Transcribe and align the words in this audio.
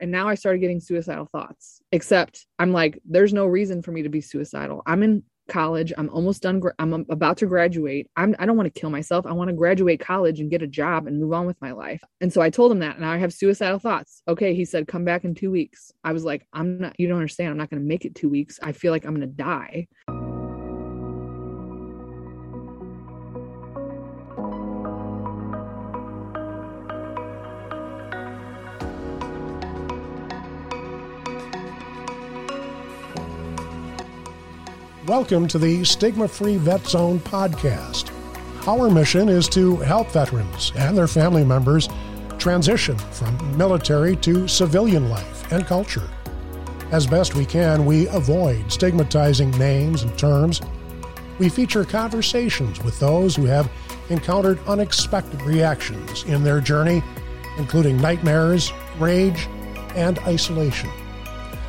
And 0.00 0.10
now 0.10 0.28
I 0.28 0.34
started 0.34 0.60
getting 0.60 0.80
suicidal 0.80 1.26
thoughts, 1.26 1.80
except 1.92 2.46
I'm 2.58 2.72
like, 2.72 3.00
there's 3.04 3.32
no 3.32 3.46
reason 3.46 3.82
for 3.82 3.92
me 3.92 4.02
to 4.02 4.08
be 4.08 4.20
suicidal. 4.20 4.82
I'm 4.86 5.02
in 5.02 5.22
college. 5.48 5.92
I'm 5.96 6.10
almost 6.10 6.42
done. 6.42 6.60
I'm 6.78 7.06
about 7.08 7.36
to 7.38 7.46
graduate. 7.46 8.10
I'm, 8.16 8.34
I 8.38 8.46
don't 8.46 8.56
want 8.56 8.72
to 8.72 8.80
kill 8.80 8.90
myself. 8.90 9.26
I 9.26 9.32
want 9.32 9.48
to 9.48 9.54
graduate 9.54 10.00
college 10.00 10.40
and 10.40 10.50
get 10.50 10.62
a 10.62 10.66
job 10.66 11.06
and 11.06 11.20
move 11.20 11.32
on 11.32 11.46
with 11.46 11.60
my 11.60 11.72
life. 11.72 12.02
And 12.20 12.32
so 12.32 12.40
I 12.40 12.50
told 12.50 12.72
him 12.72 12.80
that. 12.80 12.96
And 12.96 13.04
I 13.04 13.18
have 13.18 13.32
suicidal 13.32 13.78
thoughts. 13.78 14.22
Okay. 14.26 14.54
He 14.54 14.64
said, 14.64 14.88
come 14.88 15.04
back 15.04 15.24
in 15.24 15.34
two 15.34 15.50
weeks. 15.50 15.92
I 16.02 16.12
was 16.12 16.24
like, 16.24 16.46
I'm 16.52 16.78
not, 16.80 16.98
you 16.98 17.06
don't 17.06 17.18
understand. 17.18 17.50
I'm 17.50 17.58
not 17.58 17.70
going 17.70 17.82
to 17.82 17.88
make 17.88 18.04
it 18.04 18.14
two 18.14 18.28
weeks. 18.28 18.58
I 18.62 18.72
feel 18.72 18.90
like 18.92 19.04
I'm 19.04 19.14
going 19.14 19.20
to 19.20 19.26
die. 19.28 19.86
Welcome 35.06 35.46
to 35.48 35.58
the 35.58 35.84
Stigma 35.84 36.26
Free 36.26 36.56
Vet 36.56 36.84
Zone 36.84 37.20
podcast. 37.20 38.10
Our 38.66 38.90
mission 38.90 39.28
is 39.28 39.48
to 39.50 39.76
help 39.76 40.10
veterans 40.10 40.72
and 40.74 40.98
their 40.98 41.06
family 41.06 41.44
members 41.44 41.88
transition 42.38 42.98
from 42.98 43.56
military 43.56 44.16
to 44.16 44.48
civilian 44.48 45.08
life 45.08 45.52
and 45.52 45.64
culture. 45.64 46.10
As 46.90 47.06
best 47.06 47.36
we 47.36 47.46
can, 47.46 47.86
we 47.86 48.08
avoid 48.08 48.72
stigmatizing 48.72 49.52
names 49.52 50.02
and 50.02 50.18
terms. 50.18 50.60
We 51.38 51.50
feature 51.50 51.84
conversations 51.84 52.82
with 52.82 52.98
those 52.98 53.36
who 53.36 53.44
have 53.44 53.70
encountered 54.10 54.58
unexpected 54.66 55.40
reactions 55.42 56.24
in 56.24 56.42
their 56.42 56.60
journey, 56.60 57.00
including 57.58 57.96
nightmares, 57.98 58.72
rage, 58.98 59.46
and 59.94 60.18
isolation. 60.20 60.90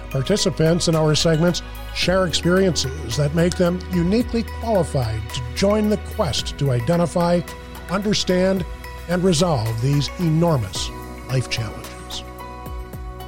Participants 0.09 0.87
in 0.87 0.95
our 0.95 1.13
segments 1.13 1.61
share 1.95 2.25
experiences 2.25 3.17
that 3.17 3.35
make 3.35 3.55
them 3.55 3.79
uniquely 3.91 4.43
qualified 4.43 5.21
to 5.31 5.41
join 5.55 5.89
the 5.89 5.97
quest 6.15 6.57
to 6.59 6.71
identify, 6.71 7.41
understand, 7.89 8.65
and 9.09 9.23
resolve 9.23 9.81
these 9.81 10.09
enormous 10.19 10.89
life 11.29 11.49
challenges. 11.49 12.23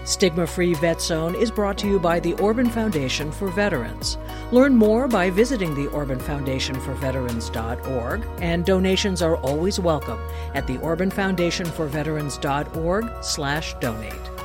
Stigma 0.09 0.47
Free 0.47 0.73
Vet 0.73 0.99
Zone 0.99 1.35
is 1.35 1.51
brought 1.51 1.77
to 1.77 1.87
you 1.87 1.99
by 1.99 2.19
the 2.19 2.33
Orban 2.35 2.67
Foundation 2.67 3.31
for 3.31 3.49
Veterans. 3.49 4.17
Learn 4.51 4.75
more 4.75 5.07
by 5.07 5.29
visiting 5.29 5.75
the 5.75 5.85
Orban 5.91 6.19
Foundation 6.19 6.79
for 6.81 6.95
Veterans.org, 6.95 8.25
and 8.41 8.65
donations 8.65 9.21
are 9.21 9.37
always 9.37 9.79
welcome 9.79 10.19
at 10.55 10.65
the 10.65 10.79
Orban 10.79 11.11
Foundation 11.11 11.67
for 11.67 11.85
Veterans.org 11.85 13.23
slash 13.23 13.75
donate. 13.75 14.38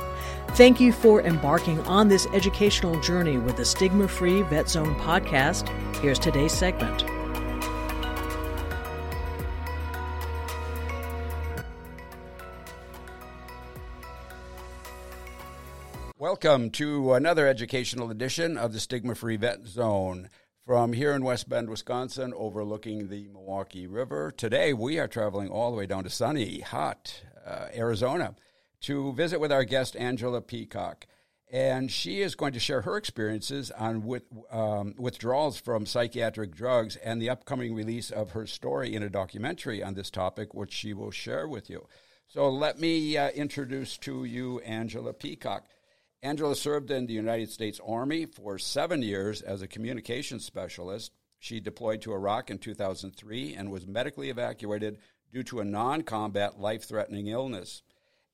Thank 0.55 0.79
you 0.79 0.93
for 0.93 1.21
embarking 1.21 1.81
on 1.81 2.07
this 2.07 2.27
educational 2.27 2.97
journey 3.01 3.37
with 3.37 3.57
the 3.57 3.65
Stigma 3.65 4.07
Free 4.07 4.41
Vet 4.43 4.69
Zone 4.69 4.95
podcast. 5.01 5.67
Here's 5.97 6.17
today's 6.17 6.53
segment. 6.53 7.03
Welcome 16.17 16.69
to 16.69 17.11
another 17.15 17.49
educational 17.49 18.09
edition 18.09 18.57
of 18.57 18.71
the 18.71 18.79
Stigma 18.79 19.13
Free 19.13 19.35
Vet 19.35 19.67
Zone. 19.67 20.29
From 20.65 20.93
here 20.93 21.11
in 21.11 21.25
West 21.25 21.49
Bend, 21.49 21.69
Wisconsin, 21.69 22.33
overlooking 22.33 23.09
the 23.09 23.27
Milwaukee 23.27 23.87
River. 23.87 24.31
Today 24.31 24.71
we 24.71 24.99
are 24.99 25.09
traveling 25.09 25.49
all 25.49 25.71
the 25.71 25.77
way 25.77 25.85
down 25.85 26.05
to 26.05 26.09
sunny, 26.09 26.61
hot 26.61 27.23
uh, 27.45 27.67
Arizona 27.75 28.35
to 28.81 29.13
visit 29.13 29.39
with 29.39 29.51
our 29.51 29.63
guest, 29.63 29.95
Angela 29.95 30.41
Peacock. 30.41 31.05
And 31.51 31.91
she 31.91 32.21
is 32.21 32.35
going 32.35 32.53
to 32.53 32.59
share 32.59 32.81
her 32.81 32.97
experiences 32.97 33.71
on 33.71 34.03
with, 34.03 34.23
um, 34.51 34.95
withdrawals 34.97 35.59
from 35.59 35.85
psychiatric 35.85 36.55
drugs 36.55 36.95
and 36.97 37.21
the 37.21 37.29
upcoming 37.29 37.75
release 37.75 38.09
of 38.09 38.31
her 38.31 38.47
story 38.47 38.95
in 38.95 39.03
a 39.03 39.09
documentary 39.09 39.83
on 39.83 39.93
this 39.93 40.09
topic, 40.09 40.53
which 40.53 40.73
she 40.73 40.93
will 40.93 41.11
share 41.11 41.47
with 41.47 41.69
you. 41.69 41.87
So 42.27 42.49
let 42.49 42.79
me 42.79 43.15
uh, 43.15 43.29
introduce 43.29 43.97
to 43.99 44.25
you 44.25 44.59
Angela 44.61 45.13
Peacock. 45.13 45.67
Angela 46.23 46.55
served 46.55 46.89
in 46.89 47.05
the 47.05 47.13
United 47.13 47.51
States 47.51 47.79
Army 47.85 48.25
for 48.25 48.57
seven 48.57 49.03
years 49.03 49.41
as 49.43 49.61
a 49.61 49.67
communications 49.67 50.43
specialist. 50.43 51.11
She 51.37 51.59
deployed 51.59 52.01
to 52.01 52.13
Iraq 52.13 52.49
in 52.49 52.57
2003 52.57 53.53
and 53.53 53.71
was 53.71 53.85
medically 53.85 54.31
evacuated 54.31 54.97
due 55.31 55.43
to 55.43 55.59
a 55.59 55.65
non 55.65 56.01
combat 56.01 56.59
life 56.59 56.87
threatening 56.87 57.27
illness. 57.27 57.83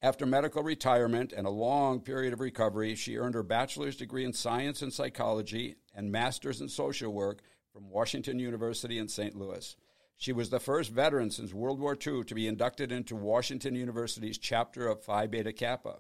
After 0.04 0.26
medical 0.26 0.64
retirement 0.64 1.32
and 1.32 1.46
a 1.46 1.52
long 1.52 2.00
period 2.00 2.34
of 2.34 2.40
recovery, 2.40 2.96
she 2.96 3.18
earned 3.18 3.36
her 3.36 3.44
bachelor's 3.44 3.96
degree 3.96 4.26
in 4.26 4.34
science 4.34 4.82
and 4.82 4.92
psychology 4.92 5.76
and 5.94 6.12
master's 6.12 6.60
in 6.60 6.70
social 6.70 7.14
work 7.14 7.44
from 7.72 7.88
Washington 7.88 8.40
University 8.40 8.98
in 8.98 9.08
St. 9.08 9.36
Louis. 9.36 9.76
She 10.18 10.34
was 10.34 10.50
the 10.50 10.60
first 10.60 10.92
veteran 10.92 11.30
since 11.30 11.54
World 11.54 11.80
War 11.80 11.96
II 11.96 12.24
to 12.24 12.34
be 12.34 12.48
inducted 12.48 12.92
into 12.92 13.16
Washington 13.16 13.76
University's 13.76 14.40
chapter 14.40 14.88
of 14.88 15.04
Phi 15.04 15.28
Beta 15.28 15.54
Kappa. 15.54 16.00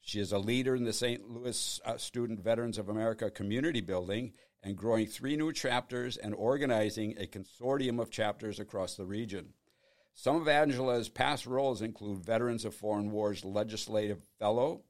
She 0.00 0.18
is 0.18 0.32
a 0.32 0.38
leader 0.38 0.74
in 0.74 0.84
the 0.84 0.92
St. 0.94 1.28
Louis 1.28 1.78
uh, 1.84 1.98
Student 1.98 2.40
Veterans 2.40 2.78
of 2.78 2.88
America 2.88 3.30
community 3.30 3.82
building 3.82 4.32
and 4.62 4.78
growing 4.78 5.06
three 5.06 5.36
new 5.36 5.52
chapters 5.52 6.16
and 6.16 6.34
organizing 6.34 7.16
a 7.18 7.26
consortium 7.26 8.00
of 8.00 8.10
chapters 8.10 8.58
across 8.58 8.94
the 8.94 9.04
region. 9.04 9.52
Some 10.14 10.36
of 10.36 10.46
Angela's 10.46 11.08
past 11.08 11.46
roles 11.46 11.82
include 11.82 12.24
Veterans 12.24 12.64
of 12.64 12.74
Foreign 12.74 13.10
Wars 13.10 13.44
Legislative 13.44 14.22
Fellow, 14.38 14.82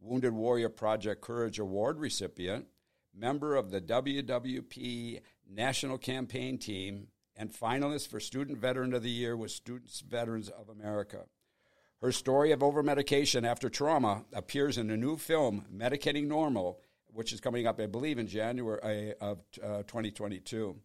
Wounded 0.00 0.34
Warrior 0.34 0.68
Project 0.68 1.20
Courage 1.22 1.58
Award 1.58 1.98
recipient, 1.98 2.66
member 3.14 3.56
of 3.56 3.70
the 3.70 3.80
WWP 3.80 5.20
National 5.48 5.96
Campaign 5.96 6.58
Team, 6.58 7.08
and 7.36 7.52
finalist 7.52 8.08
for 8.08 8.20
Student 8.20 8.58
Veteran 8.58 8.94
of 8.94 9.02
the 9.02 9.10
Year 9.10 9.36
with 9.36 9.50
Students 9.50 10.00
Veterans 10.00 10.48
of 10.48 10.68
America. 10.68 11.24
Her 12.00 12.12
story 12.12 12.52
of 12.52 12.60
overmedication 12.60 13.46
after 13.46 13.70
trauma 13.70 14.24
appears 14.32 14.76
in 14.76 14.90
a 14.90 14.96
new 14.96 15.16
film, 15.16 15.64
Medicating 15.74 16.26
Normal, 16.26 16.80
which 17.06 17.32
is 17.32 17.40
coming 17.40 17.66
up, 17.66 17.80
I 17.80 17.86
believe, 17.86 18.18
in 18.18 18.26
January 18.26 19.14
uh, 19.20 19.24
of 19.24 19.38
uh, 19.62 19.78
2022. 19.84 20.76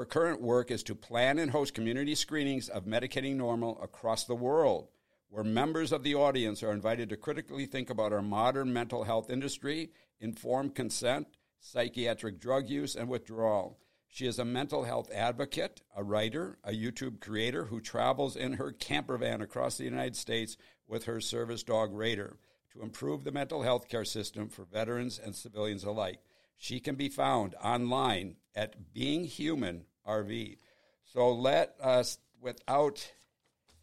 Her 0.00 0.06
current 0.06 0.40
work 0.40 0.70
is 0.70 0.82
to 0.84 0.94
plan 0.94 1.38
and 1.38 1.50
host 1.50 1.74
community 1.74 2.14
screenings 2.14 2.70
of 2.70 2.86
Medicating 2.86 3.36
Normal 3.36 3.78
across 3.82 4.24
the 4.24 4.34
world, 4.34 4.88
where 5.28 5.44
members 5.44 5.92
of 5.92 6.04
the 6.04 6.14
audience 6.14 6.62
are 6.62 6.72
invited 6.72 7.10
to 7.10 7.18
critically 7.18 7.66
think 7.66 7.90
about 7.90 8.10
our 8.10 8.22
modern 8.22 8.72
mental 8.72 9.04
health 9.04 9.28
industry, 9.28 9.90
informed 10.18 10.74
consent, 10.74 11.26
psychiatric 11.60 12.40
drug 12.40 12.70
use, 12.70 12.96
and 12.96 13.10
withdrawal. 13.10 13.78
She 14.08 14.26
is 14.26 14.38
a 14.38 14.44
mental 14.46 14.84
health 14.84 15.10
advocate, 15.12 15.82
a 15.94 16.02
writer, 16.02 16.56
a 16.64 16.70
YouTube 16.70 17.20
creator 17.20 17.66
who 17.66 17.82
travels 17.82 18.36
in 18.36 18.54
her 18.54 18.72
camper 18.72 19.18
van 19.18 19.42
across 19.42 19.76
the 19.76 19.84
United 19.84 20.16
States 20.16 20.56
with 20.88 21.04
her 21.04 21.20
service 21.20 21.62
dog 21.62 21.92
Raider 21.92 22.38
to 22.72 22.80
improve 22.80 23.22
the 23.22 23.32
mental 23.32 23.64
health 23.64 23.86
care 23.86 24.06
system 24.06 24.48
for 24.48 24.64
veterans 24.64 25.20
and 25.22 25.36
civilians 25.36 25.84
alike. 25.84 26.20
She 26.56 26.80
can 26.80 26.94
be 26.94 27.10
found 27.10 27.54
online 27.62 28.36
at 28.54 28.94
Being 28.94 29.24
Human 29.24 29.84
RV. 30.06 30.58
So 31.04 31.32
let 31.32 31.74
us, 31.80 32.18
without 32.40 33.10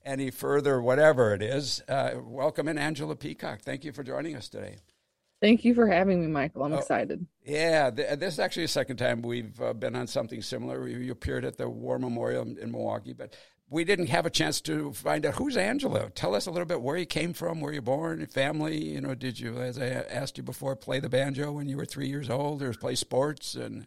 any 0.06 0.32
further 0.32 0.82
whatever 0.82 1.34
it 1.34 1.42
is, 1.42 1.82
uh, 1.88 2.12
welcome 2.22 2.68
in 2.68 2.78
Angela 2.78 3.16
Peacock. 3.16 3.62
Thank 3.62 3.84
you 3.84 3.92
for 3.92 4.04
joining 4.04 4.36
us 4.36 4.48
today. 4.48 4.78
Thank 5.40 5.66
you 5.66 5.76
for 5.76 5.88
having 5.88 6.22
me, 6.22 6.28
Michael. 6.28 6.64
I'm 6.64 6.74
oh, 6.74 6.78
excited. 6.78 7.28
Yeah, 7.46 7.92
th- 7.92 8.18
this 8.18 8.34
is 8.34 8.40
actually 8.40 8.64
the 8.64 8.70
second 8.70 8.98
time 8.98 9.22
we've 9.22 9.60
uh, 9.62 9.74
been 9.74 9.96
on 9.96 10.08
something 10.08 10.42
similar. 10.42 10.88
You 10.88 11.12
appeared 11.12 11.46
at 11.46 11.58
the 11.58 11.70
War 11.70 12.00
Memorial 12.00 12.44
in 12.44 12.72
Milwaukee, 12.72 13.14
but 13.14 13.36
we 13.70 13.84
didn't 13.84 14.08
have 14.08 14.26
a 14.26 14.32
chance 14.32 14.62
to 14.62 14.94
find 14.94 15.26
out 15.26 15.36
who's 15.36 15.58
Angela. 15.58 16.10
Tell 16.10 16.34
us 16.34 16.48
a 16.48 16.52
little 16.52 16.66
bit 16.66 16.82
where 16.82 16.98
you 16.98 17.06
came 17.06 17.34
from, 17.34 17.62
where 17.62 17.74
you're 17.74 17.82
born, 17.82 18.26
family. 18.28 18.84
You 18.84 19.02
know, 19.02 19.14
did 19.14 19.40
you, 19.40 19.58
as 19.58 19.78
I 19.78 19.88
asked 19.88 20.38
you 20.38 20.44
before, 20.44 20.76
play 20.76 21.00
the 21.00 21.10
banjo 21.10 21.52
when 21.52 21.68
you 21.68 21.78
were 21.78 21.86
three 21.86 22.08
years 22.08 22.30
old, 22.30 22.64
or 22.64 22.74
play 22.74 22.96
sports? 22.96 23.56
And 23.56 23.86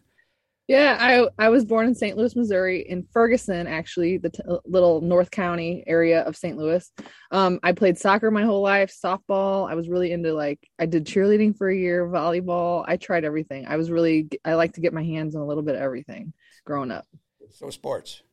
yeah, 0.71 0.97
I 0.99 1.45
I 1.45 1.49
was 1.49 1.65
born 1.65 1.87
in 1.87 1.95
St. 1.95 2.17
Louis, 2.17 2.35
Missouri, 2.35 2.81
in 2.87 3.05
Ferguson, 3.11 3.67
actually, 3.67 4.17
the 4.17 4.29
t- 4.29 4.41
little 4.65 5.01
North 5.01 5.29
County 5.31 5.83
area 5.85 6.21
of 6.21 6.37
St. 6.37 6.57
Louis. 6.57 6.89
Um, 7.31 7.59
I 7.61 7.73
played 7.73 7.97
soccer 7.97 8.31
my 8.31 8.43
whole 8.43 8.61
life, 8.61 8.93
softball. 8.93 9.69
I 9.69 9.75
was 9.75 9.89
really 9.89 10.11
into 10.11 10.33
like 10.33 10.59
I 10.79 10.85
did 10.85 11.05
cheerleading 11.05 11.57
for 11.57 11.69
a 11.69 11.75
year, 11.75 12.07
volleyball. 12.07 12.85
I 12.87 12.97
tried 12.97 13.25
everything. 13.25 13.65
I 13.67 13.75
was 13.75 13.91
really 13.91 14.29
I 14.45 14.53
like 14.53 14.73
to 14.73 14.81
get 14.81 14.93
my 14.93 15.03
hands 15.03 15.35
on 15.35 15.41
a 15.41 15.45
little 15.45 15.63
bit 15.63 15.75
of 15.75 15.81
everything 15.81 16.33
growing 16.65 16.91
up. 16.91 17.05
So 17.49 17.69
sports 17.69 18.23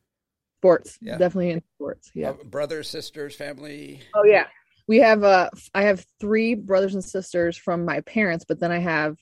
sports 0.59 0.97
yeah. 1.01 1.17
definitely 1.17 1.51
in 1.51 1.63
sports 1.75 2.11
yeah 2.13 2.31
uh, 2.31 2.43
brothers 2.43 2.89
sisters 2.89 3.33
family 3.33 4.01
oh 4.13 4.25
yeah 4.25 4.45
we 4.89 4.97
have 4.97 5.23
uh 5.23 5.49
i 5.73 5.83
have 5.83 6.05
three 6.19 6.53
brothers 6.53 6.95
and 6.95 7.03
sisters 7.03 7.55
from 7.55 7.85
my 7.85 8.01
parents 8.01 8.43
but 8.45 8.59
then 8.59 8.69
i 8.69 8.77
have 8.77 9.15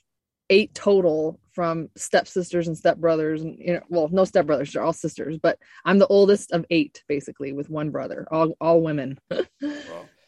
eight 0.50 0.74
total 0.74 1.40
from 1.52 1.90
stepsisters 1.96 2.68
and 2.68 2.78
stepbrothers 2.78 3.42
and 3.42 3.58
you 3.60 3.74
know 3.74 3.82
well 3.90 4.08
no 4.12 4.24
stepbrothers 4.24 4.72
they're 4.72 4.84
all 4.84 4.94
sisters 4.94 5.38
but 5.42 5.58
i'm 5.86 5.98
the 5.98 6.08
oldest 6.08 6.52
of 6.52 6.66
eight 6.70 7.04
basically 7.08 7.52
with 7.52 7.70
one 7.70 7.90
brother 7.90 8.28
all 8.32 8.56
all 8.62 8.82
women 8.82 9.18
well, 9.30 9.46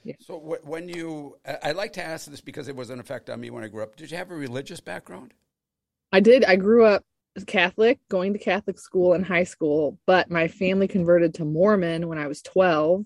Yeah. 0.03 0.15
So 0.21 0.37
when 0.63 0.87
you, 0.87 1.37
I 1.45 1.57
I 1.63 1.71
like 1.73 1.93
to 1.93 2.03
ask 2.03 2.27
this 2.27 2.41
because 2.41 2.67
it 2.67 2.75
was 2.75 2.89
an 2.89 2.99
effect 2.99 3.29
on 3.29 3.39
me 3.39 3.49
when 3.49 3.63
I 3.63 3.67
grew 3.67 3.83
up. 3.83 3.95
Did 3.95 4.11
you 4.11 4.17
have 4.17 4.31
a 4.31 4.35
religious 4.35 4.79
background? 4.79 5.33
I 6.11 6.19
did. 6.19 6.45
I 6.45 6.55
grew 6.55 6.85
up 6.85 7.03
Catholic, 7.45 7.99
going 8.09 8.33
to 8.33 8.39
Catholic 8.39 8.79
school 8.79 9.13
in 9.13 9.23
high 9.23 9.43
school, 9.43 9.99
but 10.07 10.29
my 10.29 10.47
family 10.47 10.87
converted 10.87 11.35
to 11.35 11.45
Mormon 11.45 12.07
when 12.07 12.17
I 12.17 12.27
was 12.27 12.41
12. 12.41 13.05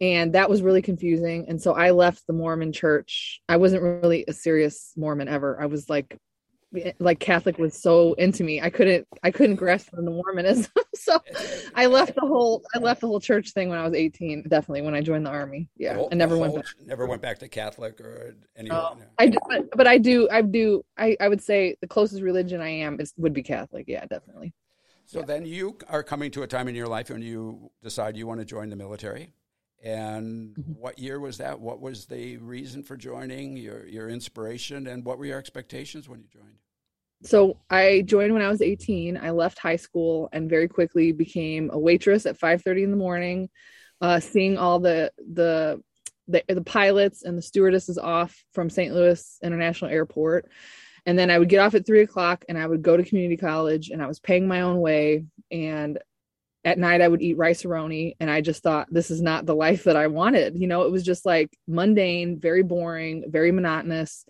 And 0.00 0.32
that 0.34 0.50
was 0.50 0.60
really 0.60 0.82
confusing. 0.82 1.46
And 1.48 1.62
so 1.62 1.72
I 1.72 1.92
left 1.92 2.26
the 2.26 2.32
Mormon 2.32 2.72
church. 2.72 3.40
I 3.48 3.56
wasn't 3.56 3.82
really 3.82 4.24
a 4.26 4.32
serious 4.32 4.92
Mormon 4.96 5.28
ever. 5.28 5.60
I 5.60 5.66
was 5.66 5.88
like, 5.88 6.18
like 6.98 7.20
Catholic 7.20 7.58
was 7.58 7.80
so 7.80 8.14
into 8.14 8.44
me. 8.44 8.60
I 8.60 8.70
couldn't, 8.70 9.06
I 9.22 9.30
couldn't 9.30 9.56
grasp 9.56 9.90
the 9.92 10.02
Mormonism. 10.02 10.72
so 10.94 11.18
I 11.74 11.86
left 11.86 12.14
the 12.14 12.20
whole, 12.22 12.62
I 12.74 12.78
left 12.78 13.00
the 13.00 13.06
whole 13.06 13.20
church 13.20 13.50
thing 13.52 13.68
when 13.68 13.78
I 13.78 13.84
was 13.84 13.94
18. 13.94 14.44
Definitely 14.48 14.82
when 14.82 14.94
I 14.94 15.00
joined 15.00 15.26
the 15.26 15.30
army. 15.30 15.68
Yeah. 15.76 15.92
The 15.94 15.98
whole- 16.00 16.08
I 16.12 16.14
never 16.14 16.36
went 16.38 16.54
back. 16.54 16.64
Never 16.84 17.06
went 17.06 17.22
back 17.22 17.38
to 17.40 17.48
Catholic 17.48 18.00
or 18.00 18.34
anyone. 18.56 18.78
Oh, 18.78 18.96
I 19.18 19.28
do, 19.28 19.38
but, 19.48 19.70
but 19.76 19.86
I 19.86 19.98
do, 19.98 20.28
I 20.30 20.42
do, 20.42 20.82
I, 20.98 21.16
I 21.20 21.28
would 21.28 21.42
say 21.42 21.76
the 21.80 21.86
closest 21.88 22.22
religion 22.22 22.60
I 22.60 22.68
am 22.70 23.00
is 23.00 23.12
would 23.16 23.32
be 23.34 23.42
Catholic. 23.42 23.84
Yeah, 23.88 24.04
definitely. 24.06 24.52
So 25.06 25.20
then 25.22 25.44
you 25.44 25.76
are 25.88 26.02
coming 26.02 26.30
to 26.30 26.42
a 26.42 26.46
time 26.46 26.66
in 26.66 26.74
your 26.74 26.86
life 26.88 27.10
when 27.10 27.20
you 27.22 27.70
decide 27.82 28.16
you 28.16 28.26
want 28.26 28.40
to 28.40 28.46
join 28.46 28.70
the 28.70 28.76
military. 28.76 29.32
And 29.82 30.56
Mm-hmm. 30.56 30.72
what 30.80 30.98
year 30.98 31.20
was 31.20 31.36
that? 31.38 31.60
What 31.60 31.78
was 31.80 32.06
the 32.06 32.38
reason 32.38 32.82
for 32.82 32.96
joining? 32.96 33.54
Your 33.58 33.86
your 33.86 34.08
inspiration, 34.08 34.86
and 34.86 35.04
what 35.04 35.18
were 35.18 35.26
your 35.26 35.38
expectations 35.38 36.08
when 36.08 36.20
you 36.20 36.26
joined? 36.32 36.56
So 37.24 37.58
I 37.70 38.02
joined 38.02 38.32
when 38.34 38.42
I 38.42 38.48
was 38.48 38.60
18. 38.60 39.16
I 39.16 39.30
left 39.30 39.58
high 39.58 39.76
school 39.76 40.28
and 40.32 40.50
very 40.50 40.68
quickly 40.68 41.12
became 41.12 41.70
a 41.72 41.78
waitress 41.78 42.26
at 42.26 42.38
5:30 42.38 42.84
in 42.84 42.90
the 42.90 42.96
morning, 42.96 43.48
uh, 44.00 44.20
seeing 44.20 44.58
all 44.58 44.78
the 44.78 45.10
the 45.32 45.82
the, 46.28 46.42
the 46.48 46.62
pilots 46.62 47.22
and 47.22 47.36
the 47.36 47.42
stewardesses 47.42 47.98
off 47.98 48.44
from 48.52 48.70
St. 48.70 48.94
Louis 48.94 49.38
International 49.42 49.90
Airport. 49.90 50.48
And 51.06 51.18
then 51.18 51.30
I 51.30 51.38
would 51.38 51.50
get 51.50 51.60
off 51.60 51.74
at 51.74 51.84
three 51.84 52.00
o'clock 52.00 52.46
and 52.48 52.56
I 52.56 52.66
would 52.66 52.82
go 52.82 52.96
to 52.96 53.04
community 53.04 53.36
college 53.36 53.90
and 53.90 54.02
I 54.02 54.06
was 54.06 54.20
paying 54.20 54.48
my 54.48 54.62
own 54.62 54.80
way. 54.80 55.26
And 55.50 55.98
at 56.64 56.78
night 56.78 57.02
I 57.02 57.08
would 57.08 57.20
eat 57.20 57.36
rice 57.36 57.62
roni. 57.64 58.16
And 58.20 58.30
I 58.30 58.40
just 58.40 58.62
thought, 58.62 58.88
this 58.90 59.10
is 59.10 59.20
not 59.20 59.44
the 59.44 59.54
life 59.54 59.84
that 59.84 59.96
I 59.96 60.06
wanted. 60.06 60.58
You 60.58 60.66
know, 60.66 60.84
it 60.84 60.90
was 60.90 61.02
just 61.02 61.26
like 61.26 61.54
mundane, 61.68 62.40
very 62.40 62.62
boring, 62.62 63.24
very 63.28 63.52
monotonous. 63.52 64.24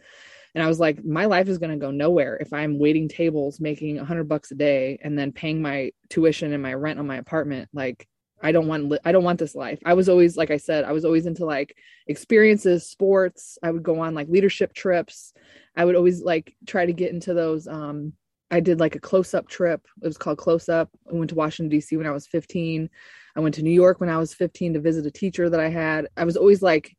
And 0.54 0.62
I 0.62 0.68
was 0.68 0.78
like, 0.78 1.04
my 1.04 1.24
life 1.24 1.48
is 1.48 1.58
going 1.58 1.72
to 1.72 1.84
go 1.84 1.90
nowhere 1.90 2.36
if 2.36 2.52
I'm 2.52 2.78
waiting 2.78 3.08
tables, 3.08 3.60
making 3.60 3.98
a 3.98 4.04
hundred 4.04 4.28
bucks 4.28 4.50
a 4.52 4.54
day, 4.54 4.98
and 5.02 5.18
then 5.18 5.32
paying 5.32 5.60
my 5.60 5.90
tuition 6.10 6.52
and 6.52 6.62
my 6.62 6.74
rent 6.74 6.98
on 6.98 7.06
my 7.06 7.16
apartment. 7.16 7.68
Like, 7.72 8.08
I 8.42 8.52
don't 8.52 8.68
want, 8.68 8.88
li- 8.88 8.98
I 9.04 9.12
don't 9.12 9.24
want 9.24 9.38
this 9.38 9.54
life. 9.54 9.80
I 9.84 9.94
was 9.94 10.08
always, 10.08 10.36
like 10.36 10.50
I 10.50 10.58
said, 10.58 10.84
I 10.84 10.92
was 10.92 11.04
always 11.04 11.26
into 11.26 11.44
like 11.44 11.76
experiences, 12.06 12.86
sports. 12.88 13.58
I 13.62 13.70
would 13.70 13.82
go 13.82 14.00
on 14.00 14.14
like 14.14 14.28
leadership 14.28 14.74
trips. 14.74 15.32
I 15.76 15.84
would 15.84 15.96
always 15.96 16.22
like 16.22 16.54
try 16.66 16.86
to 16.86 16.92
get 16.92 17.12
into 17.12 17.34
those. 17.34 17.66
Um, 17.66 18.12
I 18.50 18.60
did 18.60 18.78
like 18.78 18.94
a 18.94 19.00
close 19.00 19.34
up 19.34 19.48
trip. 19.48 19.84
It 20.02 20.06
was 20.06 20.18
called 20.18 20.38
Close 20.38 20.68
Up. 20.68 20.90
I 21.10 21.14
went 21.14 21.30
to 21.30 21.36
Washington, 21.36 21.70
D.C. 21.70 21.96
when 21.96 22.06
I 22.06 22.12
was 22.12 22.26
15. 22.26 22.88
I 23.34 23.40
went 23.40 23.56
to 23.56 23.62
New 23.62 23.70
York 23.70 24.00
when 24.00 24.10
I 24.10 24.18
was 24.18 24.34
15 24.34 24.74
to 24.74 24.80
visit 24.80 25.06
a 25.06 25.10
teacher 25.10 25.50
that 25.50 25.58
I 25.58 25.68
had. 25.68 26.08
I 26.16 26.24
was 26.24 26.36
always 26.36 26.62
like 26.62 26.96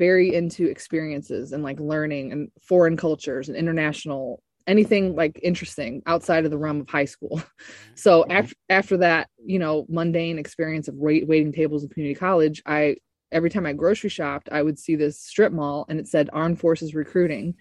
very 0.00 0.34
into 0.34 0.66
experiences 0.66 1.52
and 1.52 1.62
like 1.62 1.78
learning 1.78 2.32
and 2.32 2.48
foreign 2.62 2.96
cultures 2.96 3.48
and 3.48 3.56
international 3.56 4.42
anything 4.66 5.14
like 5.14 5.38
interesting 5.42 6.02
outside 6.06 6.44
of 6.44 6.50
the 6.50 6.58
realm 6.58 6.80
of 6.80 6.88
high 6.88 7.04
school. 7.04 7.40
So 7.94 8.22
mm-hmm. 8.22 8.32
after 8.32 8.54
after 8.70 8.96
that, 8.98 9.28
you 9.44 9.58
know, 9.58 9.84
mundane 9.90 10.38
experience 10.38 10.88
of 10.88 10.94
wait, 10.94 11.28
waiting 11.28 11.52
tables 11.52 11.82
in 11.82 11.90
community 11.90 12.18
college, 12.18 12.62
I 12.64 12.96
every 13.30 13.50
time 13.50 13.66
I 13.66 13.74
grocery 13.74 14.08
shopped, 14.08 14.48
I 14.50 14.62
would 14.62 14.78
see 14.78 14.96
this 14.96 15.20
strip 15.20 15.52
mall 15.52 15.84
and 15.88 16.00
it 16.00 16.08
said 16.08 16.30
Armed 16.32 16.58
Forces 16.58 16.94
Recruiting. 16.94 17.56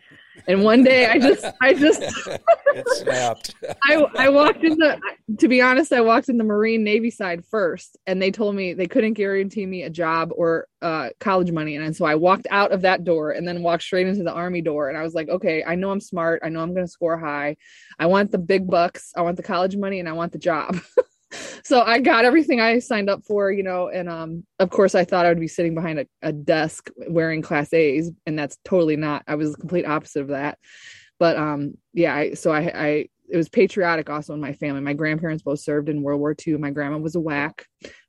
And 0.47 0.63
one 0.63 0.83
day 0.83 1.05
I 1.05 1.19
just 1.19 1.45
I 1.61 1.73
just 1.73 2.01
it 2.75 2.87
snapped. 2.97 3.55
I, 3.83 4.05
I 4.15 4.29
walked 4.29 4.63
in 4.63 4.77
the 4.77 4.99
to 5.37 5.47
be 5.47 5.61
honest 5.61 5.93
i 5.93 6.01
walked 6.01 6.29
in 6.29 6.37
the 6.37 6.43
marine 6.43 6.83
navy 6.83 7.11
side 7.11 7.45
first 7.45 7.97
and 8.07 8.21
they 8.21 8.31
told 8.31 8.55
me 8.55 8.73
they 8.73 8.87
couldn't 8.87 9.13
guarantee 9.13 9.65
me 9.65 9.83
a 9.83 9.89
job 9.89 10.31
or 10.35 10.67
uh, 10.81 11.09
college 11.19 11.51
money 11.51 11.75
and 11.75 11.95
so 11.95 12.05
i 12.05 12.15
walked 12.15 12.47
out 12.49 12.71
of 12.71 12.81
that 12.81 13.03
door 13.03 13.31
and 13.31 13.47
then 13.47 13.61
walked 13.61 13.83
straight 13.83 14.07
into 14.07 14.23
the 14.23 14.31
army 14.31 14.61
door 14.61 14.89
and 14.89 14.97
i 14.97 15.03
was 15.03 15.13
like 15.13 15.29
okay 15.29 15.63
i 15.65 15.75
know 15.75 15.91
i'm 15.91 15.99
smart. 15.99 16.41
I 16.43 16.49
know 16.49 16.61
i'm 16.61 16.73
going 16.73 16.85
to 16.85 16.91
score 16.91 17.17
high. 17.17 17.57
I 17.97 18.05
want 18.05 18.31
the 18.31 18.37
big 18.37 18.69
bucks. 18.69 19.11
I 19.15 19.21
want 19.21 19.37
the 19.37 19.43
college 19.43 19.75
money 19.75 19.99
and 19.99 20.09
i 20.09 20.13
want 20.13 20.31
the 20.31 20.39
job 20.39 20.79
so 21.63 21.81
i 21.81 21.99
got 21.99 22.25
everything 22.25 22.59
i 22.59 22.79
signed 22.79 23.09
up 23.09 23.23
for 23.25 23.51
you 23.51 23.63
know 23.63 23.89
and 23.89 24.09
um 24.09 24.43
of 24.59 24.69
course 24.69 24.95
i 24.95 25.03
thought 25.03 25.25
i 25.25 25.29
would 25.29 25.39
be 25.39 25.47
sitting 25.47 25.75
behind 25.75 25.99
a, 25.99 26.05
a 26.21 26.31
desk 26.31 26.89
wearing 27.07 27.41
class 27.41 27.71
a's 27.73 28.11
and 28.25 28.37
that's 28.37 28.57
totally 28.65 28.95
not 28.95 29.23
i 29.27 29.35
was 29.35 29.51
the 29.51 29.57
complete 29.57 29.85
opposite 29.85 30.21
of 30.21 30.29
that. 30.29 30.57
But 31.19 31.37
um 31.37 31.73
yeah 31.93 32.15
I, 32.15 32.33
so 32.33 32.51
I, 32.51 32.59
I 32.73 33.09
it 33.31 33.37
was 33.37 33.49
patriotic 33.49 34.09
also 34.09 34.33
in 34.33 34.41
my 34.41 34.53
family. 34.53 34.81
My 34.81 34.93
grandparents 34.93 35.43
both 35.43 35.59
served 35.59 35.87
in 35.87 36.01
world 36.01 36.19
war 36.19 36.35
ii 36.47 36.57
my 36.57 36.71
grandma 36.71 36.97
was 36.97 37.15
a 37.15 37.19
WAC. 37.19 37.61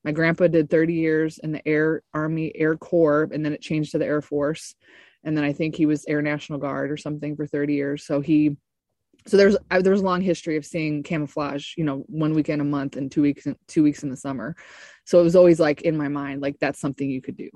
My 0.03 0.13
grandpa 0.13 0.47
did 0.47 0.71
30 0.71 0.95
years 0.95 1.39
in 1.39 1.53
the 1.53 1.67
air 1.69 2.03
army 2.15 2.53
air 2.55 2.77
corps 2.77 3.29
and 3.33 3.45
then 3.45 3.53
it 3.53 3.61
changed 3.61 3.93
to 3.93 3.99
the 3.99 4.07
air 4.07 4.23
force. 4.23 4.75
And 5.25 5.37
then 5.37 5.45
i 5.45 5.53
think 5.53 5.75
he 5.75 5.87
was 5.87 6.07
air 6.09 6.23
national 6.23 6.59
guard 6.59 6.91
or 6.91 6.97
something 6.97 7.37
for 7.37 7.47
30 7.47 7.75
years. 7.75 8.07
So 8.07 8.21
he 8.21 8.57
so 9.27 9.37
there's 9.37 9.57
I, 9.71 9.81
there's 9.83 10.01
a 10.01 10.05
long 10.05 10.21
history 10.21 10.57
of 10.57 10.65
seeing 10.65 11.03
camouflage 11.03 11.75
you 11.77 11.85
know 11.85 12.05
one 12.07 12.35
weekend 12.35 12.61
a 12.61 12.65
month 12.65 12.97
and 12.97 13.11
two 13.11 13.23
weeks 13.23 13.47
in, 13.47 13.57
two 13.69 13.83
weeks 13.83 14.03
in 14.03 14.11
the 14.11 14.17
summer. 14.17 14.57
So 15.05 15.21
it 15.21 15.23
was 15.23 15.37
always 15.37 15.59
like 15.61 15.83
in 15.83 15.97
my 15.97 16.09
mind 16.09 16.41
like 16.43 16.57
that's 16.61 16.81
something 16.81 17.09
you 17.09 17.23
could 17.23 17.37
do. 17.37 17.51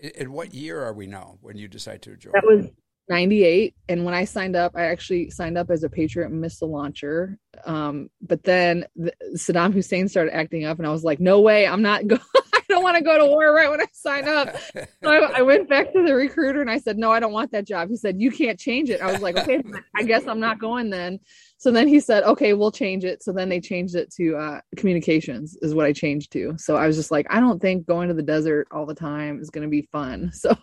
In- 0.00 0.10
In 0.16 0.32
what 0.32 0.54
year 0.54 0.82
are 0.82 0.92
we 0.94 1.06
now 1.06 1.38
when 1.40 1.56
you 1.56 1.68
decide 1.68 2.02
to 2.02 2.16
join? 2.16 2.32
that 2.32 2.44
was 2.46 2.66
98 3.08 3.74
and 3.88 4.04
when 4.04 4.14
i 4.14 4.24
signed 4.24 4.54
up 4.54 4.72
i 4.76 4.82
actually 4.84 5.30
signed 5.30 5.58
up 5.58 5.68
as 5.70 5.82
a 5.82 5.88
patriot 5.90 6.30
missile 6.30 6.70
launcher. 6.70 7.38
Um, 7.64 8.08
but 8.22 8.44
then 8.44 8.84
the, 8.94 9.12
saddam 9.34 9.72
hussein 9.72 10.08
started 10.08 10.32
acting 10.34 10.64
up 10.64 10.78
and 10.78 10.86
i 10.86 10.90
was 10.90 11.02
like 11.02 11.18
no 11.18 11.40
way 11.40 11.66
i'm 11.66 11.82
not 11.82 12.06
going 12.12 12.20
i 12.49 12.49
don't 12.70 12.82
want 12.82 12.96
to 12.96 13.02
go 13.02 13.18
to 13.18 13.26
war 13.26 13.52
right 13.54 13.68
when 13.68 13.80
i 13.80 13.86
sign 13.92 14.26
up 14.26 14.56
so 14.74 15.10
I, 15.10 15.38
I 15.38 15.42
went 15.42 15.68
back 15.68 15.92
to 15.92 16.02
the 16.02 16.14
recruiter 16.14 16.62
and 16.62 16.70
i 16.70 16.78
said 16.78 16.96
no 16.96 17.10
i 17.12 17.20
don't 17.20 17.32
want 17.32 17.52
that 17.52 17.66
job 17.66 17.90
he 17.90 17.96
said 17.96 18.20
you 18.20 18.30
can't 18.30 18.58
change 18.58 18.88
it 18.88 19.02
i 19.02 19.12
was 19.12 19.20
like 19.20 19.36
okay 19.36 19.62
i 19.96 20.02
guess 20.02 20.26
i'm 20.26 20.40
not 20.40 20.58
going 20.58 20.88
then 20.88 21.20
so 21.58 21.70
then 21.70 21.86
he 21.86 22.00
said 22.00 22.22
okay 22.24 22.54
we'll 22.54 22.72
change 22.72 23.04
it 23.04 23.22
so 23.22 23.32
then 23.32 23.48
they 23.48 23.60
changed 23.60 23.94
it 23.94 24.10
to 24.14 24.36
uh, 24.36 24.60
communications 24.76 25.56
is 25.60 25.74
what 25.74 25.84
i 25.84 25.92
changed 25.92 26.32
to 26.32 26.54
so 26.56 26.76
i 26.76 26.86
was 26.86 26.96
just 26.96 27.10
like 27.10 27.26
i 27.28 27.38
don't 27.40 27.60
think 27.60 27.86
going 27.86 28.08
to 28.08 28.14
the 28.14 28.22
desert 28.22 28.66
all 28.70 28.86
the 28.86 28.94
time 28.94 29.40
is 29.40 29.50
going 29.50 29.64
to 29.64 29.70
be 29.70 29.82
fun 29.82 30.30
so 30.32 30.56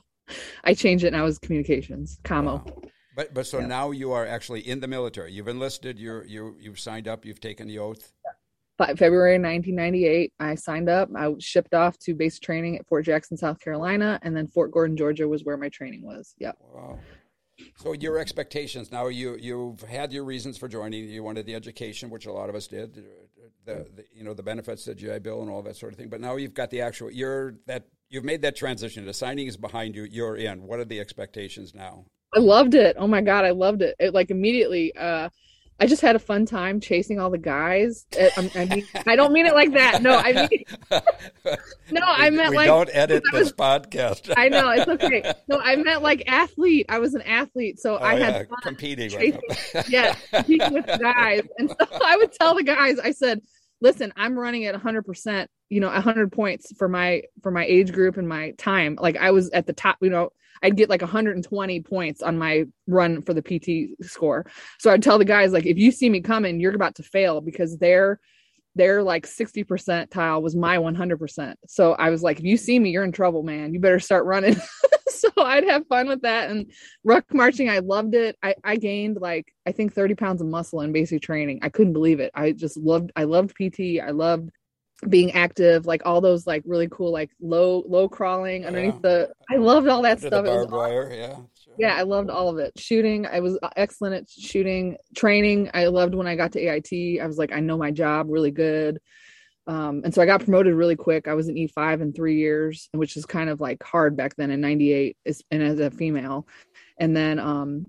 I 0.63 0.73
changed 0.73 1.05
it 1.05 1.07
and 1.07 1.15
I 1.15 1.21
was 1.21 1.39
communications, 1.39 2.19
commo. 2.23 2.65
Wow. 2.65 2.81
But 3.15 3.33
but 3.33 3.47
so 3.47 3.59
Yeah. 3.59 3.67
now 3.67 3.91
you 3.91 4.11
are 4.11 4.25
actually 4.25 4.59
in 4.67 4.79
the 4.79 4.87
military. 4.87 5.31
You've 5.31 5.47
enlisted. 5.47 5.97
You're 5.97 6.25
you 6.25 6.55
you've 6.59 6.79
signed 6.79 7.07
up. 7.07 7.25
You've 7.25 7.39
taken 7.39 7.67
the 7.67 7.79
oath. 7.79 8.11
But 8.23 8.33
February 8.77 9.33
1998, 9.33 10.33
I 10.39 10.55
signed 10.55 10.89
up. 10.89 11.09
I 11.15 11.29
was 11.29 11.43
shipped 11.43 11.73
off 11.73 11.97
to 11.99 12.13
base 12.13 12.39
training 12.39 12.77
at 12.77 12.87
Fort 12.87 13.05
Jackson, 13.05 13.35
South 13.35 13.59
Carolina, 13.59 14.19
and 14.21 14.35
then 14.35 14.47
Fort 14.47 14.71
Gordon, 14.71 14.95
Georgia 14.95 15.27
was 15.27 15.43
where 15.43 15.57
my 15.57 15.69
training 15.69 16.05
was. 16.05 16.35
Yep. 16.37 16.57
Wow. 16.73 16.99
So 17.75 17.93
your 17.93 18.19
expectations 18.19 18.91
now 18.91 19.07
you 19.07 19.35
you've 19.39 19.81
had 19.81 20.13
your 20.13 20.23
reasons 20.23 20.57
for 20.57 20.67
joining. 20.67 21.09
You 21.09 21.23
wanted 21.23 21.47
the 21.47 21.55
education, 21.55 22.09
which 22.09 22.27
a 22.27 22.31
lot 22.31 22.49
of 22.49 22.55
us 22.55 22.67
did. 22.67 22.93
The, 23.65 23.87
the 23.95 24.05
you 24.13 24.23
know 24.23 24.35
the 24.35 24.43
benefits, 24.43 24.85
the 24.85 24.93
GI 24.93 25.19
Bill, 25.19 25.41
and 25.41 25.49
all 25.49 25.63
that 25.63 25.75
sort 25.75 25.93
of 25.93 25.97
thing. 25.97 26.09
But 26.09 26.21
now 26.21 26.35
you've 26.35 26.53
got 26.53 26.69
the 26.69 26.81
actual. 26.81 27.09
You're 27.09 27.55
that 27.65 27.87
you've 28.09 28.23
made 28.23 28.43
that 28.43 28.55
transition. 28.55 29.05
The 29.05 29.13
signing 29.13 29.47
is 29.47 29.57
behind 29.57 29.95
you. 29.95 30.03
You're 30.03 30.35
in. 30.35 30.67
What 30.67 30.79
are 30.79 30.85
the 30.85 30.99
expectations 30.99 31.73
now? 31.73 32.05
I 32.35 32.39
loved 32.39 32.75
it. 32.75 32.95
Oh 32.99 33.07
my 33.07 33.21
god, 33.21 33.43
I 33.43 33.51
loved 33.51 33.81
it. 33.81 33.95
It 33.99 34.13
like 34.13 34.29
immediately. 34.29 34.95
Uh, 34.95 35.29
I 35.79 35.85
just 35.85 36.01
had 36.01 36.15
a 36.15 36.19
fun 36.19 36.45
time 36.47 36.79
chasing 36.79 37.19
all 37.19 37.29
the 37.29 37.37
guys. 37.37 38.05
I, 38.19 38.49
I 38.55 38.65
mean, 38.65 38.87
I 39.05 39.15
don't 39.15 39.31
mean 39.31 39.45
it 39.45 39.53
like 39.53 39.73
that. 39.73 40.01
No, 40.01 40.17
I 40.17 40.47
mean, 40.49 40.63
no, 41.91 42.01
I 42.03 42.29
meant 42.31 42.49
we 42.51 42.55
like 42.57 42.67
don't 42.67 42.89
edit 42.93 43.23
was- 43.31 43.43
this 43.43 43.51
podcast. 43.53 44.33
I 44.35 44.49
know 44.49 44.69
it's 44.69 44.87
okay. 45.03 45.33
No, 45.47 45.59
I 45.59 45.75
meant 45.75 46.01
like 46.01 46.23
athlete. 46.27 46.87
I 46.89 46.99
was 46.99 47.13
an 47.13 47.21
athlete, 47.21 47.79
so 47.79 47.95
Oh, 47.97 48.03
I 48.03 48.17
yeah, 48.17 48.25
had 48.31 48.49
fun. 48.49 48.57
competing. 48.63 49.09
chasing- 49.11 49.41
With 49.47 49.85
yeah, 49.89 50.15
competing 50.33 50.73
with 50.73 50.85
guys. 50.99 51.43
And 51.59 51.69
so 51.69 51.87
I 52.03 52.17
would 52.17 52.31
tell 52.33 52.55
the 52.55 52.63
guys, 52.63 52.97
I 52.99 53.11
said, 53.11 53.41
listen, 53.79 54.11
I'm 54.15 54.37
running 54.37 54.65
at 54.65 54.73
100%, 54.75 55.47
you 55.69 55.79
know, 55.79 55.87
100 55.87 56.31
points 56.31 56.73
for 56.77 56.87
my 56.87 57.23
for 57.41 57.51
my 57.51 57.65
age 57.65 57.91
group 57.91 58.17
and 58.17 58.27
my 58.27 58.51
time. 58.51 58.97
Like 58.99 59.17
I 59.17 59.31
was 59.31 59.49
at 59.51 59.67
the 59.67 59.73
top, 59.73 59.97
you 60.01 60.09
know, 60.09 60.29
I'd 60.63 60.77
get 60.77 60.89
like 60.89 61.01
120 61.01 61.81
points 61.81 62.21
on 62.21 62.37
my 62.37 62.65
run 62.87 63.21
for 63.21 63.33
the 63.33 63.41
PT 63.41 64.03
score. 64.05 64.45
So 64.79 64.91
I'd 64.91 65.03
tell 65.03 65.17
the 65.17 65.25
guys 65.25 65.51
like 65.51 65.65
if 65.65 65.77
you 65.77 65.91
see 65.91 66.09
me 66.09 66.21
coming, 66.21 66.59
you're 66.59 66.75
about 66.75 66.95
to 66.95 67.03
fail 67.03 67.41
because 67.41 67.77
they're 67.77 68.19
their 68.77 69.03
like 69.03 69.25
60 69.25 69.63
percentile 69.63 70.41
was 70.41 70.55
my 70.55 70.77
100%. 70.77 71.55
So 71.67 71.93
I 71.93 72.09
was 72.09 72.21
like, 72.21 72.39
if 72.39 72.45
you 72.45 72.57
see 72.57 72.79
me, 72.79 72.91
you're 72.91 73.03
in 73.03 73.11
trouble, 73.11 73.43
man. 73.43 73.73
You 73.73 73.79
better 73.79 73.99
start 73.99 74.25
running. 74.25 74.55
so 75.09 75.29
I'd 75.35 75.67
have 75.67 75.87
fun 75.87 76.07
with 76.07 76.21
that. 76.21 76.49
And 76.49 76.71
ruck 77.03 77.25
marching, 77.33 77.69
I 77.69 77.79
loved 77.79 78.13
it. 78.13 78.37
I, 78.43 78.55
I 78.63 78.75
gained 78.77 79.17
like, 79.19 79.51
I 79.65 79.71
think 79.71 79.93
30 79.93 80.13
pounds 80.15 80.41
of 80.41 80.47
muscle 80.47 80.81
in 80.81 80.91
basic 80.91 81.23
training. 81.23 81.59
I 81.63 81.69
couldn't 81.69 81.93
believe 81.93 82.19
it. 82.19 82.31
I 82.35 82.51
just 82.51 82.77
loved, 82.77 83.11
I 83.15 83.23
loved 83.23 83.55
PT. 83.55 83.99
I 83.99 84.11
loved 84.11 84.51
being 85.09 85.31
active, 85.33 85.85
like 85.85 86.01
all 86.05 86.21
those 86.21 86.47
like 86.47 86.63
really 86.65 86.87
cool 86.89 87.11
like 87.11 87.29
low 87.39 87.83
low 87.87 88.09
crawling 88.09 88.65
underneath 88.65 88.95
Yeah. 88.95 88.99
the. 89.01 89.33
I 89.49 89.57
loved 89.57 89.87
all 89.87 90.01
that 90.01 90.17
Under 90.23 90.27
stuff. 90.27 90.45
barbed 90.45 90.71
wire, 90.71 91.11
yeah. 91.13 91.35
sure. 91.63 91.75
yeah, 91.77 91.95
I 91.95 92.01
loved 92.01 92.29
all 92.29 92.49
of 92.49 92.57
it. 92.57 92.73
Shooting, 92.79 93.25
I 93.27 93.39
was 93.39 93.59
excellent 93.75 94.15
at 94.15 94.29
shooting. 94.29 94.97
Training, 95.15 95.69
I 95.73 95.85
loved 95.87 96.15
when 96.15 96.25
I 96.27 96.35
got 96.35 96.53
to 96.53 96.59
AIT. 96.59 97.21
I 97.21 97.27
was 97.27 97.37
like, 97.37 97.51
I 97.53 97.59
know 97.59 97.77
my 97.77 97.91
job 97.91 98.27
really 98.29 98.51
good. 98.51 98.99
Um, 99.67 100.01
and 100.05 100.13
so 100.15 100.21
I 100.21 100.25
got 100.25 100.43
promoted 100.43 100.73
really 100.75 100.95
quick. 100.95 101.27
I 101.27 101.33
was 101.33 101.49
an 101.49 101.55
E5 101.55 102.01
in 102.01 102.13
three 102.13 102.37
years, 102.37 102.87
which 102.93 103.17
is 103.17 103.25
kind 103.25 103.49
of 103.49 103.59
like 103.59 103.83
hard 103.83 104.15
back 104.15 104.33
then 104.37 104.49
in 104.49 104.61
98 104.61 105.17
is, 105.25 105.43
and 105.51 105.61
as 105.61 105.79
a 105.79 105.91
female. 105.91 106.47
And 106.97 107.15
then, 107.15 107.37
um, 107.37 107.85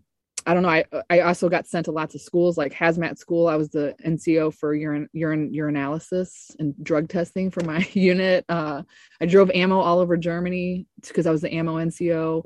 I 0.49 0.55
don't 0.55 0.63
know. 0.63 0.71
I, 0.71 0.85
I 1.11 1.21
also 1.21 1.51
got 1.51 1.67
sent 1.67 1.85
to 1.85 1.93
lots 1.93 2.15
of 2.15 2.23
schools 2.23 2.57
like 2.57 2.73
hazmat 2.73 3.19
school. 3.19 3.49
I 3.49 3.57
was 3.57 3.69
the 3.69 3.95
NCO 4.05 4.55
for 4.55 4.75
urine, 4.75 5.09
urine, 5.13 5.53
urinalysis 5.53 6.57
and 6.59 6.75
drug 6.83 7.09
testing 7.11 7.51
for 7.51 7.63
my 7.65 7.87
unit. 7.93 8.47
Uh, 8.49 8.83
I 9.21 9.27
drove 9.27 9.51
ammo 9.51 9.79
all 9.79 9.99
over 9.99 10.17
Germany 10.17 10.87
because 11.07 11.27
I 11.27 11.31
was 11.31 11.43
the 11.43 11.53
ammo 11.53 11.77
NCO 11.77 12.45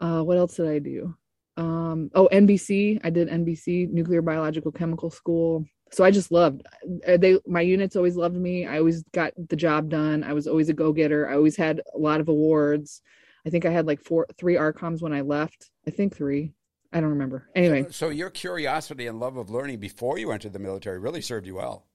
uh 0.00 0.22
what 0.22 0.38
else 0.38 0.56
did 0.56 0.68
i 0.68 0.78
do? 0.78 1.14
Um 1.56 2.10
oh 2.14 2.28
nbc 2.30 3.00
i 3.02 3.10
did 3.10 3.28
nbc 3.28 3.90
nuclear 3.90 4.22
biological 4.22 4.72
chemical 4.72 5.10
school. 5.10 5.64
So 5.92 6.04
i 6.04 6.10
just 6.10 6.30
loved 6.30 6.62
uh, 7.06 7.16
they 7.16 7.38
my 7.46 7.62
units 7.62 7.96
always 7.96 8.16
loved 8.16 8.36
me. 8.36 8.66
I 8.66 8.78
always 8.78 9.02
got 9.14 9.32
the 9.36 9.56
job 9.56 9.88
done. 9.88 10.22
I 10.22 10.32
was 10.32 10.46
always 10.46 10.68
a 10.68 10.74
go-getter. 10.74 11.28
I 11.28 11.34
always 11.34 11.56
had 11.56 11.80
a 11.94 11.98
lot 11.98 12.20
of 12.20 12.28
awards. 12.28 13.00
I 13.46 13.50
think 13.50 13.64
i 13.64 13.70
had 13.70 13.86
like 13.86 14.02
four 14.04 14.26
three 14.38 14.56
arcoms 14.56 15.02
when 15.02 15.12
i 15.12 15.22
left. 15.22 15.70
I 15.86 15.90
think 15.90 16.14
three 16.14 16.52
i 16.96 17.00
don't 17.00 17.10
remember. 17.10 17.48
Anyway. 17.54 17.86
So 17.90 18.08
your 18.08 18.30
curiosity 18.30 19.06
and 19.06 19.20
love 19.20 19.36
of 19.36 19.50
learning 19.50 19.80
before 19.80 20.18
you 20.18 20.30
entered 20.30 20.52
the 20.52 20.58
military 20.58 20.98
really 20.98 21.20
served 21.20 21.46
you 21.46 21.56
well. 21.56 21.86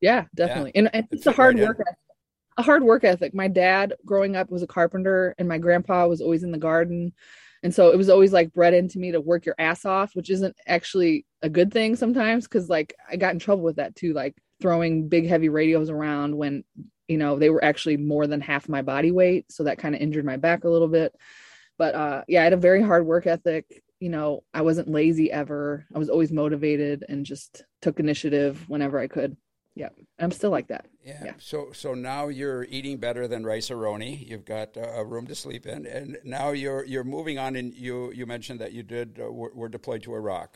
yeah 0.00 0.24
definitely. 0.34 0.72
And, 0.74 0.88
and 0.94 1.04
It 1.10 1.16
it's 1.16 1.26
a 1.26 1.32
hard 1.32 1.56
right 1.56 1.66
work 1.68 1.78
ethic 1.80 1.96
a 2.56 2.62
hard 2.62 2.84
work 2.84 3.02
ethic. 3.02 3.34
My 3.34 3.48
dad 3.48 3.94
growing 4.04 4.36
up 4.36 4.48
was 4.48 4.62
a 4.62 4.66
carpenter 4.68 5.34
and 5.38 5.48
my 5.48 5.58
grandpa 5.58 6.06
was 6.06 6.20
always 6.20 6.44
in 6.44 6.52
the 6.52 6.58
garden. 6.58 7.12
And 7.64 7.74
so 7.74 7.90
it 7.90 7.96
was 7.96 8.08
always 8.08 8.32
like 8.32 8.52
bred 8.52 8.74
into 8.74 9.00
me 9.00 9.10
to 9.10 9.20
work 9.20 9.44
your 9.44 9.56
ass 9.58 9.84
off 9.84 10.14
which 10.14 10.30
isn't 10.30 10.54
actually 10.66 11.26
a 11.42 11.48
good 11.48 11.72
thing 11.72 11.96
sometimes 11.96 12.44
because 12.44 12.68
like 12.68 12.94
i 13.10 13.16
got 13.16 13.32
in 13.32 13.38
trouble 13.38 13.64
with 13.64 13.76
that 13.76 13.96
too 13.96 14.12
like 14.12 14.34
throwing 14.60 15.08
big 15.08 15.26
heavy 15.26 15.48
radios 15.48 15.90
around 15.90 16.36
when 16.36 16.62
you 17.08 17.18
know 17.18 17.38
they 17.38 17.50
were 17.50 17.64
actually 17.64 17.96
more 17.96 18.26
than 18.26 18.40
half 18.40 18.68
my 18.68 18.82
body 18.82 19.10
weight. 19.10 19.50
So 19.50 19.64
that 19.64 19.78
kind 19.78 19.94
of 19.94 20.00
injured 20.00 20.24
my 20.24 20.36
back 20.36 20.64
a 20.64 20.68
little 20.68 20.88
bit. 20.88 21.14
But 21.76 21.94
uh 21.94 22.22
yeah 22.28 22.42
i 22.42 22.44
had 22.44 22.52
a 22.52 22.58
very 22.58 22.82
hard 22.82 23.04
work 23.04 23.26
ethic 23.26 23.82
you 24.04 24.10
know 24.16 24.28
i 24.52 24.62
wasn't 24.68 24.88
lazy 24.98 25.26
ever 25.42 25.62
i 25.94 25.98
was 26.02 26.10
always 26.14 26.30
motivated 26.42 26.96
and 27.08 27.24
just 27.32 27.50
took 27.84 27.96
initiative 28.06 28.52
whenever 28.72 28.96
i 29.04 29.06
could 29.06 29.32
yeah 29.74 29.88
i'm 30.22 30.30
still 30.40 30.50
like 30.58 30.68
that 30.74 30.84
Yeah. 31.12 31.22
Yeah. 31.28 31.36
So 31.50 31.58
so 31.82 31.88
now 32.12 32.22
you're 32.38 32.64
eating 32.76 32.96
better 33.06 33.24
than 33.32 33.40
rice 33.52 33.68
roni. 33.84 34.12
You've 34.30 34.48
got 34.56 34.68
uh, 34.76 35.00
a 35.02 35.04
room 35.12 35.26
to 35.32 35.34
sleep 35.44 35.64
in, 35.74 35.80
and 35.96 36.08
now 36.38 36.48
you're 36.62 36.84
you're 36.92 37.08
moving 37.16 37.36
on. 37.44 37.50
And 37.60 37.68
you 37.86 37.96
you 38.18 38.24
mentioned 38.34 38.58
that 38.62 38.72
you 38.76 38.82
did 38.96 39.08
uh, 39.20 39.30
were, 39.40 39.52
were 39.60 39.68
deployed 39.78 40.02
to 40.06 40.10
Iraq. 40.20 40.50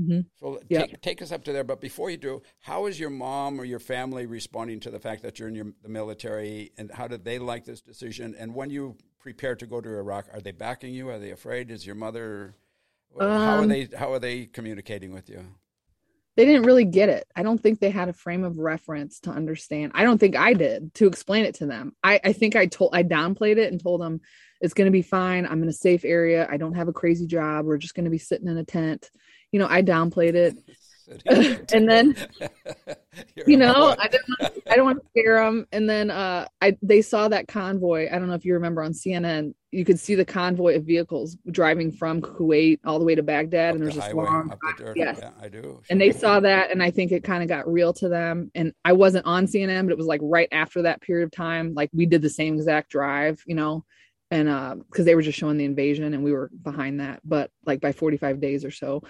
Mhm. 0.00 0.20
So 0.40 0.44
Yeah. 0.68 0.80
take 0.80 0.92
take 1.08 1.20
us 1.24 1.32
up 1.34 1.42
to 1.44 1.52
there. 1.54 1.64
But 1.72 1.80
before 1.88 2.08
you 2.14 2.20
do, 2.30 2.34
how 2.70 2.80
is 2.90 2.94
your 3.02 3.14
mom 3.26 3.50
or 3.60 3.64
your 3.74 3.82
family 3.94 4.24
responding 4.38 4.78
to 4.84 4.90
the 4.96 5.00
fact 5.06 5.20
that 5.24 5.34
you're 5.38 5.50
in 5.52 5.58
your, 5.60 5.70
the 5.86 5.92
military, 6.00 6.54
and 6.78 6.86
how 6.98 7.06
did 7.12 7.22
they 7.24 7.38
like 7.52 7.64
this 7.70 7.80
decision? 7.92 8.26
And 8.40 8.48
when 8.58 8.68
you 8.76 8.84
prepare 9.26 9.54
to 9.56 9.66
go 9.74 9.78
to 9.86 9.90
Iraq, 10.04 10.24
are 10.34 10.42
they 10.46 10.52
backing 10.66 10.92
you? 10.98 11.04
Are 11.12 11.20
they 11.24 11.32
afraid? 11.40 11.64
Is 11.76 11.82
your 11.88 11.98
mother? 12.06 12.28
How 13.40 13.56
are 13.56 13.64
Um, 13.64 13.68
they 13.68 13.88
how 13.96 14.12
are 14.12 14.18
they 14.18 14.46
communicating 14.46 15.12
with 15.12 15.28
you? 15.28 15.44
they 16.36 16.44
didn't 16.44 16.66
really 16.66 16.84
get 16.84 17.08
it. 17.08 17.26
I 17.34 17.42
don't 17.42 17.58
think 17.60 17.80
they 17.80 17.90
had 17.90 18.08
a 18.08 18.12
frame 18.12 18.44
of 18.44 18.58
reference 18.58 19.18
to 19.20 19.30
understand. 19.30 19.92
I 19.94 20.04
don't 20.04 20.18
think 20.18 20.36
I 20.36 20.52
did 20.52 20.94
to 20.94 21.08
explain 21.08 21.44
it 21.44 21.56
to 21.56 21.66
them. 21.66 21.96
I, 22.02 22.20
I 22.22 22.32
think 22.32 22.54
I 22.54 22.66
told 22.66 22.94
I 22.94 23.02
downplayed 23.02 23.56
it 23.56 23.72
and 23.72 23.82
told 23.82 24.00
them 24.00 24.20
it's 24.60 24.74
gonna 24.74 24.92
be 24.92 25.02
fine. 25.02 25.46
I'm 25.46 25.62
in 25.62 25.68
a 25.68 25.72
safe 25.72 26.04
area. 26.04 26.46
I 26.48 26.56
don't 26.56 26.74
have 26.74 26.86
a 26.88 26.92
crazy 26.92 27.26
job. 27.26 27.66
We're 27.66 27.78
just 27.78 27.94
gonna 27.96 28.10
be 28.10 28.18
sitting 28.18 28.46
in 28.46 28.56
a 28.56 28.64
tent. 28.64 29.10
You 29.50 29.58
know, 29.58 29.66
I 29.68 29.82
downplayed 29.82 30.34
it. 30.34 30.54
And 31.72 31.88
then, 31.88 32.14
You 33.46 33.56
know. 33.56 33.94
I 33.98 34.08
didn't 34.08 34.62
I 34.70 34.76
don't 34.76 34.84
want 34.84 35.00
to 35.02 35.08
scare 35.10 35.42
them. 35.44 35.66
And 35.72 35.88
then 35.88 36.10
uh 36.10 36.46
I 36.60 36.76
they 36.82 37.02
saw 37.02 37.28
that 37.28 37.48
convoy. 37.48 38.08
I 38.10 38.18
don't 38.18 38.28
know 38.28 38.34
if 38.34 38.44
you 38.44 38.54
remember 38.54 38.82
on 38.82 38.92
CNN, 38.92 39.54
you 39.72 39.84
could 39.84 39.98
see 39.98 40.14
the 40.14 40.24
convoy 40.24 40.76
of 40.76 40.84
vehicles 40.84 41.36
driving 41.50 41.90
from 41.92 42.20
Kuwait 42.22 42.80
all 42.84 42.98
the 42.98 43.04
way 43.04 43.14
to 43.14 43.22
Baghdad, 43.22 43.70
Up 43.70 43.74
and 43.74 43.80
the 43.82 43.84
there's 43.86 43.96
this 43.96 44.04
highway, 44.04 44.24
long 44.24 44.48
the 44.48 44.84
dirt. 44.84 44.96
yes. 44.96 45.18
Yeah, 45.20 45.30
I 45.40 45.48
do. 45.48 45.82
and 45.90 46.00
they 46.00 46.12
saw 46.12 46.40
that 46.40 46.70
and 46.70 46.82
i 46.82 46.90
think 46.90 47.12
it 47.12 47.24
kind 47.24 47.42
of 47.42 47.48
got 47.48 47.70
real 47.70 47.92
to 47.94 48.08
them 48.08 48.50
and 48.54 48.72
i 48.84 48.92
wasn't 48.92 49.26
on 49.26 49.46
cnn 49.46 49.84
but 49.84 49.92
it 49.92 49.98
was 49.98 50.06
like 50.06 50.20
right 50.22 50.48
after 50.52 50.82
that 50.82 51.00
period 51.02 51.24
of 51.24 51.30
time 51.32 51.74
like 51.74 51.90
we 51.92 52.06
did 52.06 52.22
the 52.22 52.30
same 52.30 52.54
exact 52.54 52.90
drive 52.90 53.42
you 53.46 53.54
know 53.54 53.84
and 54.30 54.48
uh 54.48 54.74
because 54.76 55.04
they 55.04 55.14
were 55.14 55.22
just 55.22 55.38
showing 55.38 55.56
the 55.58 55.64
invasion 55.64 56.14
and 56.14 56.22
we 56.24 56.32
were 56.32 56.50
behind 56.62 57.00
that 57.00 57.20
but 57.24 57.50
like 57.66 57.80
by 57.80 57.92
45 57.92 58.40
days 58.40 58.64
or 58.64 58.70
so 58.70 59.02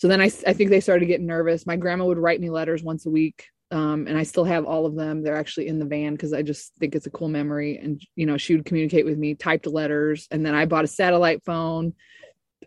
so 0.00 0.08
then 0.08 0.20
I, 0.20 0.30
I 0.46 0.54
think 0.54 0.70
they 0.70 0.80
started 0.80 1.06
getting 1.06 1.26
nervous 1.26 1.66
my 1.66 1.76
grandma 1.76 2.06
would 2.06 2.18
write 2.18 2.40
me 2.40 2.50
letters 2.50 2.82
once 2.82 3.06
a 3.06 3.10
week 3.10 3.46
um, 3.70 4.06
and 4.08 4.16
i 4.16 4.22
still 4.22 4.44
have 4.44 4.64
all 4.64 4.86
of 4.86 4.96
them 4.96 5.22
they're 5.22 5.36
actually 5.36 5.68
in 5.68 5.78
the 5.78 5.84
van 5.84 6.12
because 6.12 6.32
i 6.32 6.42
just 6.42 6.72
think 6.78 6.94
it's 6.94 7.06
a 7.06 7.10
cool 7.10 7.28
memory 7.28 7.78
and 7.78 8.02
you 8.16 8.26
know 8.26 8.36
she 8.36 8.56
would 8.56 8.64
communicate 8.64 9.04
with 9.04 9.18
me 9.18 9.34
typed 9.34 9.66
letters 9.66 10.26
and 10.30 10.44
then 10.44 10.54
i 10.54 10.64
bought 10.64 10.84
a 10.84 10.88
satellite 10.88 11.44
phone 11.44 11.92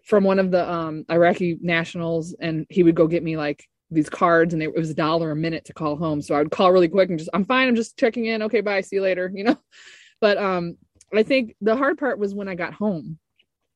from 0.03 0.23
one 0.23 0.39
of 0.39 0.51
the 0.51 0.69
um 0.69 1.05
Iraqi 1.09 1.57
nationals 1.61 2.35
and 2.39 2.65
he 2.69 2.83
would 2.83 2.95
go 2.95 3.07
get 3.07 3.23
me 3.23 3.37
like 3.37 3.65
these 3.93 4.09
cards 4.09 4.53
and 4.53 4.61
they, 4.61 4.65
it 4.65 4.75
was 4.75 4.89
a 4.89 4.95
dollar 4.95 5.31
a 5.31 5.35
minute 5.35 5.65
to 5.65 5.73
call 5.73 5.95
home. 5.95 6.21
So 6.21 6.35
I 6.35 6.39
would 6.39 6.51
call 6.51 6.71
really 6.71 6.87
quick 6.87 7.09
and 7.09 7.19
just, 7.19 7.29
I'm 7.33 7.45
fine. 7.45 7.67
I'm 7.67 7.75
just 7.75 7.97
checking 7.97 8.25
in. 8.25 8.43
Okay, 8.43 8.61
bye. 8.61 8.81
See 8.81 8.97
you 8.97 9.01
later. 9.01 9.31
You 9.33 9.45
know, 9.45 9.57
but 10.21 10.37
um, 10.37 10.77
I 11.13 11.23
think 11.23 11.55
the 11.61 11.75
hard 11.75 11.97
part 11.97 12.19
was 12.19 12.33
when 12.33 12.47
I 12.47 12.55
got 12.55 12.73
home 12.73 13.19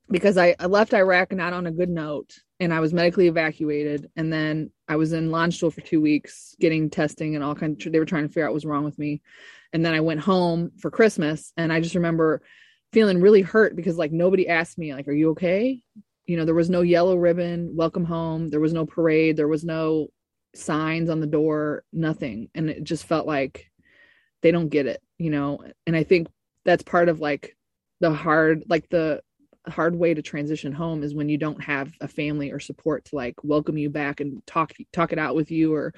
because 0.10 0.38
I, 0.38 0.56
I 0.60 0.66
left 0.66 0.94
Iraq 0.94 1.32
not 1.32 1.54
on 1.54 1.68
a 1.68 1.72
good 1.72 1.90
note 1.90 2.34
and 2.60 2.74
I 2.74 2.80
was 2.80 2.94
medically 2.94 3.28
evacuated. 3.28 4.10
And 4.16 4.32
then 4.32 4.72
I 4.88 4.96
was 4.96 5.14
in 5.14 5.30
Landstuhl 5.30 5.74
for 5.74 5.82
two 5.82 6.02
weeks 6.02 6.56
getting 6.60 6.90
testing 6.90 7.36
and 7.36 7.44
all 7.44 7.56
kinds 7.56 7.86
of, 7.86 7.92
they 7.92 8.00
were 8.00 8.06
trying 8.06 8.24
to 8.24 8.30
figure 8.30 8.46
out 8.46 8.50
what 8.50 8.56
was 8.56 8.66
wrong 8.66 8.84
with 8.84 8.98
me. 8.98 9.22
And 9.74 9.86
then 9.86 9.94
I 9.94 10.00
went 10.00 10.22
home 10.22 10.72
for 10.80 10.90
Christmas 10.90 11.54
and 11.58 11.72
I 11.72 11.82
just 11.82 11.96
remember 11.96 12.42
feeling 12.94 13.22
really 13.22 13.42
hurt 13.42 13.76
because 13.76 13.98
like 13.98 14.12
nobody 14.12 14.48
asked 14.48 14.78
me 14.78 14.94
like, 14.94 15.08
are 15.08 15.14
you 15.14 15.32
okay? 15.32 15.84
you 16.28 16.36
know 16.36 16.46
there 16.46 16.54
was 16.54 16.70
no 16.70 16.82
yellow 16.82 17.16
ribbon 17.16 17.76
welcome 17.76 18.06
home 18.06 18.50
there 18.50 18.60
was 18.60 18.74
no 18.74 18.86
parade 18.86 19.36
there 19.36 19.48
was 19.48 19.64
no 19.64 20.08
signs 20.54 21.10
on 21.10 21.20
the 21.20 21.28
door 21.28 21.84
nothing 21.92 22.50
and 22.54 22.70
it 22.70 22.84
just 22.84 23.06
felt 23.06 23.26
like 23.26 23.72
they 24.42 24.52
don't 24.52 24.70
get 24.70 24.86
it 24.86 25.02
you 25.18 25.32
know 25.32 25.60
and 25.88 25.96
i 25.96 26.04
think 26.04 26.28
that's 26.66 26.84
part 26.84 27.10
of 27.10 27.20
like 27.20 27.56
the 28.02 28.12
hard 28.12 28.64
like 28.68 28.88
the 28.90 29.22
hard 29.69 29.95
way 29.95 30.13
to 30.13 30.21
transition 30.21 30.71
home 30.71 31.03
is 31.03 31.15
when 31.15 31.29
you 31.29 31.38
don't 31.38 31.63
have 31.63 31.91
a 32.01 32.07
family 32.07 32.51
or 32.51 32.59
support 32.59 33.05
to 33.05 33.15
like 33.15 33.36
welcome 33.43 33.77
you 33.77 33.89
back 33.89 34.19
and 34.19 34.45
talk 34.45 34.74
talk 34.93 35.13
it 35.13 35.19
out 35.19 35.36
with 35.36 35.51
you 35.51 35.74
or 35.74 35.93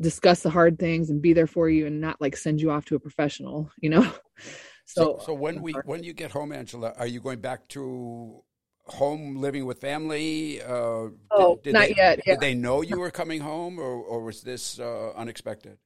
discuss 0.00 0.40
the 0.40 0.50
hard 0.50 0.78
things 0.78 1.10
and 1.10 1.22
be 1.22 1.32
there 1.32 1.46
for 1.46 1.70
you 1.70 1.86
and 1.86 2.00
not 2.00 2.20
like 2.20 2.36
send 2.36 2.60
you 2.60 2.70
off 2.70 2.84
to 2.84 2.96
a 2.96 3.00
professional 3.00 3.70
you 3.80 3.88
know 3.88 4.10
So, 4.86 5.18
so 5.24 5.34
when 5.34 5.62
we 5.62 5.72
when 5.84 6.04
you 6.04 6.12
get 6.12 6.30
home, 6.30 6.52
Angela, 6.52 6.94
are 6.96 7.08
you 7.08 7.20
going 7.20 7.40
back 7.40 7.66
to 7.68 8.42
home 8.84 9.36
living 9.36 9.66
with 9.66 9.80
family? 9.80 10.62
Uh, 10.62 11.08
Oh, 11.32 11.60
did 11.62 11.74
not 11.74 11.88
they, 11.88 11.94
yet, 11.96 12.20
yeah. 12.24 12.34
Did 12.34 12.40
they 12.40 12.54
know 12.54 12.82
you 12.82 13.00
were 13.00 13.10
coming 13.10 13.40
home, 13.40 13.78
or, 13.78 13.96
or 14.00 14.22
was 14.22 14.42
this 14.42 14.78
uh, 14.78 15.10
unexpected? 15.16 15.78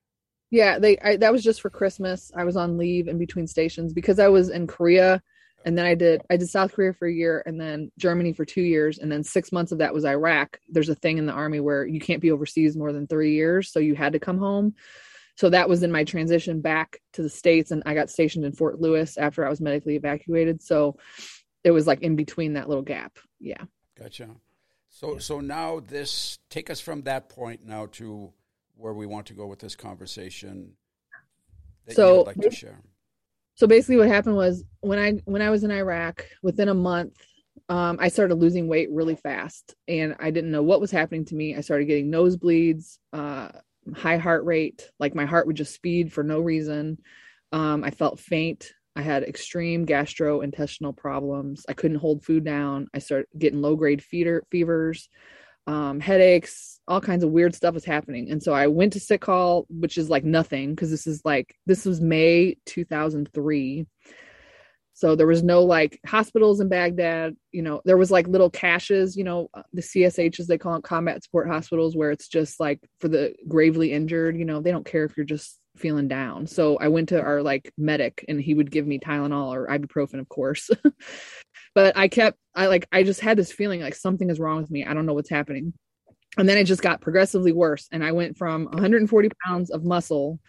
Yeah, 0.50 0.78
they 0.78 0.98
I, 0.98 1.16
that 1.16 1.32
was 1.32 1.42
just 1.42 1.62
for 1.62 1.70
Christmas. 1.70 2.30
I 2.36 2.44
was 2.44 2.56
on 2.56 2.76
leave 2.76 3.08
in 3.08 3.16
between 3.18 3.46
stations 3.46 3.94
because 3.94 4.18
I 4.18 4.28
was 4.28 4.50
in 4.50 4.66
Korea 4.66 5.22
and 5.64 5.76
then 5.76 5.84
I 5.86 5.94
did 5.94 6.22
I 6.30 6.36
did 6.36 6.48
South 6.48 6.72
Korea 6.72 6.92
for 6.92 7.06
a 7.06 7.12
year 7.12 7.42
and 7.46 7.60
then 7.60 7.90
Germany 7.98 8.32
for 8.32 8.44
2 8.44 8.62
years 8.62 8.98
and 8.98 9.10
then 9.10 9.22
6 9.22 9.52
months 9.52 9.72
of 9.72 9.78
that 9.78 9.92
was 9.94 10.04
Iraq. 10.04 10.58
There's 10.68 10.88
a 10.88 10.94
thing 10.94 11.18
in 11.18 11.26
the 11.26 11.32
army 11.32 11.60
where 11.60 11.84
you 11.86 12.00
can't 12.00 12.22
be 12.22 12.30
overseas 12.30 12.76
more 12.76 12.92
than 12.92 13.06
3 13.06 13.32
years, 13.34 13.70
so 13.72 13.78
you 13.78 13.94
had 13.94 14.12
to 14.14 14.18
come 14.18 14.38
home. 14.38 14.74
So 15.36 15.48
that 15.50 15.68
was 15.68 15.82
in 15.82 15.90
my 15.92 16.04
transition 16.04 16.60
back 16.60 17.00
to 17.14 17.22
the 17.22 17.30
states 17.30 17.70
and 17.70 17.82
I 17.86 17.94
got 17.94 18.10
stationed 18.10 18.44
in 18.44 18.52
Fort 18.52 18.80
Lewis 18.80 19.16
after 19.16 19.46
I 19.46 19.50
was 19.50 19.60
medically 19.60 19.96
evacuated. 19.96 20.62
So 20.62 20.96
it 21.64 21.70
was 21.70 21.86
like 21.86 22.02
in 22.02 22.16
between 22.16 22.54
that 22.54 22.68
little 22.68 22.82
gap. 22.82 23.18
Yeah. 23.38 23.62
Gotcha. 23.98 24.28
So, 24.88 25.18
so 25.18 25.40
now 25.40 25.80
this 25.80 26.38
take 26.50 26.68
us 26.68 26.80
from 26.80 27.02
that 27.02 27.28
point 27.28 27.64
now 27.64 27.86
to 27.92 28.32
where 28.76 28.92
we 28.92 29.06
want 29.06 29.26
to 29.26 29.34
go 29.34 29.46
with 29.46 29.58
this 29.60 29.76
conversation. 29.76 30.72
That 31.86 31.96
So- 31.96 32.10
you 32.10 32.16
would 32.18 32.26
like 32.26 32.40
to 32.40 32.50
share. 32.50 32.80
So 33.60 33.66
basically 33.66 33.98
what 33.98 34.08
happened 34.08 34.36
was 34.36 34.64
when 34.80 34.98
i 34.98 35.12
when 35.26 35.42
i 35.42 35.50
was 35.50 35.64
in 35.64 35.70
iraq 35.70 36.24
within 36.42 36.70
a 36.70 36.74
month 36.74 37.14
um, 37.68 37.98
i 38.00 38.08
started 38.08 38.36
losing 38.36 38.66
weight 38.68 38.88
really 38.90 39.14
fast 39.14 39.74
and 39.86 40.16
i 40.18 40.30
didn't 40.30 40.50
know 40.50 40.62
what 40.62 40.80
was 40.80 40.90
happening 40.90 41.26
to 41.26 41.34
me. 41.34 41.54
I 41.54 41.60
started 41.60 41.84
getting 41.84 42.10
nosebleeds 42.10 42.96
uh, 43.12 43.50
high 43.94 44.16
heart 44.16 44.44
rate. 44.44 44.90
Like 44.98 45.14
my 45.14 45.26
heart 45.26 45.46
would 45.46 45.56
just 45.56 45.74
speed 45.74 46.12
for 46.12 46.22
no 46.22 46.40
reason. 46.40 46.98
Um, 47.52 47.84
i 47.84 47.90
felt 47.90 48.18
faint. 48.18 48.72
I 48.96 49.02
had 49.02 49.22
extreme 49.22 49.86
gastrointestinal 49.86 50.96
problems. 50.96 51.64
I 51.68 51.74
couldn't 51.74 51.98
hold 51.98 52.24
food 52.24 52.44
down. 52.44 52.88
I 52.94 52.98
started 52.98 53.26
getting 53.38 53.62
low 53.62 53.76
grade 53.76 54.02
fever 54.02 54.42
fevers 54.50 55.08
um, 55.66 56.00
headaches, 56.00 56.80
all 56.88 57.00
kinds 57.00 57.22
of 57.22 57.30
weird 57.30 57.54
stuff 57.54 57.74
was 57.74 57.84
happening. 57.84 58.30
And 58.30 58.42
so 58.42 58.52
I 58.52 58.66
went 58.66 58.94
to 58.94 59.00
sick 59.00 59.20
call, 59.20 59.66
which 59.68 59.98
is 59.98 60.10
like 60.10 60.24
nothing 60.24 60.70
because 60.74 60.90
this 60.90 61.06
is 61.06 61.22
like, 61.24 61.54
this 61.66 61.84
was 61.84 62.00
May 62.00 62.56
2003. 62.66 63.86
So 64.94 65.14
there 65.16 65.26
was 65.26 65.42
no 65.42 65.62
like 65.62 65.98
hospitals 66.04 66.60
in 66.60 66.68
Baghdad, 66.68 67.34
you 67.52 67.62
know, 67.62 67.80
there 67.84 67.96
was 67.96 68.10
like 68.10 68.26
little 68.28 68.50
CSHs, 68.50 69.16
you 69.16 69.24
know, 69.24 69.48
the 69.72 69.80
CSHs, 69.80 70.46
they 70.46 70.58
call 70.58 70.74
it 70.74 70.82
combat 70.82 71.22
support 71.22 71.48
hospitals, 71.48 71.96
where 71.96 72.10
it's 72.10 72.28
just 72.28 72.60
like 72.60 72.80
for 72.98 73.08
the 73.08 73.34
gravely 73.48 73.92
injured, 73.92 74.36
you 74.36 74.44
know, 74.44 74.60
they 74.60 74.70
don't 74.70 74.84
care 74.84 75.04
if 75.04 75.16
you're 75.16 75.24
just 75.24 75.59
feeling 75.76 76.08
down. 76.08 76.46
So 76.46 76.76
I 76.78 76.88
went 76.88 77.10
to 77.10 77.20
our 77.20 77.42
like 77.42 77.72
medic 77.78 78.24
and 78.28 78.40
he 78.40 78.54
would 78.54 78.70
give 78.70 78.86
me 78.86 78.98
Tylenol 78.98 79.54
or 79.54 79.66
ibuprofen, 79.68 80.20
of 80.20 80.28
course. 80.28 80.70
but 81.74 81.96
I 81.96 82.08
kept, 82.08 82.38
I 82.54 82.66
like, 82.66 82.86
I 82.92 83.02
just 83.02 83.20
had 83.20 83.38
this 83.38 83.52
feeling 83.52 83.80
like 83.80 83.94
something 83.94 84.30
is 84.30 84.40
wrong 84.40 84.60
with 84.60 84.70
me. 84.70 84.84
I 84.84 84.94
don't 84.94 85.06
know 85.06 85.14
what's 85.14 85.30
happening. 85.30 85.72
And 86.36 86.48
then 86.48 86.58
it 86.58 86.64
just 86.64 86.82
got 86.82 87.00
progressively 87.00 87.52
worse. 87.52 87.88
And 87.90 88.04
I 88.04 88.12
went 88.12 88.36
from 88.36 88.64
140 88.66 89.30
pounds 89.44 89.70
of 89.70 89.84
muscle 89.84 90.40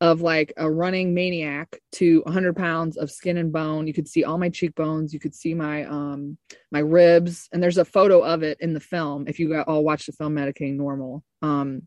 of 0.00 0.20
like 0.20 0.52
a 0.56 0.70
running 0.70 1.12
maniac 1.12 1.80
to 1.90 2.22
100 2.22 2.54
pounds 2.56 2.96
of 2.96 3.10
skin 3.10 3.36
and 3.36 3.52
bone 3.52 3.86
you 3.86 3.92
could 3.92 4.06
see 4.06 4.22
all 4.22 4.38
my 4.38 4.48
cheekbones 4.48 5.12
you 5.12 5.18
could 5.18 5.34
see 5.34 5.54
my 5.54 5.84
um 5.86 6.38
my 6.70 6.78
ribs 6.78 7.48
and 7.52 7.62
there's 7.62 7.78
a 7.78 7.84
photo 7.84 8.22
of 8.22 8.42
it 8.42 8.58
in 8.60 8.74
the 8.74 8.80
film 8.80 9.24
if 9.26 9.40
you 9.40 9.60
all 9.62 9.82
watch 9.82 10.06
the 10.06 10.12
film 10.12 10.34
medicating 10.36 10.76
normal 10.76 11.24
um 11.42 11.82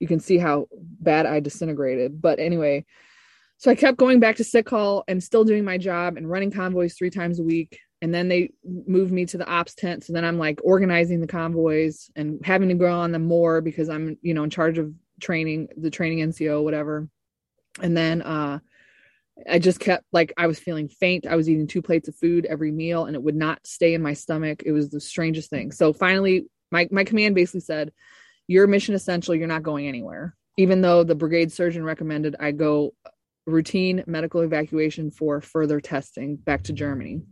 you 0.00 0.08
can 0.08 0.18
see 0.18 0.38
how 0.38 0.66
bad 0.72 1.26
i 1.26 1.38
disintegrated 1.38 2.20
but 2.20 2.38
anyway 2.40 2.84
so 3.58 3.70
i 3.70 3.74
kept 3.74 3.98
going 3.98 4.18
back 4.18 4.36
to 4.36 4.44
sick 4.44 4.66
call 4.66 5.04
and 5.06 5.22
still 5.22 5.44
doing 5.44 5.64
my 5.64 5.78
job 5.78 6.16
and 6.16 6.28
running 6.28 6.50
convoys 6.50 6.94
three 6.94 7.10
times 7.10 7.38
a 7.38 7.44
week 7.44 7.78
and 8.02 8.14
then 8.14 8.28
they 8.28 8.50
moved 8.64 9.12
me 9.12 9.26
to 9.26 9.38
the 9.38 9.48
ops 9.48 9.74
tent 9.74 10.02
so 10.02 10.12
then 10.12 10.24
i'm 10.24 10.38
like 10.38 10.60
organizing 10.64 11.20
the 11.20 11.26
convoys 11.26 12.10
and 12.16 12.40
having 12.44 12.68
to 12.68 12.74
go 12.74 12.90
on 12.90 13.12
them 13.12 13.26
more 13.26 13.60
because 13.60 13.88
i'm 13.88 14.18
you 14.22 14.34
know 14.34 14.42
in 14.42 14.50
charge 14.50 14.78
of 14.78 14.92
training 15.20 15.68
the 15.76 15.90
training 15.90 16.26
nco 16.26 16.64
whatever 16.64 17.08
and 17.80 17.96
then 17.96 18.22
uh 18.22 18.58
I 19.48 19.58
just 19.58 19.80
kept 19.80 20.04
like 20.12 20.32
I 20.36 20.46
was 20.46 20.58
feeling 20.58 20.88
faint. 20.88 21.26
I 21.26 21.36
was 21.36 21.48
eating 21.48 21.66
two 21.66 21.82
plates 21.82 22.08
of 22.08 22.16
food 22.16 22.46
every 22.46 22.70
meal 22.70 23.06
and 23.06 23.14
it 23.14 23.22
would 23.22 23.36
not 23.36 23.66
stay 23.66 23.94
in 23.94 24.02
my 24.02 24.12
stomach. 24.12 24.62
It 24.64 24.72
was 24.72 24.90
the 24.90 25.00
strangest 25.00 25.50
thing. 25.50 25.72
So 25.72 25.92
finally 25.92 26.46
my 26.70 26.88
my 26.90 27.04
command 27.04 27.34
basically 27.34 27.60
said, 27.60 27.92
"You're 28.50 28.66
mission 28.66 28.94
essential. 28.94 29.34
You're 29.34 29.46
not 29.48 29.62
going 29.62 29.86
anywhere." 29.86 30.36
Even 30.56 30.80
though 30.80 31.04
the 31.04 31.14
brigade 31.14 31.52
surgeon 31.52 31.84
recommended 31.84 32.36
I 32.38 32.52
go 32.52 32.94
routine 33.46 34.04
medical 34.06 34.42
evacuation 34.42 35.10
for 35.10 35.40
further 35.40 35.80
testing 35.80 36.36
back 36.36 36.62
to 36.64 36.72
Germany. 36.72 37.22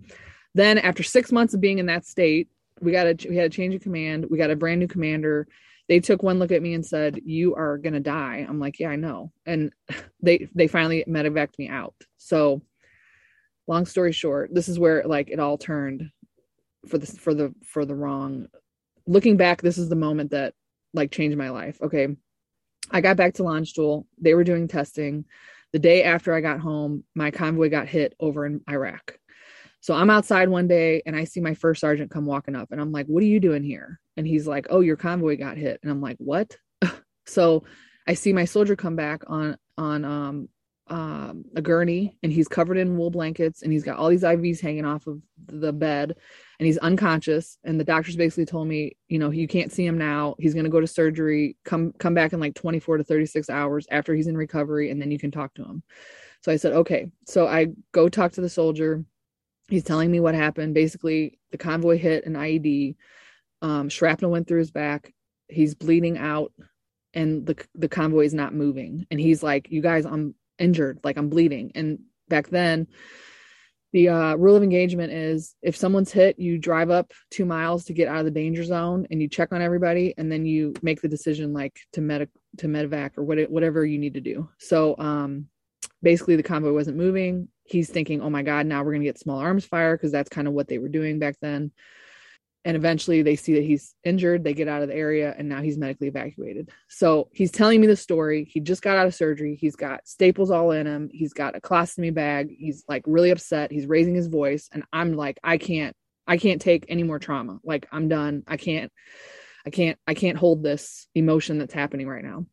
Then 0.55 0.79
after 0.79 1.03
6 1.03 1.31
months 1.31 1.55
of 1.55 1.61
being 1.61 1.79
in 1.79 1.87
that 1.87 2.07
state, 2.07 2.49
we 2.81 2.93
got 2.93 3.07
a 3.07 3.29
we 3.29 3.37
had 3.37 3.47
a 3.47 3.51
change 3.51 3.75
of 3.75 3.83
command. 3.83 4.27
We 4.31 4.39
got 4.39 4.51
a 4.51 4.57
brand 4.57 4.81
new 4.81 4.89
commander 4.89 5.47
they 5.89 6.01
took 6.01 6.23
one 6.23 6.39
look 6.39 6.53
at 6.53 6.63
me 6.63 6.75
and 6.75 6.85
said, 6.85 7.21
"You 7.25 7.55
are 7.55 7.79
gonna 7.79 8.01
die." 8.01 8.47
I'm 8.49 8.61
like, 8.61 8.79
"Yeah, 8.79 8.91
I 8.91 8.97
know." 8.97 9.33
And 9.47 9.73
they 10.23 10.49
they 10.55 10.69
finally 10.69 11.05
medevaced 11.09 11.59
me 11.59 11.69
out. 11.69 11.95
So, 12.19 12.63
long 13.67 13.87
story 13.87 14.13
short, 14.13 14.55
this 14.55 14.69
is 14.69 14.79
where 14.79 15.03
like 15.05 15.31
it 15.31 15.41
all 15.41 15.59
turned 15.59 16.11
for 16.87 16.99
the 16.99 17.07
for 17.07 17.35
the 17.35 17.55
for 17.65 17.85
the 17.85 17.95
wrong. 17.95 18.49
Looking 19.07 19.39
back, 19.39 19.63
this 19.63 19.79
is 19.79 19.89
the 19.89 19.97
moment 19.97 20.31
that 20.33 20.55
like 20.99 21.11
changed 21.11 21.39
my 21.39 21.51
life. 21.51 21.79
Okay, 21.81 22.09
I 22.91 23.01
got 23.01 23.17
back 23.17 23.35
to 23.35 23.43
Landstuhl. 23.43 24.05
They 24.21 24.35
were 24.35 24.45
doing 24.45 24.69
testing. 24.69 25.25
The 25.73 25.79
day 25.79 26.03
after 26.03 26.35
I 26.35 26.41
got 26.41 26.61
home, 26.61 27.05
my 27.15 27.31
convoy 27.31 27.71
got 27.71 27.89
hit 27.89 28.15
over 28.21 28.47
in 28.47 28.61
Iraq. 28.69 29.19
So 29.81 29.95
I'm 29.95 30.11
outside 30.11 30.49
one 30.49 30.67
day 30.67 31.03
and 31.07 31.15
I 31.15 31.25
see 31.25 31.41
my 31.41 31.55
first 31.55 31.81
sergeant 31.81 32.11
come 32.11 32.27
walking 32.27 32.57
up 32.57 32.73
and 32.73 32.81
I'm 32.81 32.93
like, 32.93 33.07
what 33.07 33.23
are 33.23 33.27
you 33.27 33.41
doing 33.41 33.63
here? 33.63 34.01
And 34.17 34.27
he's 34.27 34.47
like, 34.47 34.67
oh, 34.71 34.81
your 34.81 34.97
convoy 34.97 35.37
got 35.37 35.57
hit. 35.57 35.79
And 35.83 35.91
I'm 35.91 36.01
like, 36.01 36.17
what? 36.19 36.57
so 37.27 37.65
I 38.07 38.15
see 38.15 38.33
my 38.33 38.45
soldier 38.45 38.77
come 38.77 38.97
back 38.97 39.23
on, 39.29 39.57
on, 39.77 40.05
um, 40.05 40.49
um, 40.89 41.45
a 41.55 41.63
gurney 41.63 42.17
and 42.23 42.33
he's 42.33 42.49
covered 42.49 42.77
in 42.77 42.97
wool 42.97 43.11
blankets 43.11 43.63
and 43.63 43.73
he's 43.73 43.85
got 43.85 43.99
all 43.99 44.09
these 44.09 44.23
IVs 44.23 44.61
hanging 44.61 44.85
off 44.85 45.07
of 45.07 45.21
the 45.47 45.73
bed 45.73 46.15
and 46.59 46.67
he's 46.67 46.79
unconscious. 46.79 47.59
And 47.65 47.79
the 47.79 47.85
doctors 47.85 48.17
basically 48.17 48.47
told 48.47 48.69
me, 48.69 48.97
you 49.09 49.19
know, 49.19 49.31
you 49.31 49.49
can't 49.49 49.73
see 49.73 49.87
him 49.87 49.99
now. 49.99 50.35
He's 50.39 50.55
going 50.55 50.65
to 50.65 50.71
go 50.71 50.81
to 50.81 50.87
surgery, 50.87 51.57
come, 51.65 51.93
come 51.99 52.15
back 52.15 52.33
in 52.33 52.41
like 52.41 52.55
24 52.55 52.99
to 52.99 53.05
36 53.05 53.51
hours 53.51 53.87
after 53.91 54.15
he's 54.15 54.27
in 54.27 54.37
recovery. 54.37 54.91
And 54.91 55.01
then 55.01 55.11
you 55.11 55.19
can 55.19 55.31
talk 55.31 55.55
to 55.55 55.65
him. 55.65 55.83
So 56.43 56.53
I 56.53 56.57
said, 56.57 56.73
okay. 56.73 57.11
So 57.27 57.47
I 57.47 57.69
go 57.93 58.09
talk 58.09 58.33
to 58.33 58.41
the 58.41 58.49
soldier 58.49 59.05
he's 59.69 59.85
telling 59.85 60.11
me 60.11 60.21
what 60.21 60.35
happened. 60.35 60.75
Basically, 60.75 61.39
the 61.53 61.59
convoy 61.59 61.99
hit 61.99 62.27
an 62.27 62.35
IED. 62.35 62.97
Um, 63.63 63.89
shrapnel 63.89 64.31
went 64.31 64.49
through 64.49 64.61
his 64.61 64.71
back. 64.71 65.13
He's 65.49 65.75
bleeding 65.75 66.19
out, 66.19 66.53
and 67.15 67.47
the 67.47 67.57
the 67.75 67.89
convoy 67.89 68.25
is 68.25 68.35
not 68.35 68.55
moving. 68.55 69.07
And 69.11 69.21
he's 69.21 69.43
like, 69.43 69.71
"You 69.71 69.81
guys, 69.81 70.05
I'm 70.05 70.35
injured. 70.59 71.01
Like 71.05 71.17
I'm 71.17 71.29
bleeding." 71.29 71.73
And 71.75 72.01
back 72.29 72.49
then, 72.49 72.87
the 73.93 74.09
uh, 74.09 74.35
rule 74.37 74.57
of 74.57 74.63
engagement 74.63 75.13
is 75.13 75.55
if 75.63 75.77
someone's 75.77 76.13
hit, 76.13 76.39
you 76.39 76.59
drive 76.59 76.91
up 76.91 77.13
two 77.31 77.45
miles 77.45 77.85
to 77.87 77.93
get 77.93 78.09
out 78.09 78.19
of 78.19 78.25
the 78.25 78.31
danger 78.31 78.65
zone, 78.65 79.07
and 79.11 79.21
you 79.21 79.29
check 79.29 79.53
on 79.53 79.63
everybody, 79.63 80.15
and 80.17 80.31
then 80.31 80.45
you 80.47 80.75
make 80.83 81.01
the 81.01 81.09
decision 81.09 81.53
like 81.53 81.79
to 81.93 82.01
med 82.01 82.29
to 82.59 82.67
medevac 82.67 83.17
or 83.17 83.25
what, 83.25 83.51
whatever 83.51 83.85
you 83.85 83.99
need 83.99 84.15
to 84.15 84.21
do. 84.21 84.49
So 84.59 84.97
um, 84.99 85.47
basically, 86.03 86.37
the 86.37 86.43
convoy 86.43 86.73
wasn't 86.73 86.97
moving 86.97 87.49
he's 87.69 87.91
thinking, 87.91 88.23
oh 88.23 88.31
my 88.31 88.43
God, 88.43 88.67
now 88.67 88.83
we're 88.83 88.93
going 88.93 89.03
to 89.03 89.09
get 89.09 89.19
small 89.19 89.39
arms 89.39 89.65
fire 89.65 89.97
because 89.97 90.11
that's 90.11 90.29
kind 90.29 90.49
of 90.49 90.55
what 90.55 90.69
they 90.69 90.79
were 90.79 90.89
doing 90.89 91.19
back 91.19 91.37
then. 91.41 91.71
And 92.65 92.77
eventually 92.77 93.23
they 93.23 93.37
see 93.37 93.55
that 93.55 93.65
he's 93.65 93.95
injured, 94.05 94.45
they 94.45 94.53
get 94.53 94.69
out 94.69 94.83
of 94.83 94.89
the 94.89 94.95
area, 94.95 95.35
and 95.39 95.49
now 95.49 95.63
he's 95.63 95.79
medically 95.79 96.09
evacuated. 96.09 96.71
So 96.89 97.29
he's 97.33 97.53
telling 97.53 97.81
me 97.81 97.87
the 97.87 97.97
story. 97.97 98.45
He 98.45 98.61
just 98.61 98.83
got 98.83 98.97
out 98.97 99.07
of 99.07 99.15
surgery. 99.15 99.57
He's 99.59 99.77
got 99.77 100.07
staples 100.07 100.51
all 100.51 100.73
in 100.73 100.87
him. 100.87 101.09
He's 101.13 101.33
got 101.33 101.57
a 101.57 101.61
colostomy 101.61 102.13
bag. 102.13 102.51
He's 102.51 102.85
like 102.89 103.05
really 103.07 103.31
upset. 103.31 103.73
He's 103.73 103.87
raising 103.87 104.15
his 104.15 104.27
voice. 104.27 104.69
And 104.73 104.83
I'm 104.93 105.15
like, 105.15 105.39
I 105.43 105.57
can't, 105.57 105.95
I 106.27 106.37
can't 106.37 106.61
take 106.61 106.85
any 106.89 107.05
more 107.05 107.19
trauma. 107.19 107.59
Like 107.65 107.87
I'm 107.93 108.09
done. 108.09 108.43
I 108.47 108.57
can't, 108.57 108.93
I 109.65 109.71
can't, 109.71 109.99
I 110.07 110.15
can't 110.15 110.37
hold 110.37 110.63
this 110.63 111.07
emotion 111.15 111.59
that's 111.59 111.75
happening 111.75 112.09
right 112.09 112.25
now. 112.25 112.47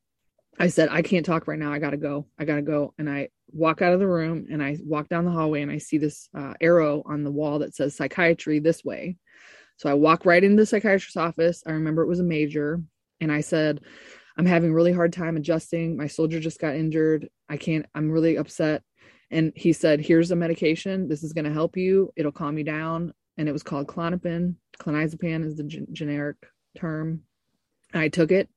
I 0.58 0.68
said, 0.68 0.90
I 0.90 1.02
can't 1.02 1.26
talk 1.26 1.48
right 1.48 1.60
now. 1.60 1.74
I 1.74 1.80
got 1.80 1.90
to 1.90 1.98
go. 1.98 2.28
I 2.40 2.46
got 2.46 2.56
to 2.56 2.62
go. 2.62 2.94
And 2.98 3.10
I 3.10 3.30
walk 3.52 3.82
out 3.82 3.94
of 3.94 4.00
the 4.00 4.08
room 4.08 4.48
and 4.50 4.64
I 4.64 4.78
walk 4.84 5.10
down 5.10 5.26
the 5.26 5.32
hallway 5.32 5.62
and 5.62 5.72
I 5.72 5.78
see 5.78 5.98
this 5.98 6.30
uh, 6.38 6.54
arrow 6.62 7.04
on 7.06 7.24
the 7.24 7.32
wall 7.32 7.60
that 7.60 7.76
says 7.76 7.96
psychiatry 7.96 8.60
this 8.60 8.84
way. 8.84 9.18
So 9.78 9.90
I 9.90 9.94
walk 9.94 10.26
right 10.26 10.44
into 10.44 10.62
the 10.62 10.66
psychiatrist's 10.66 11.18
office. 11.18 11.64
I 11.66 11.72
remember 11.72 12.04
it 12.04 12.08
was 12.08 12.20
a 12.20 12.24
major. 12.24 12.82
And 13.22 13.32
I 13.32 13.42
said, 13.42 13.82
I'm 14.38 14.46
having 14.46 14.74
really 14.74 14.94
hard 14.94 15.14
time 15.14 15.38
adjusting. 15.38 15.98
My 15.98 16.08
soldier 16.08 16.40
just 16.40 16.60
got 16.60 16.76
injured. 16.76 17.30
I 17.50 17.58
can't, 17.58 17.86
I'm 17.96 18.12
really 18.12 18.38
upset. 18.38 18.84
And 19.32 19.54
he 19.56 19.74
said, 19.74 20.02
Here's 20.02 20.32
a 20.32 20.36
medication. 20.36 21.08
This 21.08 21.24
is 21.24 21.34
going 21.34 21.46
to 21.46 21.54
help 21.54 21.78
you. 21.78 22.12
It'll 22.16 22.32
calm 22.32 22.58
you 22.58 22.64
down. 22.64 23.14
And 23.38 23.50
it 23.50 23.54
was 23.54 23.64
called 23.64 23.88
Klonopin. 23.88 24.56
Clonazepam 24.80 25.46
is 25.46 25.56
the 25.56 25.64
g- 25.64 25.86
generic 25.92 26.38
term. 26.78 27.24
I 27.94 28.10
took 28.10 28.32
it 28.32 28.50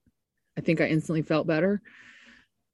I 0.58 0.60
think 0.60 0.80
I 0.80 0.86
instantly 0.86 1.22
felt 1.22 1.46
better. 1.46 1.80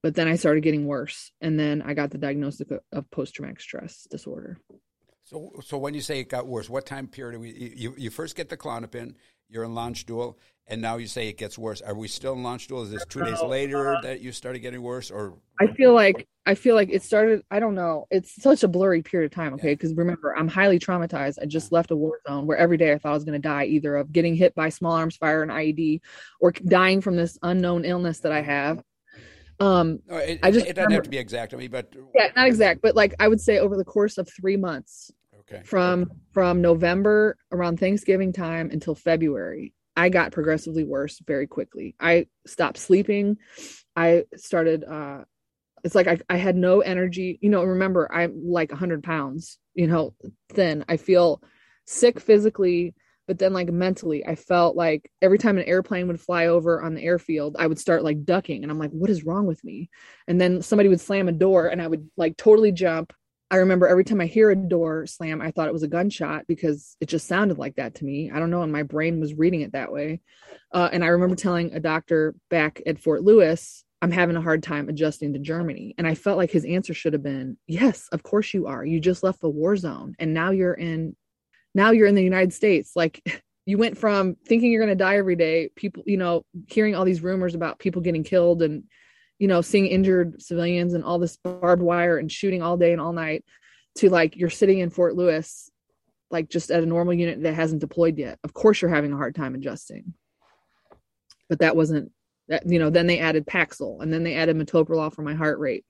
But 0.03 0.15
then 0.15 0.27
I 0.27 0.37
started 0.37 0.63
getting 0.63 0.87
worse. 0.87 1.31
And 1.41 1.61
then 1.61 1.83
I 1.83 1.93
got 1.93 2.11
the 2.11 2.19
diagnosis 2.19 2.67
of 2.93 3.11
post 3.11 3.35
traumatic 3.35 3.61
stress 3.61 4.07
disorder. 4.11 4.59
So, 5.25 5.53
so 5.65 5.79
when 5.79 5.95
you 5.95 6.03
say 6.03 6.21
it 6.21 6.29
got 6.29 6.47
worse, 6.47 6.69
what 6.69 6.85
time 6.87 7.09
period? 7.09 7.37
Are 7.37 7.41
We, 7.41 7.73
you, 7.77 7.95
you 7.97 8.11
first 8.11 8.37
get 8.37 8.51
the 8.51 8.57
Klonopin, 8.57 9.15
you're 9.49 9.65
in 9.65 9.71
Landstuhl, 9.71 10.37
and 10.67 10.81
now 10.81 10.97
you 10.97 11.07
say 11.07 11.29
it 11.29 11.39
gets 11.39 11.59
worse. 11.59 11.81
Are 11.81 11.95
we 11.95 12.09
still 12.09 12.35
in 12.35 12.41
Landstuhl? 12.41 12.83
Is 12.85 12.91
this 12.91 13.05
two 13.07 13.25
days 13.25 13.43
later 13.43 13.99
that 14.03 14.21
you 14.21 14.33
started 14.33 14.61
getting 14.61 14.83
worse, 14.83 15.11
or 15.11 15.35
I 15.61 15.67
feel 15.69 15.95
like 15.95 16.27
I 16.47 16.55
feel 16.55 16.75
like 16.75 16.91
it 16.91 17.03
started. 17.03 17.43
I 17.51 17.59
don't 17.59 17.75
know. 17.75 18.07
It's 18.11 18.41
such 18.43 18.63
a 18.65 18.69
blurry 18.69 19.03
period 19.03 19.33
of 19.33 19.35
time. 19.35 19.55
Okay, 19.55 19.75
because 19.75 19.91
yeah. 19.91 19.99
remember, 19.99 20.37
I'm 20.37 20.49
highly 20.49 20.79
traumatized. 20.79 21.39
I 21.41 21.47
just 21.47 21.73
left 21.73 21.91
a 21.91 21.97
war 21.97 22.21
zone 22.29 22.47
where 22.47 22.59
every 22.59 22.77
day 22.77 22.93
I 22.93 22.99
thought 22.99 23.11
I 23.11 23.15
was 23.15 23.25
going 23.25 23.41
to 23.41 23.49
die, 23.49 23.65
either 23.65 23.97
of 23.97 24.13
getting 24.13 24.35
hit 24.35 24.55
by 24.55 24.69
small 24.69 24.93
arms 24.93 25.17
fire 25.17 25.43
and 25.43 25.51
IED, 25.51 26.01
or 26.41 26.53
dying 26.53 27.01
from 27.01 27.17
this 27.17 27.39
unknown 27.43 27.85
illness 27.85 28.21
that 28.21 28.33
I 28.33 28.43
have. 28.43 28.83
Um, 29.61 30.01
it, 30.09 30.41
I 30.43 30.51
just 30.51 30.67
it 30.67 30.75
doesn't 30.75 30.85
remember, 30.85 30.95
have 30.95 31.03
to 31.05 31.11
be 31.11 31.19
exact. 31.19 31.55
I 31.55 31.57
mean, 31.57 31.71
but 31.71 31.95
yeah, 32.15 32.29
not 32.35 32.47
exact, 32.47 32.83
but 32.83 32.95
like 32.95 33.15
I 33.21 33.29
would 33.29 33.41
say 33.41 33.59
over 33.59 33.77
the 33.77 33.85
course 33.85 34.19
of 34.19 34.29
three 34.29 34.57
months, 34.57 35.11
okay, 35.41 35.63
from 35.65 36.11
from 36.33 36.61
November 36.61 37.37
around 37.53 37.79
Thanksgiving 37.79 38.33
time 38.33 38.71
until 38.71 38.95
February, 38.95 39.73
I 39.97 40.09
got 40.09 40.33
progressively 40.33 40.85
worse 40.85 41.21
very 41.25 41.47
quickly. 41.47 41.95
I 42.01 42.27
stopped 42.47 42.79
sleeping. 42.79 43.39
I 43.97 44.25
started, 44.37 44.85
uh, 44.85 45.25
it's 45.85 45.95
like 45.95 46.09
I, 46.09 46.19
I 46.29 46.37
had 46.37 46.57
no 46.57 46.81
energy. 46.81 47.39
You 47.41 47.51
know, 47.51 47.63
remember, 47.63 48.13
I'm 48.13 48.43
like 48.45 48.71
100 48.71 49.03
pounds, 49.05 49.59
you 49.75 49.87
know, 49.87 50.15
thin. 50.51 50.85
I 50.89 50.97
feel 50.97 51.43
sick 51.87 52.19
physically, 52.19 52.95
but 53.27 53.39
then 53.39 53.53
like 53.53 53.71
mentally, 53.73 54.25
I 54.27 54.35
felt 54.35 54.77
like 54.77 55.11
every 55.23 55.39
time 55.39 55.59
an 55.59 55.65
airplane 55.65 56.09
would 56.09 56.21
fly 56.21 56.47
over 56.47 56.83
on 56.83 56.95
the 56.95 57.03
airfield, 57.03 57.57
I 57.59 57.67
would 57.67 57.79
start 57.79 58.05
like 58.05 58.25
ducking. 58.25 58.63
And 58.63 58.71
I'm 58.71 58.79
like, 58.79 58.91
what 58.91 59.11
is 59.11 59.25
wrong 59.25 59.47
with 59.47 59.63
me? 59.65 59.91
And 60.29 60.41
then 60.41 60.63
somebody 60.63 60.89
would 60.89 61.01
slam 61.01 61.29
a 61.29 61.33
door 61.33 61.69
and 61.69 61.81
I 61.81 61.87
would 61.87 62.09
like 62.17 62.37
totally 62.37 62.73
jump 62.73 63.13
I 63.51 63.59
remember 63.59 63.87
every 63.87 64.03
time 64.03 64.21
I 64.21 64.27
hear 64.27 64.51
a 64.51 64.57
door 64.57 65.07
slam, 65.07 65.41
I 65.41 65.53
thought 65.53 65.69
it 65.69 65.73
was 65.73 65.85
a 65.85 65.89
gunshot 65.89 66.47
because 66.49 66.97
it 67.01 67.07
just 67.07 67.29
sounded 67.29 67.57
like 67.57 67.77
that 67.77 67.95
to 67.97 68.05
me. 68.05 68.31
I 68.35 68.41
don't 68.41 68.51
know, 68.51 68.63
and 68.63 68.73
my 68.73 68.83
brain 68.83 69.21
was 69.21 69.35
reading 69.35 69.61
it 69.61 69.73
that 69.73 69.93
way. 69.93 70.23
Uh, 70.73 70.89
and 70.93 71.05
I 71.05 71.09
remember 71.09 71.37
telling 71.37 71.73
a 71.73 71.79
doctor 71.79 72.35
back 72.51 72.83
at 72.85 72.99
Fort 72.99 73.23
Lewis, 73.23 73.85
I'm 74.03 74.11
having 74.11 74.35
a 74.37 74.41
hard 74.41 74.63
time 74.63 74.89
adjusting 74.89 75.35
to 75.35 75.39
Germany. 75.39 75.95
And 75.99 76.07
I 76.07 76.15
felt 76.15 76.37
like 76.37 76.51
his 76.51 76.65
answer 76.65 76.95
should 76.95 77.13
have 77.13 77.23
been, 77.23 77.57
Yes, 77.67 78.09
of 78.13 78.23
course 78.23 78.53
you 78.55 78.67
are. 78.67 78.85
You 78.85 78.99
just 78.99 79.23
left 79.23 79.41
the 79.41 79.49
war 79.49 79.77
zone 79.77 80.15
and 80.19 80.35
now 80.35 80.51
you're 80.51 80.75
in 80.75 81.15
now 81.75 81.91
you're 81.91 82.07
in 82.07 82.15
the 82.15 82.23
United 82.23 82.53
States. 82.53 82.93
Like 82.95 83.21
you 83.67 83.79
went 83.79 83.99
from 83.99 84.37
thinking 84.47 84.71
you're 84.71 84.85
going 84.85 84.97
to 84.97 85.05
die 85.05 85.17
every 85.17 85.37
day, 85.37 85.71
people, 85.75 86.03
you 86.07 86.17
know, 86.17 86.45
hearing 86.69 86.95
all 86.95 87.05
these 87.05 87.23
rumors 87.23 87.55
about 87.55 87.79
people 87.79 88.03
getting 88.03 88.25
killed 88.25 88.63
and, 88.63 88.85
you 89.39 89.49
know, 89.49 89.61
seeing 89.61 89.87
injured 89.87 90.41
civilians 90.43 90.95
and 90.95 91.05
all 91.05 91.19
this 91.19 91.37
barbed 91.39 91.83
wire 91.83 92.19
and 92.19 92.31
shooting 92.31 92.63
all 92.63 92.77
day 92.77 92.93
and 92.93 93.01
all 93.01 93.13
night 93.13 93.45
to 93.97 94.11
like 94.11 94.37
you're 94.37 94.51
sitting 94.51 94.79
in 94.79 94.91
Fort 94.91 95.17
Lewis, 95.17 95.71
like 96.31 96.49
just 96.49 96.71
at 96.71 96.83
a 96.83 96.87
normal 96.87 97.15
unit 97.15 97.43
that 97.43 97.55
hasn't 97.55 97.81
deployed 97.81 98.19
yet. 98.19 98.39
Of 98.45 98.53
course, 98.53 98.83
you're 98.83 98.91
having 98.91 99.13
a 99.13 99.17
hard 99.17 99.35
time 99.35 99.55
adjusting. 99.55 100.15
But 101.49 101.61
that 101.61 101.77
wasn't 101.77 102.11
that, 102.49 102.69
you 102.69 102.79
know, 102.79 102.91
then 102.91 103.07
they 103.07 103.19
added 103.19 103.47
Paxil 103.47 104.03
and 104.03 104.13
then 104.13 104.25
they 104.25 104.35
added 104.35 104.57
metoprolol 104.57 105.13
for 105.13 105.23
my 105.23 105.35
heart 105.35 105.59
rate. 105.59 105.85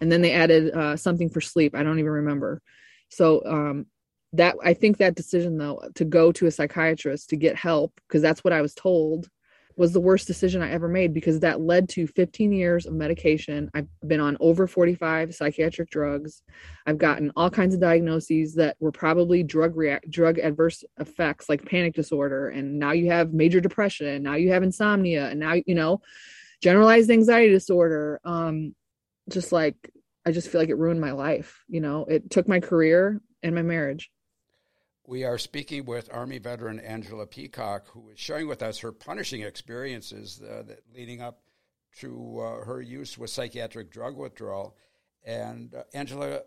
And 0.00 0.10
then 0.10 0.22
they 0.22 0.32
added 0.32 0.72
uh, 0.72 0.96
something 0.96 1.28
for 1.28 1.40
sleep. 1.40 1.74
I 1.74 1.82
don't 1.82 1.98
even 1.98 2.10
remember. 2.10 2.62
So 3.10 3.42
um, 3.44 3.86
that 4.32 4.56
I 4.62 4.74
think 4.74 4.98
that 4.98 5.14
decision 5.16 5.58
though 5.58 5.82
to 5.94 6.04
go 6.04 6.32
to 6.32 6.46
a 6.46 6.50
psychiatrist 6.50 7.30
to 7.30 7.36
get 7.36 7.56
help 7.56 8.00
because 8.06 8.22
that's 8.22 8.44
what 8.44 8.52
I 8.52 8.62
was 8.62 8.74
told 8.74 9.28
was 9.76 9.92
the 9.92 10.00
worst 10.00 10.26
decision 10.26 10.60
I 10.60 10.70
ever 10.72 10.88
made 10.88 11.14
because 11.14 11.40
that 11.40 11.60
led 11.60 11.88
to 11.90 12.06
15 12.06 12.52
years 12.52 12.86
of 12.86 12.92
medication. 12.92 13.70
I've 13.72 13.88
been 14.06 14.20
on 14.20 14.36
over 14.38 14.66
45 14.66 15.34
psychiatric 15.34 15.88
drugs. 15.90 16.42
I've 16.86 16.98
gotten 16.98 17.32
all 17.34 17.48
kinds 17.48 17.74
of 17.74 17.80
diagnoses 17.80 18.54
that 18.56 18.76
were 18.78 18.92
probably 18.92 19.42
drug 19.42 19.76
react 19.76 20.10
drug 20.10 20.38
adverse 20.38 20.84
effects 20.98 21.48
like 21.48 21.64
panic 21.64 21.94
disorder 21.94 22.48
and 22.50 22.78
now 22.78 22.92
you 22.92 23.10
have 23.10 23.32
major 23.32 23.60
depression 23.60 24.06
and 24.06 24.24
now 24.24 24.34
you 24.34 24.52
have 24.52 24.62
insomnia 24.62 25.28
and 25.28 25.40
now 25.40 25.54
you 25.66 25.74
know 25.74 26.00
generalized 26.60 27.10
anxiety 27.10 27.50
disorder 27.50 28.20
um 28.24 28.74
just 29.30 29.50
like 29.52 29.76
I 30.26 30.32
just 30.32 30.48
feel 30.48 30.60
like 30.60 30.68
it 30.68 30.76
ruined 30.76 31.00
my 31.00 31.12
life, 31.12 31.64
you 31.68 31.80
know. 31.80 32.04
It 32.04 32.30
took 32.30 32.46
my 32.46 32.60
career 32.60 33.20
and 33.42 33.54
my 33.54 33.62
marriage. 33.62 34.10
We 35.10 35.24
are 35.24 35.38
speaking 35.38 35.86
with 35.86 36.08
Army 36.12 36.38
veteran 36.38 36.78
Angela 36.78 37.26
Peacock, 37.26 37.88
who 37.88 38.10
is 38.10 38.20
sharing 38.20 38.46
with 38.46 38.62
us 38.62 38.78
her 38.78 38.92
punishing 38.92 39.42
experiences 39.42 40.40
uh, 40.40 40.62
leading 40.94 41.20
up 41.20 41.40
to 41.98 42.38
uh, 42.38 42.64
her 42.64 42.80
use 42.80 43.18
with 43.18 43.30
psychiatric 43.30 43.90
drug 43.90 44.16
withdrawal. 44.16 44.76
And 45.24 45.74
uh, 45.74 45.82
Angela, 45.92 46.42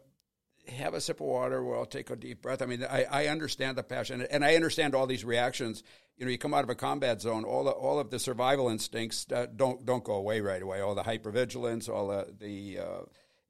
have 0.70 0.94
a 0.94 1.02
sip 1.02 1.20
of 1.20 1.28
water. 1.28 1.62
Well, 1.62 1.86
take 1.86 2.10
a 2.10 2.16
deep 2.16 2.42
breath. 2.42 2.62
I 2.62 2.66
mean, 2.66 2.86
I, 2.90 3.04
I 3.04 3.28
understand 3.28 3.78
the 3.78 3.84
passion, 3.84 4.26
and 4.32 4.46
I 4.46 4.56
understand 4.56 4.96
all 4.96 5.08
these 5.08 5.26
reactions. 5.26 5.84
You 6.16 6.26
know, 6.26 6.32
you 6.32 6.38
come 6.38 6.54
out 6.54 6.64
of 6.64 6.70
a 6.70 6.76
combat 6.76 7.20
zone, 7.20 7.44
all 7.44 7.66
the, 7.66 7.72
all 7.72 8.00
of 8.00 8.12
the 8.12 8.20
survival 8.20 8.70
instincts 8.70 9.28
uh, 9.34 9.48
don't 9.54 9.86
don't 9.86 10.06
go 10.06 10.14
away 10.14 10.40
right 10.40 10.62
away. 10.62 10.80
All 10.80 10.96
the 10.96 11.04
hypervigilance, 11.04 11.90
all 11.90 12.08
the 12.08 12.34
the 12.40 12.80
uh, 12.80 13.02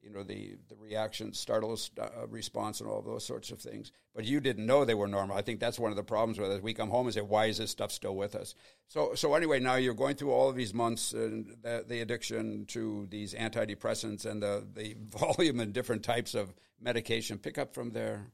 you 0.04 0.10
know 0.10 0.22
the 0.22 0.56
the 0.68 0.76
reaction, 0.76 1.32
startle 1.32 1.78
uh, 1.98 2.26
response, 2.28 2.80
and 2.80 2.88
all 2.88 3.00
those 3.00 3.24
sorts 3.24 3.50
of 3.50 3.58
things. 3.58 3.90
But 4.14 4.24
you 4.26 4.40
didn't 4.40 4.66
know 4.66 4.84
they 4.84 4.94
were 4.94 5.08
normal. 5.08 5.36
I 5.36 5.42
think 5.42 5.60
that's 5.60 5.78
one 5.78 5.90
of 5.90 5.96
the 5.96 6.04
problems 6.04 6.38
with 6.38 6.50
us. 6.50 6.60
We 6.60 6.74
come 6.74 6.90
home 6.90 7.06
and 7.06 7.14
say, 7.14 7.22
"Why 7.22 7.46
is 7.46 7.58
this 7.58 7.70
stuff 7.70 7.90
still 7.90 8.14
with 8.14 8.34
us?" 8.34 8.54
So 8.88 9.14
so 9.14 9.34
anyway, 9.34 9.60
now 9.60 9.76
you're 9.76 9.94
going 9.94 10.16
through 10.16 10.32
all 10.32 10.48
of 10.48 10.56
these 10.56 10.74
months 10.74 11.12
and 11.12 11.56
the, 11.62 11.84
the 11.88 12.00
addiction 12.00 12.66
to 12.66 13.06
these 13.10 13.34
antidepressants 13.34 14.26
and 14.26 14.42
the 14.42 14.66
the 14.72 14.94
volume 15.18 15.60
and 15.60 15.72
different 15.72 16.02
types 16.02 16.34
of 16.34 16.54
medication. 16.80 17.38
Pick 17.38 17.58
up 17.58 17.74
from 17.74 17.90
there. 17.90 18.26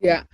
Yeah. 0.00 0.24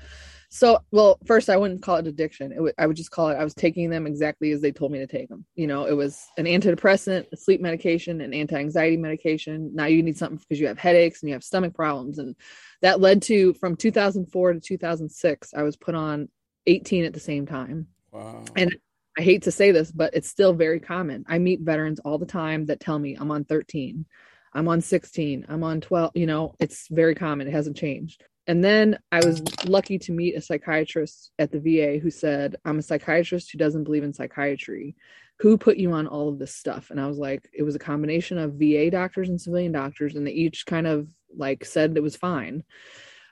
So, 0.50 0.78
well, 0.90 1.18
first, 1.26 1.50
I 1.50 1.58
wouldn't 1.58 1.82
call 1.82 1.96
it 1.96 2.06
addiction. 2.06 2.52
It 2.52 2.56
w- 2.56 2.72
I 2.78 2.86
would 2.86 2.96
just 2.96 3.10
call 3.10 3.28
it, 3.28 3.34
I 3.34 3.44
was 3.44 3.54
taking 3.54 3.90
them 3.90 4.06
exactly 4.06 4.50
as 4.52 4.62
they 4.62 4.72
told 4.72 4.92
me 4.92 4.98
to 4.98 5.06
take 5.06 5.28
them. 5.28 5.44
You 5.56 5.66
know, 5.66 5.84
it 5.84 5.92
was 5.92 6.24
an 6.38 6.46
antidepressant, 6.46 7.26
a 7.32 7.36
sleep 7.36 7.60
medication, 7.60 8.22
an 8.22 8.32
anti 8.32 8.56
anxiety 8.56 8.96
medication. 8.96 9.70
Now 9.74 9.86
you 9.86 10.02
need 10.02 10.16
something 10.16 10.38
because 10.38 10.58
you 10.58 10.66
have 10.66 10.78
headaches 10.78 11.22
and 11.22 11.28
you 11.28 11.34
have 11.34 11.44
stomach 11.44 11.74
problems. 11.74 12.18
And 12.18 12.34
that 12.80 13.00
led 13.00 13.20
to 13.22 13.52
from 13.54 13.76
2004 13.76 14.54
to 14.54 14.60
2006, 14.60 15.54
I 15.54 15.62
was 15.62 15.76
put 15.76 15.94
on 15.94 16.28
18 16.66 17.04
at 17.04 17.12
the 17.12 17.20
same 17.20 17.46
time. 17.46 17.88
Wow. 18.10 18.42
And 18.56 18.74
I 19.18 19.22
hate 19.22 19.42
to 19.42 19.50
say 19.50 19.70
this, 19.70 19.92
but 19.92 20.14
it's 20.14 20.28
still 20.28 20.54
very 20.54 20.80
common. 20.80 21.24
I 21.28 21.38
meet 21.38 21.60
veterans 21.60 22.00
all 22.00 22.18
the 22.18 22.26
time 22.26 22.66
that 22.66 22.80
tell 22.80 22.98
me 22.98 23.16
I'm 23.18 23.30
on 23.30 23.44
13, 23.44 24.06
I'm 24.54 24.68
on 24.68 24.80
16, 24.80 25.44
I'm 25.48 25.62
on 25.62 25.80
12. 25.80 26.12
You 26.14 26.26
know, 26.26 26.54
it's 26.58 26.88
very 26.88 27.14
common. 27.14 27.48
It 27.48 27.52
hasn't 27.52 27.76
changed. 27.76 28.24
And 28.48 28.64
then 28.64 28.98
I 29.12 29.18
was 29.18 29.42
lucky 29.66 29.98
to 30.00 30.12
meet 30.12 30.34
a 30.34 30.40
psychiatrist 30.40 31.32
at 31.38 31.52
the 31.52 31.60
VA 31.60 31.98
who 31.98 32.10
said, 32.10 32.56
I'm 32.64 32.78
a 32.78 32.82
psychiatrist 32.82 33.52
who 33.52 33.58
doesn't 33.58 33.84
believe 33.84 34.04
in 34.04 34.14
psychiatry. 34.14 34.96
Who 35.40 35.58
put 35.58 35.76
you 35.76 35.92
on 35.92 36.06
all 36.06 36.30
of 36.30 36.38
this 36.38 36.54
stuff? 36.54 36.90
And 36.90 36.98
I 36.98 37.06
was 37.06 37.18
like, 37.18 37.46
it 37.52 37.62
was 37.62 37.74
a 37.74 37.78
combination 37.78 38.38
of 38.38 38.54
VA 38.54 38.90
doctors 38.90 39.28
and 39.28 39.38
civilian 39.38 39.70
doctors, 39.70 40.16
and 40.16 40.26
they 40.26 40.32
each 40.32 40.64
kind 40.64 40.86
of 40.86 41.08
like 41.36 41.66
said 41.66 41.94
it 41.94 42.02
was 42.02 42.16
fine. 42.16 42.64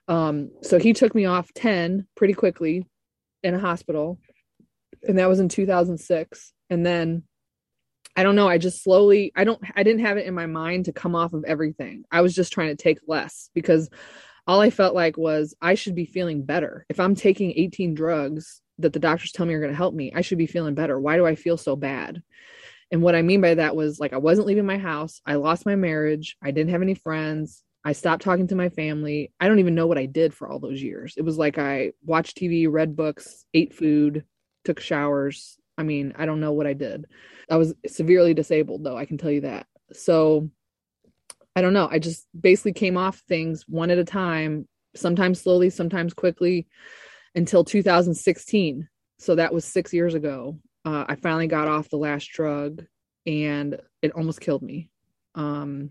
Um, 0.06 0.50
so 0.62 0.78
he 0.78 0.92
took 0.92 1.14
me 1.14 1.24
off 1.24 1.52
10 1.54 2.06
pretty 2.14 2.34
quickly 2.34 2.86
in 3.42 3.54
a 3.54 3.58
hospital. 3.58 4.20
And 5.02 5.18
that 5.18 5.28
was 5.28 5.40
in 5.40 5.48
2006. 5.48 6.52
And 6.68 6.84
then 6.84 7.22
I 8.14 8.22
don't 8.22 8.36
know, 8.36 8.48
I 8.48 8.58
just 8.58 8.82
slowly, 8.82 9.32
I 9.34 9.44
don't, 9.44 9.60
I 9.74 9.82
didn't 9.82 10.04
have 10.04 10.16
it 10.16 10.26
in 10.26 10.34
my 10.34 10.46
mind 10.46 10.86
to 10.86 10.92
come 10.92 11.14
off 11.14 11.32
of 11.32 11.44
everything. 11.44 12.04
I 12.10 12.20
was 12.20 12.34
just 12.34 12.52
trying 12.52 12.68
to 12.68 12.82
take 12.82 12.98
less 13.06 13.50
because 13.54 13.90
all 14.46 14.60
I 14.60 14.70
felt 14.70 14.94
like 14.94 15.16
was 15.16 15.54
I 15.60 15.74
should 15.74 15.94
be 15.94 16.06
feeling 16.06 16.44
better. 16.44 16.86
If 16.88 17.00
I'm 17.00 17.14
taking 17.14 17.52
18 17.56 17.94
drugs 17.94 18.60
that 18.78 18.92
the 18.92 18.98
doctors 18.98 19.32
tell 19.32 19.46
me 19.46 19.54
are 19.54 19.60
going 19.60 19.72
to 19.72 19.76
help 19.76 19.94
me, 19.94 20.12
I 20.14 20.20
should 20.20 20.38
be 20.38 20.46
feeling 20.46 20.74
better. 20.74 21.00
Why 21.00 21.16
do 21.16 21.26
I 21.26 21.34
feel 21.34 21.56
so 21.56 21.76
bad? 21.76 22.22
And 22.90 23.02
what 23.02 23.16
I 23.16 23.22
mean 23.22 23.40
by 23.40 23.54
that 23.54 23.74
was 23.74 23.98
like 23.98 24.12
I 24.12 24.18
wasn't 24.18 24.46
leaving 24.46 24.66
my 24.66 24.78
house. 24.78 25.20
I 25.26 25.34
lost 25.34 25.66
my 25.66 25.74
marriage. 25.74 26.36
I 26.42 26.52
didn't 26.52 26.70
have 26.70 26.82
any 26.82 26.94
friends. 26.94 27.62
I 27.84 27.92
stopped 27.92 28.22
talking 28.22 28.48
to 28.48 28.56
my 28.56 28.68
family. 28.68 29.32
I 29.40 29.48
don't 29.48 29.58
even 29.60 29.74
know 29.74 29.86
what 29.86 29.98
I 29.98 30.06
did 30.06 30.34
for 30.34 30.48
all 30.48 30.58
those 30.58 30.82
years. 30.82 31.14
It 31.16 31.22
was 31.22 31.38
like 31.38 31.58
I 31.58 31.92
watched 32.04 32.36
TV, 32.36 32.66
read 32.70 32.96
books, 32.96 33.44
ate 33.54 33.74
food, 33.74 34.24
took 34.64 34.80
showers. 34.80 35.56
I 35.78 35.82
mean, 35.82 36.14
I 36.16 36.26
don't 36.26 36.40
know 36.40 36.52
what 36.52 36.66
I 36.66 36.72
did. 36.72 37.06
I 37.50 37.56
was 37.56 37.74
severely 37.86 38.34
disabled 38.34 38.82
though, 38.82 38.96
I 38.96 39.04
can 39.04 39.18
tell 39.18 39.30
you 39.30 39.42
that. 39.42 39.66
So 39.92 40.50
I 41.56 41.62
don't 41.62 41.72
know. 41.72 41.88
I 41.90 41.98
just 41.98 42.26
basically 42.38 42.74
came 42.74 42.98
off 42.98 43.22
things 43.28 43.64
one 43.66 43.90
at 43.90 43.98
a 43.98 44.04
time, 44.04 44.68
sometimes 44.94 45.40
slowly, 45.40 45.70
sometimes 45.70 46.12
quickly, 46.12 46.68
until 47.34 47.64
2016. 47.64 48.86
So 49.18 49.34
that 49.34 49.54
was 49.54 49.64
six 49.64 49.92
years 49.92 50.14
ago. 50.14 50.58
Uh, 50.84 51.06
I 51.08 51.16
finally 51.16 51.46
got 51.46 51.66
off 51.66 51.88
the 51.88 51.96
last 51.96 52.26
drug, 52.26 52.84
and 53.24 53.80
it 54.02 54.12
almost 54.12 54.42
killed 54.42 54.62
me. 54.62 54.90
Um, 55.34 55.90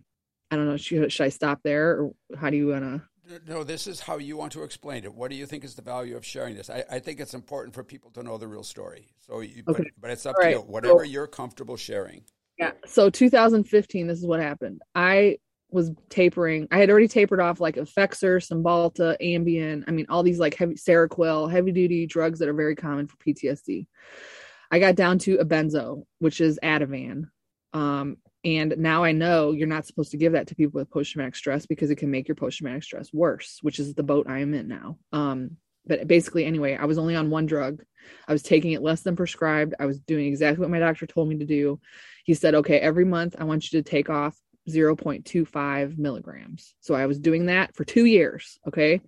I 0.51 0.56
don't 0.56 0.67
know. 0.67 0.78
Should, 0.78 1.12
should 1.12 1.25
I 1.25 1.30
stop 1.30 1.62
there, 1.63 1.99
or 1.99 2.12
how 2.38 2.51
do 2.51 2.58
you 2.58 2.67
want 2.67 2.84
to? 2.84 3.01
No, 3.47 3.63
this 3.63 3.88
is 3.88 3.99
how 3.99 4.19
you 4.19 4.38
want 4.38 4.51
to 4.51 4.62
explain 4.62 5.04
it. 5.04 5.13
What 5.13 5.32
do 5.32 5.36
you 5.36 5.47
think 5.47 5.63
is 5.63 5.73
the 5.73 5.82
value 5.82 6.15
of 6.15 6.23
sharing 6.23 6.56
this? 6.56 6.69
I, 6.69 6.84
I 6.91 6.99
think 6.99 7.19
it's 7.19 7.34
important 7.34 7.73
for 7.73 7.84
people 7.84 8.12
to 8.12 8.21
know 8.21 8.38
the 8.38 8.47
real 8.47 8.62
story. 8.62 9.08
So, 9.19 9.39
you, 9.39 9.63
okay. 9.67 9.84
but, 9.84 9.88
but 9.99 10.12
it's 10.12 10.28
up 10.28 10.36
All 10.36 10.41
to 10.41 10.47
right. 10.47 10.56
you. 10.58 10.62
Whatever 10.62 10.99
so, 10.99 11.12
you're 11.12 11.25
comfortable 11.25 11.75
sharing. 11.75 12.21
Yeah. 12.60 12.71
So 12.86 13.10
2015, 13.10 14.06
this 14.06 14.19
is 14.19 14.25
what 14.25 14.39
happened. 14.39 14.82
I 14.93 15.39
was 15.69 15.91
tapering. 16.10 16.67
I 16.71 16.78
had 16.78 16.89
already 16.89 17.08
tapered 17.08 17.39
off 17.39 17.60
like 17.60 17.75
Effexor, 17.75 18.38
Cymbalta, 18.41 19.17
Ambien. 19.21 19.84
I 19.88 19.91
mean, 19.91 20.06
all 20.10 20.23
these 20.23 20.39
like 20.39 20.56
heavy 20.56 20.75
Seroquel, 20.75 21.51
heavy 21.51 21.71
duty 21.71 22.06
drugs 22.06 22.39
that 22.39 22.49
are 22.49 22.54
very 22.54 22.75
common 22.75 23.08
for 23.08 23.17
PTSD. 23.17 23.88
I 24.71 24.80
got 24.80 24.95
down 24.95 25.19
to 25.19 25.38
a 25.38 25.45
benzo, 25.45 26.04
which 26.19 26.41
is 26.41 26.60
Ativan. 26.63 27.30
Um, 27.73 28.17
and 28.43 28.75
now 28.78 29.04
I 29.04 29.12
know 29.12 29.51
you're 29.51 29.67
not 29.67 29.88
supposed 29.88 30.12
to 30.12 30.17
give 30.17 30.34
that 30.34 30.47
to 30.47 30.56
people 30.56 30.80
with 30.80 30.91
post 30.91 31.12
traumatic 31.12 31.36
stress 31.36 31.65
because 31.65 31.89
it 31.89 31.95
can 31.95 32.12
make 32.12 32.28
your 32.28 32.36
post 32.36 32.58
traumatic 32.58 32.84
stress 32.84 33.12
worse, 33.12 33.60
which 33.62 33.80
is 33.80 33.93
the 33.93 34.04
boat 34.04 34.28
I 34.30 34.39
am 34.39 34.54
in 34.54 34.67
now. 34.67 34.97
Um, 35.12 35.58
but 35.88 36.08
basically, 36.08 36.45
anyway, 36.45 36.75
I 36.75 36.86
was 36.86 36.97
only 36.97 37.15
on 37.15 37.30
one 37.30 37.45
drug. 37.45 37.84
I 38.28 38.34
was 38.34 38.43
taking 38.43 38.71
it 38.71 38.82
less 38.82 39.01
than 39.01 39.15
prescribed. 39.15 39.75
I 39.80 39.86
was 39.86 39.99
doing 39.99 40.28
exactly 40.28 40.62
what 40.62 40.71
my 40.71 40.80
doctor 40.80 41.06
told 41.06 41.28
me 41.28 41.38
to 41.39 41.45
do. 41.45 41.80
He 42.23 42.34
said, 42.34 42.56
okay, 42.56 42.80
every 42.80 43.06
month 43.06 43.36
I 43.38 43.43
want 43.43 43.71
you 43.71 43.82
to 43.82 43.89
take 43.89 44.10
off 44.10 44.38
0.25 44.69 45.97
milligrams. 45.97 46.73
So 46.80 46.95
I 46.95 47.06
was 47.06 47.19
doing 47.19 47.47
that 47.47 47.75
for 47.75 47.84
two 47.84 48.06
years. 48.06 48.60
Okay. 48.67 49.01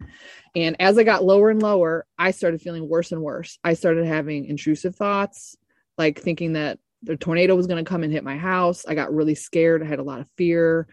And 0.55 0.75
as 0.79 0.97
I 0.97 1.03
got 1.03 1.23
lower 1.23 1.49
and 1.49 1.61
lower, 1.61 2.05
I 2.17 2.31
started 2.31 2.61
feeling 2.61 2.87
worse 2.87 3.11
and 3.11 3.21
worse. 3.21 3.57
I 3.63 3.73
started 3.73 4.05
having 4.05 4.45
intrusive 4.45 4.95
thoughts, 4.95 5.55
like 5.97 6.19
thinking 6.19 6.53
that 6.53 6.79
the 7.03 7.17
tornado 7.17 7.55
was 7.55 7.67
going 7.67 7.83
to 7.83 7.89
come 7.89 8.03
and 8.03 8.11
hit 8.11 8.23
my 8.23 8.37
house. 8.37 8.85
I 8.85 8.93
got 8.93 9.13
really 9.13 9.35
scared. 9.35 9.81
I 9.81 9.87
had 9.87 9.99
a 9.99 10.03
lot 10.03 10.19
of 10.19 10.29
fear. 10.37 10.87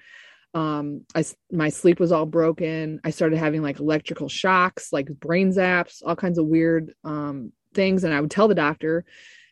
Um, 0.55 1.03
I, 1.14 1.24
my 1.50 1.68
sleep 1.68 1.98
was 1.98 2.12
all 2.12 2.27
broken. 2.27 3.00
I 3.05 3.11
started 3.11 3.38
having 3.38 3.62
like 3.62 3.81
electrical 3.81 4.29
shocks, 4.29 4.92
like 4.92 5.09
brain 5.09 5.53
zaps, 5.53 6.03
all 6.05 6.16
kinds 6.16 6.38
of 6.38 6.46
weird 6.46 6.94
um, 7.05 7.53
things. 7.74 8.05
And 8.05 8.14
I 8.14 8.20
would 8.20 8.31
tell 8.31 8.48
the 8.48 8.55
doctor, 8.55 9.05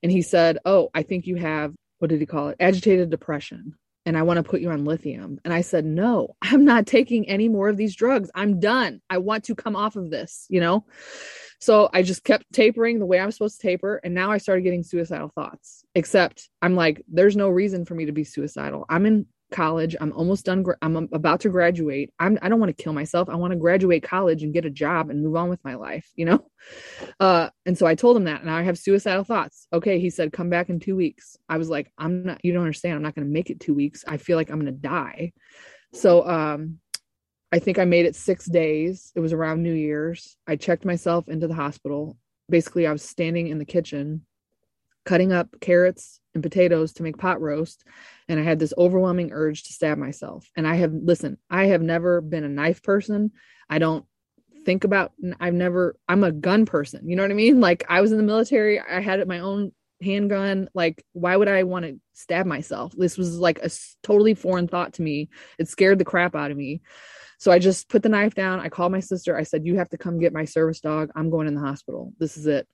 and 0.03 0.13
he 0.13 0.23
said, 0.23 0.59
Oh, 0.65 0.91
I 0.95 1.03
think 1.03 1.27
you 1.27 1.37
have, 1.37 1.75
what 1.99 2.09
did 2.09 2.21
he 2.21 2.27
call 2.27 2.49
it? 2.49 2.57
Agitated 2.61 3.11
depression 3.11 3.75
and 4.05 4.17
I 4.17 4.23
want 4.23 4.39
to 4.39 4.43
put 4.43 4.61
you 4.61 4.71
on 4.71 4.85
lithium. 4.85 5.39
And 5.45 5.55
I 5.55 5.61
said, 5.61 5.85
No, 5.85 6.37
I'm 6.43 6.65
not 6.65 6.87
taking 6.87 7.29
any 7.29 7.49
more 7.49 7.69
of 7.69 7.77
these 7.77 7.95
drugs. 7.95 8.31
I'm 8.35 8.61
done. 8.61 9.01
I 9.09 9.19
want 9.19 9.45
to 9.45 9.55
come 9.55 9.77
off 9.77 9.97
of 9.97 10.11
this, 10.11 10.47
you 10.49 10.61
know? 10.61 10.85
So 11.61 11.89
I 11.93 12.03
just 12.03 12.25
kept 12.25 12.53
tapering 12.53 12.99
the 12.99 13.07
way 13.07 13.21
I'm 13.21 13.31
supposed 13.31 13.61
to 13.61 13.67
taper. 13.69 14.01
And 14.03 14.15
now 14.15 14.33
I 14.33 14.39
started 14.39 14.63
getting 14.63 14.83
suicidal 14.83 15.29
thoughts, 15.29 15.85
except 15.95 16.49
I'm 16.61 16.75
like, 16.75 17.03
there's 17.09 17.37
no 17.37 17.49
reason 17.49 17.85
for 17.85 17.95
me 17.95 18.07
to 18.07 18.13
be 18.13 18.25
suicidal. 18.25 18.85
I'm 18.89 19.07
in 19.07 19.27
college. 19.53 19.95
I'm 20.01 20.13
almost 20.13 20.45
done. 20.45 20.65
I'm 20.81 21.09
about 21.13 21.41
to 21.41 21.49
graduate. 21.49 22.13
I'm, 22.19 22.39
I 22.43 22.49
don't 22.49 22.59
want 22.59 22.77
to 22.77 22.83
kill 22.83 22.93
myself. 22.93 23.29
I 23.29 23.37
want 23.37 23.53
to 23.53 23.59
graduate 23.59 24.03
college 24.03 24.43
and 24.43 24.53
get 24.53 24.65
a 24.65 24.71
job 24.71 25.11
and 25.11 25.23
move 25.23 25.37
on 25.37 25.49
with 25.49 25.63
my 25.65 25.75
life, 25.75 26.09
you 26.17 26.25
know? 26.25 26.45
Uh, 27.19 27.51
and 27.67 27.77
so 27.77 27.87
I 27.87 27.97
told 27.97 28.17
him 28.17 28.25
that 28.25 28.41
and 28.41 28.49
I 28.49 28.63
have 28.63 28.79
suicidal 28.79 29.25
thoughts. 29.25 29.67
Okay. 29.73 29.99
He 29.99 30.11
said, 30.11 30.33
come 30.33 30.49
back 30.49 30.71
in 30.71 30.79
two 30.79 30.95
weeks. 30.95 31.37
I 31.49 31.57
was 31.57 31.69
like, 31.69 31.93
I'm 31.99 32.23
not, 32.23 32.45
you 32.45 32.53
don't 32.53 32.63
understand. 32.63 32.95
I'm 32.95 33.03
not 33.03 33.17
going 33.17 33.27
to 33.27 33.33
make 33.33 33.51
it 33.51 33.59
two 33.59 33.75
weeks. 33.75 34.05
I 34.07 34.17
feel 34.17 34.37
like 34.37 34.49
I'm 34.49 34.61
going 34.61 34.73
to 34.73 34.81
die. 34.81 35.33
So, 35.93 36.25
um, 36.25 36.79
I 37.53 37.59
think 37.59 37.79
I 37.79 37.85
made 37.85 38.07
it 38.07 38.15
six 38.15 38.47
days. 38.47 39.13
It 39.17 39.21
was 39.21 39.33
around 39.33 39.63
New 39.63 39.75
Year's. 39.75 40.37
I 40.47 40.55
checked 40.55 40.85
myself 40.85 41.29
into 41.29 41.49
the 41.49 41.55
hospital. 41.55 42.17
Basically, 42.49 42.87
I 42.87 42.93
was 42.93 43.03
standing 43.03 43.49
in 43.49 43.59
the 43.59 43.65
kitchen 43.65 44.25
cutting 45.05 45.33
up 45.33 45.49
carrots 45.61 46.21
and 46.35 46.43
potatoes 46.43 46.93
to 46.95 47.03
make 47.03 47.19
pot 47.19 47.41
roast 47.41 47.85
and 48.29 48.39
i 48.39 48.43
had 48.43 48.59
this 48.59 48.73
overwhelming 48.79 49.31
urge 49.33 49.65
to 49.65 49.73
stab 49.73 49.99
myself. 49.99 50.51
And 50.57 50.67
i 50.67 50.77
have 50.77 50.93
listen 50.93 51.39
i 51.51 51.67
have 51.67 51.83
never 51.83 52.21
been 52.21 52.45
a 52.45 52.49
knife 52.49 52.83
person. 52.83 53.33
I 53.69 53.79
don't 53.79 54.05
think 54.65 54.85
about 54.85 55.13
i've 55.41 55.55
never 55.55 55.97
i'm 56.09 56.25
a 56.25 56.33
gun 56.33 56.67
person. 56.67 57.09
You 57.09 57.17
know 57.17 57.23
what 57.23 57.31
i 57.31 57.35
mean? 57.35 57.61
Like 57.61 57.85
i 57.89 58.01
was 58.01 58.13
in 58.13 58.19
the 58.19 58.25
military 58.25 58.81
i 58.81 59.01
had 59.01 59.27
my 59.27 59.41
own 59.41 59.73
handgun. 60.03 60.69
Like 60.75 61.05
why 61.13 61.37
would 61.37 61.49
i 61.49 61.63
want 61.65 61.85
to 61.85 62.01
stab 62.15 62.47
myself? 62.47 62.93
This 62.97 63.19
was 63.19 63.39
like 63.39 63.59
a 63.59 63.71
totally 64.03 64.35
foreign 64.35 64.69
thought 64.69 64.95
to 64.95 65.03
me. 65.03 65.31
It 65.59 65.69
scared 65.69 65.99
the 65.99 66.05
crap 66.05 66.35
out 66.35 66.51
of 66.51 66.57
me. 66.57 66.83
So 67.39 67.51
i 67.51 67.59
just 67.59 67.89
put 67.89 68.03
the 68.03 68.09
knife 68.09 68.35
down. 68.35 68.61
I 68.61 68.69
called 68.69 68.93
my 68.93 69.01
sister. 69.01 69.37
I 69.37 69.43
said 69.43 69.67
you 69.67 69.79
have 69.79 69.91
to 69.91 69.99
come 69.99 70.21
get 70.21 70.33
my 70.33 70.45
service 70.45 70.81
dog. 70.81 71.11
I'm 71.17 71.29
going 71.29 71.49
in 71.49 71.55
the 71.55 71.61
hospital. 71.61 72.13
This 72.19 72.37
is 72.37 72.47
it 72.47 72.69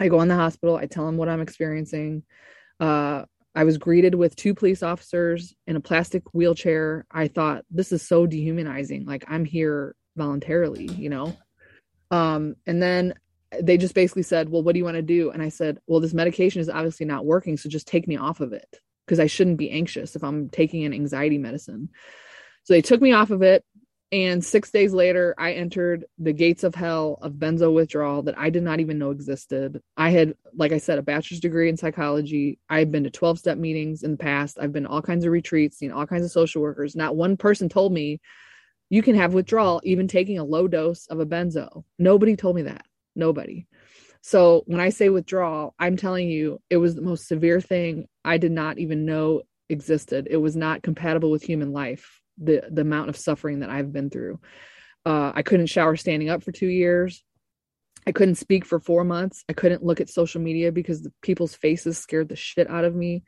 I 0.00 0.08
go 0.08 0.20
in 0.22 0.28
the 0.28 0.34
hospital, 0.34 0.76
I 0.76 0.86
tell 0.86 1.06
them 1.06 1.18
what 1.18 1.28
I'm 1.28 1.42
experiencing. 1.42 2.24
Uh, 2.80 3.24
I 3.54 3.64
was 3.64 3.78
greeted 3.78 4.14
with 4.14 4.34
two 4.34 4.54
police 4.54 4.82
officers 4.82 5.54
in 5.66 5.76
a 5.76 5.80
plastic 5.80 6.22
wheelchair. 6.32 7.04
I 7.10 7.28
thought 7.28 7.64
this 7.70 7.92
is 7.92 8.06
so 8.06 8.26
dehumanizing. 8.26 9.04
Like 9.04 9.24
I'm 9.28 9.44
here 9.44 9.94
voluntarily, 10.16 10.86
you 10.86 11.10
know? 11.10 11.36
Um, 12.10 12.56
and 12.66 12.82
then 12.82 13.14
they 13.60 13.76
just 13.76 13.94
basically 13.94 14.22
said, 14.22 14.48
Well, 14.48 14.62
what 14.62 14.72
do 14.72 14.78
you 14.78 14.84
want 14.84 14.96
to 14.96 15.02
do? 15.02 15.30
And 15.30 15.42
I 15.42 15.48
said, 15.48 15.78
Well, 15.86 16.00
this 16.00 16.14
medication 16.14 16.60
is 16.60 16.68
obviously 16.68 17.06
not 17.06 17.26
working. 17.26 17.56
So 17.56 17.68
just 17.68 17.88
take 17.88 18.06
me 18.08 18.16
off 18.16 18.40
of 18.40 18.52
it 18.52 18.80
because 19.04 19.20
I 19.20 19.26
shouldn't 19.26 19.58
be 19.58 19.70
anxious 19.70 20.14
if 20.14 20.22
I'm 20.22 20.48
taking 20.48 20.84
an 20.84 20.94
anxiety 20.94 21.38
medicine. 21.38 21.88
So 22.64 22.74
they 22.74 22.82
took 22.82 23.00
me 23.00 23.12
off 23.12 23.30
of 23.30 23.42
it. 23.42 23.64
And 24.12 24.44
six 24.44 24.72
days 24.72 24.92
later, 24.92 25.36
I 25.38 25.52
entered 25.52 26.04
the 26.18 26.32
gates 26.32 26.64
of 26.64 26.74
hell 26.74 27.18
of 27.22 27.34
benzo 27.34 27.72
withdrawal 27.72 28.22
that 28.22 28.36
I 28.36 28.50
did 28.50 28.64
not 28.64 28.80
even 28.80 28.98
know 28.98 29.12
existed. 29.12 29.80
I 29.96 30.10
had, 30.10 30.34
like 30.52 30.72
I 30.72 30.78
said, 30.78 30.98
a 30.98 31.02
bachelor's 31.02 31.38
degree 31.38 31.68
in 31.68 31.76
psychology. 31.76 32.58
I 32.68 32.80
had 32.80 32.90
been 32.90 33.04
to 33.04 33.10
12 33.10 33.38
step 33.38 33.56
meetings 33.56 34.02
in 34.02 34.12
the 34.12 34.16
past. 34.16 34.58
I've 34.60 34.72
been 34.72 34.86
all 34.86 35.00
kinds 35.00 35.24
of 35.24 35.30
retreats, 35.30 35.78
seen 35.78 35.92
all 35.92 36.08
kinds 36.08 36.24
of 36.24 36.32
social 36.32 36.60
workers. 36.60 36.96
Not 36.96 37.14
one 37.14 37.36
person 37.36 37.68
told 37.68 37.92
me 37.92 38.20
you 38.88 39.00
can 39.00 39.14
have 39.14 39.32
withdrawal 39.32 39.80
even 39.84 40.08
taking 40.08 40.38
a 40.38 40.44
low 40.44 40.66
dose 40.66 41.06
of 41.06 41.20
a 41.20 41.26
benzo. 41.26 41.84
Nobody 41.96 42.34
told 42.34 42.56
me 42.56 42.62
that. 42.62 42.84
Nobody. 43.14 43.68
So 44.22 44.64
when 44.66 44.80
I 44.80 44.88
say 44.88 45.08
withdrawal, 45.08 45.74
I'm 45.78 45.96
telling 45.96 46.28
you, 46.28 46.60
it 46.68 46.78
was 46.78 46.96
the 46.96 47.02
most 47.02 47.28
severe 47.28 47.60
thing 47.60 48.08
I 48.24 48.38
did 48.38 48.52
not 48.52 48.78
even 48.78 49.06
know 49.06 49.42
existed. 49.68 50.26
It 50.28 50.36
was 50.38 50.56
not 50.56 50.82
compatible 50.82 51.30
with 51.30 51.44
human 51.44 51.72
life 51.72 52.19
the 52.38 52.62
the 52.70 52.82
amount 52.82 53.08
of 53.08 53.16
suffering 53.16 53.60
that 53.60 53.70
I've 53.70 53.92
been 53.92 54.10
through. 54.10 54.40
Uh, 55.04 55.32
I 55.34 55.42
couldn't 55.42 55.66
shower 55.66 55.96
standing 55.96 56.28
up 56.28 56.42
for 56.42 56.52
two 56.52 56.68
years. 56.68 57.24
I 58.06 58.12
couldn't 58.12 58.36
speak 58.36 58.64
for 58.64 58.80
four 58.80 59.04
months. 59.04 59.44
I 59.48 59.52
couldn't 59.52 59.84
look 59.84 60.00
at 60.00 60.08
social 60.08 60.40
media 60.40 60.72
because 60.72 61.02
the 61.02 61.12
people's 61.22 61.54
faces 61.54 61.98
scared 61.98 62.28
the 62.28 62.36
shit 62.36 62.68
out 62.68 62.84
of 62.84 62.94
me. 62.94 63.22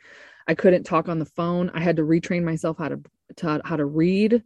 I 0.47 0.55
couldn't 0.55 0.85
talk 0.85 1.09
on 1.09 1.19
the 1.19 1.27
phone. 1.27 1.71
I 1.75 1.81
had 1.81 1.97
to 1.97 2.03
retrain 2.03 2.43
myself 2.43 2.79
how 2.79 2.89
to, 2.89 3.01
to 3.37 3.61
how 3.65 3.77
to 3.77 3.85
read. 3.85 4.43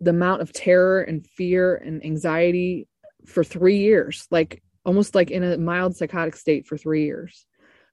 The 0.00 0.10
amount 0.10 0.42
of 0.42 0.52
terror 0.52 1.02
and 1.02 1.26
fear 1.26 1.74
and 1.74 2.04
anxiety 2.04 2.86
for 3.26 3.44
three 3.44 3.78
years, 3.78 4.26
like 4.30 4.62
almost 4.84 5.14
like 5.14 5.30
in 5.30 5.42
a 5.42 5.58
mild 5.58 5.96
psychotic 5.96 6.36
state 6.36 6.66
for 6.66 6.76
three 6.78 7.04
years. 7.04 7.46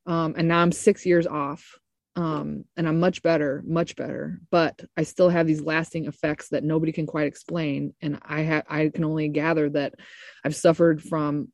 Um, 0.06 0.36
and 0.38 0.48
now 0.48 0.60
I'm 0.60 0.72
six 0.72 1.06
years 1.06 1.28
off 1.28 1.80
um, 2.16 2.64
and 2.78 2.88
I'm 2.88 3.00
much 3.00 3.22
better, 3.22 3.62
much 3.66 3.96
better. 3.96 4.40
But 4.50 4.82
I 4.96 5.04
still 5.04 5.30
have 5.30 5.48
these 5.48 5.62
lasting 5.62 6.06
effects 6.06 6.50
that 6.50 6.64
nobody 6.64 6.92
can 6.92 7.06
quite 7.06 7.28
explain, 7.28 7.94
and 8.02 8.20
I 8.24 8.42
have 8.42 8.64
I 8.70 8.90
can 8.90 9.04
only 9.04 9.28
gather 9.28 9.70
that 9.72 9.96
I've 10.44 10.56
suffered 10.56 11.04
from, 11.04 11.50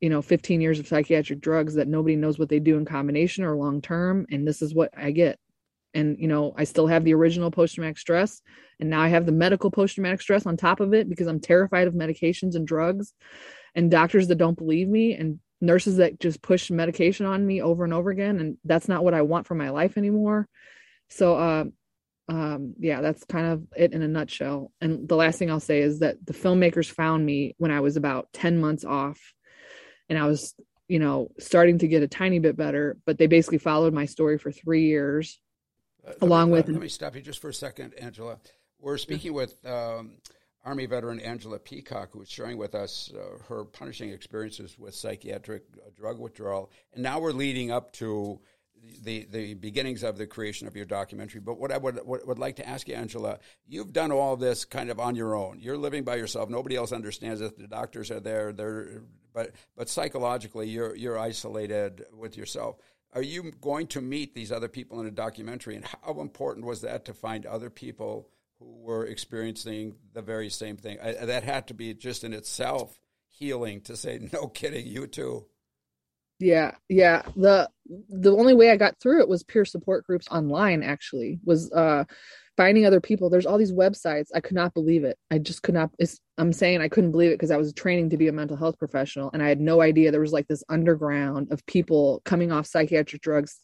you 0.00 0.10
know, 0.10 0.22
15 0.22 0.60
years 0.60 0.78
of 0.78 0.86
psychiatric 0.86 1.40
drugs 1.40 1.74
that 1.74 1.88
nobody 1.88 2.16
knows 2.16 2.38
what 2.38 2.48
they 2.48 2.60
do 2.60 2.76
in 2.76 2.84
combination 2.84 3.44
or 3.44 3.56
long 3.56 3.80
term, 3.82 4.26
and 4.30 4.46
this 4.46 4.62
is 4.62 4.74
what 4.74 4.90
I 4.96 5.10
get. 5.10 5.38
And 5.94 6.16
you 6.18 6.28
know, 6.28 6.54
I 6.56 6.64
still 6.64 6.86
have 6.86 7.04
the 7.04 7.14
original 7.14 7.50
post 7.50 7.74
traumatic 7.74 7.98
stress, 7.98 8.40
and 8.78 8.90
now 8.90 9.00
I 9.00 9.08
have 9.08 9.26
the 9.26 9.32
medical 9.32 9.70
post 9.70 9.96
traumatic 9.96 10.20
stress 10.20 10.46
on 10.46 10.56
top 10.56 10.78
of 10.80 10.94
it 10.94 11.08
because 11.08 11.26
I'm 11.26 11.40
terrified 11.40 11.88
of 11.88 11.94
medications 11.94 12.54
and 12.54 12.66
drugs, 12.66 13.12
and 13.74 13.90
doctors 13.90 14.28
that 14.28 14.38
don't 14.38 14.58
believe 14.58 14.88
me, 14.88 15.14
and 15.14 15.40
nurses 15.64 15.96
that 15.96 16.20
just 16.20 16.42
push 16.42 16.70
medication 16.70 17.26
on 17.26 17.46
me 17.46 17.62
over 17.62 17.84
and 17.84 17.92
over 17.92 18.10
again 18.10 18.38
and 18.38 18.56
that's 18.64 18.88
not 18.88 19.04
what 19.04 19.14
i 19.14 19.22
want 19.22 19.46
for 19.46 19.54
my 19.54 19.70
life 19.70 19.96
anymore. 19.96 20.48
So 21.08 21.36
uh, 21.36 21.64
um, 22.28 22.74
yeah 22.78 23.00
that's 23.00 23.24
kind 23.24 23.46
of 23.46 23.66
it 23.76 23.92
in 23.92 24.02
a 24.02 24.08
nutshell. 24.08 24.72
And 24.80 25.08
the 25.08 25.16
last 25.16 25.38
thing 25.38 25.50
i'll 25.50 25.60
say 25.60 25.80
is 25.80 26.00
that 26.00 26.24
the 26.24 26.32
filmmakers 26.32 26.90
found 26.90 27.24
me 27.24 27.54
when 27.58 27.70
i 27.70 27.80
was 27.80 27.96
about 27.96 28.28
10 28.32 28.60
months 28.60 28.84
off 28.84 29.20
and 30.08 30.18
i 30.18 30.26
was 30.26 30.54
you 30.88 30.98
know 30.98 31.28
starting 31.38 31.78
to 31.78 31.88
get 31.88 32.02
a 32.02 32.08
tiny 32.08 32.38
bit 32.38 32.56
better 32.56 32.96
but 33.06 33.18
they 33.18 33.26
basically 33.26 33.58
followed 33.58 33.92
my 33.94 34.06
story 34.06 34.38
for 34.38 34.52
three 34.52 34.84
years 34.84 35.40
uh, 36.06 36.12
along 36.20 36.48
me, 36.48 36.54
with 36.54 36.68
let 36.68 36.80
me 36.80 36.88
stop 36.88 37.14
you 37.14 37.22
just 37.22 37.40
for 37.40 37.48
a 37.48 37.54
second 37.54 37.94
angela. 37.94 38.38
We're 38.80 38.98
speaking 38.98 39.32
with 39.32 39.64
um, 39.64 40.16
Army 40.64 40.86
veteran 40.86 41.20
Angela 41.20 41.58
Peacock, 41.58 42.10
who 42.12 42.20
was 42.20 42.30
sharing 42.30 42.56
with 42.56 42.74
us 42.74 43.12
uh, 43.14 43.38
her 43.48 43.64
punishing 43.64 44.10
experiences 44.10 44.78
with 44.78 44.94
psychiatric 44.94 45.64
uh, 45.76 45.90
drug 45.94 46.18
withdrawal. 46.18 46.70
And 46.94 47.02
now 47.02 47.20
we're 47.20 47.32
leading 47.32 47.70
up 47.70 47.92
to 47.94 48.40
the, 49.02 49.26
the 49.30 49.54
beginnings 49.54 50.02
of 50.02 50.16
the 50.16 50.26
creation 50.26 50.66
of 50.66 50.76
your 50.76 50.84
documentary. 50.84 51.40
But 51.40 51.58
what 51.58 51.72
I 51.72 51.78
would, 51.78 52.00
would 52.04 52.38
like 52.38 52.56
to 52.56 52.68
ask 52.68 52.88
you, 52.88 52.94
Angela, 52.94 53.38
you've 53.66 53.92
done 53.92 54.12
all 54.12 54.36
this 54.36 54.64
kind 54.64 54.90
of 54.90 55.00
on 55.00 55.16
your 55.16 55.34
own. 55.34 55.58
You're 55.60 55.76
living 55.76 56.04
by 56.04 56.16
yourself. 56.16 56.48
Nobody 56.48 56.76
else 56.76 56.92
understands 56.92 57.40
it. 57.40 57.58
The 57.58 57.66
doctors 57.66 58.10
are 58.10 58.20
there. 58.20 58.52
They're, 58.52 59.02
but, 59.32 59.52
but 59.76 59.88
psychologically, 59.88 60.68
you're, 60.68 60.94
you're 60.96 61.18
isolated 61.18 62.04
with 62.12 62.36
yourself. 62.36 62.76
Are 63.12 63.22
you 63.22 63.52
going 63.60 63.86
to 63.88 64.00
meet 64.00 64.34
these 64.34 64.50
other 64.50 64.68
people 64.68 65.00
in 65.00 65.06
a 65.06 65.10
documentary? 65.10 65.76
And 65.76 65.84
how 65.84 66.20
important 66.20 66.66
was 66.66 66.80
that 66.80 67.04
to 67.06 67.14
find 67.14 67.46
other 67.46 67.70
people 67.70 68.28
who 68.64 68.82
were 68.82 69.06
experiencing 69.06 69.94
the 70.12 70.22
very 70.22 70.48
same 70.48 70.76
thing. 70.76 70.98
I, 71.02 71.12
that 71.12 71.44
had 71.44 71.68
to 71.68 71.74
be 71.74 71.94
just 71.94 72.24
in 72.24 72.32
itself 72.32 72.98
healing 73.28 73.80
to 73.82 73.96
say, 73.96 74.28
no 74.32 74.48
kidding, 74.48 74.86
you 74.86 75.06
too. 75.06 75.46
Yeah, 76.40 76.72
yeah. 76.88 77.22
The 77.36 77.70
the 78.08 78.34
only 78.34 78.54
way 78.54 78.70
I 78.70 78.76
got 78.76 78.98
through 79.00 79.20
it 79.20 79.28
was 79.28 79.44
peer 79.44 79.64
support 79.64 80.04
groups 80.04 80.26
online. 80.30 80.82
Actually, 80.82 81.38
was 81.44 81.70
uh 81.72 82.04
finding 82.56 82.84
other 82.84 83.00
people. 83.00 83.30
There's 83.30 83.46
all 83.46 83.56
these 83.56 83.72
websites. 83.72 84.28
I 84.34 84.40
could 84.40 84.56
not 84.56 84.74
believe 84.74 85.04
it. 85.04 85.16
I 85.30 85.38
just 85.38 85.62
could 85.62 85.74
not. 85.74 85.90
I'm 86.36 86.52
saying 86.52 86.80
I 86.80 86.88
couldn't 86.88 87.12
believe 87.12 87.30
it 87.30 87.34
because 87.34 87.52
I 87.52 87.56
was 87.56 87.72
training 87.72 88.10
to 88.10 88.16
be 88.16 88.26
a 88.26 88.32
mental 88.32 88.56
health 88.56 88.78
professional, 88.78 89.30
and 89.32 89.42
I 89.42 89.48
had 89.48 89.60
no 89.60 89.80
idea 89.80 90.10
there 90.10 90.20
was 90.20 90.32
like 90.32 90.48
this 90.48 90.64
underground 90.68 91.52
of 91.52 91.64
people 91.66 92.20
coming 92.24 92.50
off 92.50 92.66
psychiatric 92.66 93.22
drugs 93.22 93.60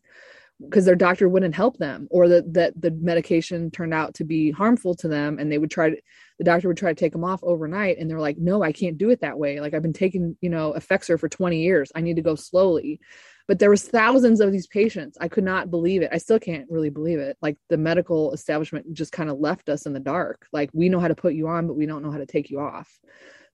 because 0.62 0.84
their 0.84 0.96
doctor 0.96 1.28
wouldn't 1.28 1.54
help 1.54 1.78
them 1.78 2.06
or 2.10 2.28
that 2.28 2.52
that 2.52 2.80
the 2.80 2.90
medication 2.90 3.70
turned 3.70 3.94
out 3.94 4.14
to 4.14 4.24
be 4.24 4.50
harmful 4.50 4.94
to 4.94 5.08
them 5.08 5.38
and 5.38 5.50
they 5.50 5.58
would 5.58 5.70
try 5.70 5.90
to 5.90 5.96
the 6.38 6.44
doctor 6.44 6.68
would 6.68 6.76
try 6.76 6.92
to 6.92 6.98
take 6.98 7.12
them 7.12 7.24
off 7.24 7.40
overnight 7.42 7.98
and 7.98 8.10
they're 8.10 8.20
like 8.20 8.36
no 8.38 8.62
i 8.62 8.72
can't 8.72 8.98
do 8.98 9.10
it 9.10 9.20
that 9.20 9.38
way. 9.38 9.60
Like 9.60 9.74
i've 9.74 9.82
been 9.82 9.92
taking 9.92 10.36
you 10.40 10.50
know 10.50 10.74
effexor 10.76 11.18
for 11.18 11.28
20 11.28 11.62
years. 11.62 11.90
I 11.94 12.00
need 12.00 12.16
to 12.16 12.22
go 12.22 12.34
slowly. 12.34 13.00
But 13.48 13.58
there 13.58 13.70
was 13.70 13.82
thousands 13.82 14.40
of 14.40 14.52
these 14.52 14.68
patients. 14.68 15.18
I 15.20 15.26
could 15.26 15.42
not 15.42 15.72
believe 15.72 16.02
it. 16.02 16.10
I 16.12 16.18
still 16.18 16.38
can't 16.38 16.70
really 16.70 16.90
believe 16.90 17.18
it. 17.18 17.36
Like 17.42 17.56
the 17.68 17.76
medical 17.76 18.32
establishment 18.32 18.92
just 18.92 19.10
kind 19.10 19.28
of 19.28 19.40
left 19.40 19.68
us 19.68 19.86
in 19.86 19.92
the 19.92 19.98
dark. 19.98 20.46
Like 20.52 20.70
we 20.72 20.88
know 20.88 21.00
how 21.00 21.08
to 21.08 21.16
put 21.16 21.34
you 21.34 21.48
on 21.48 21.66
but 21.66 21.74
we 21.74 21.86
don't 21.86 22.02
know 22.02 22.12
how 22.12 22.18
to 22.18 22.26
take 22.26 22.50
you 22.50 22.60
off. 22.60 22.88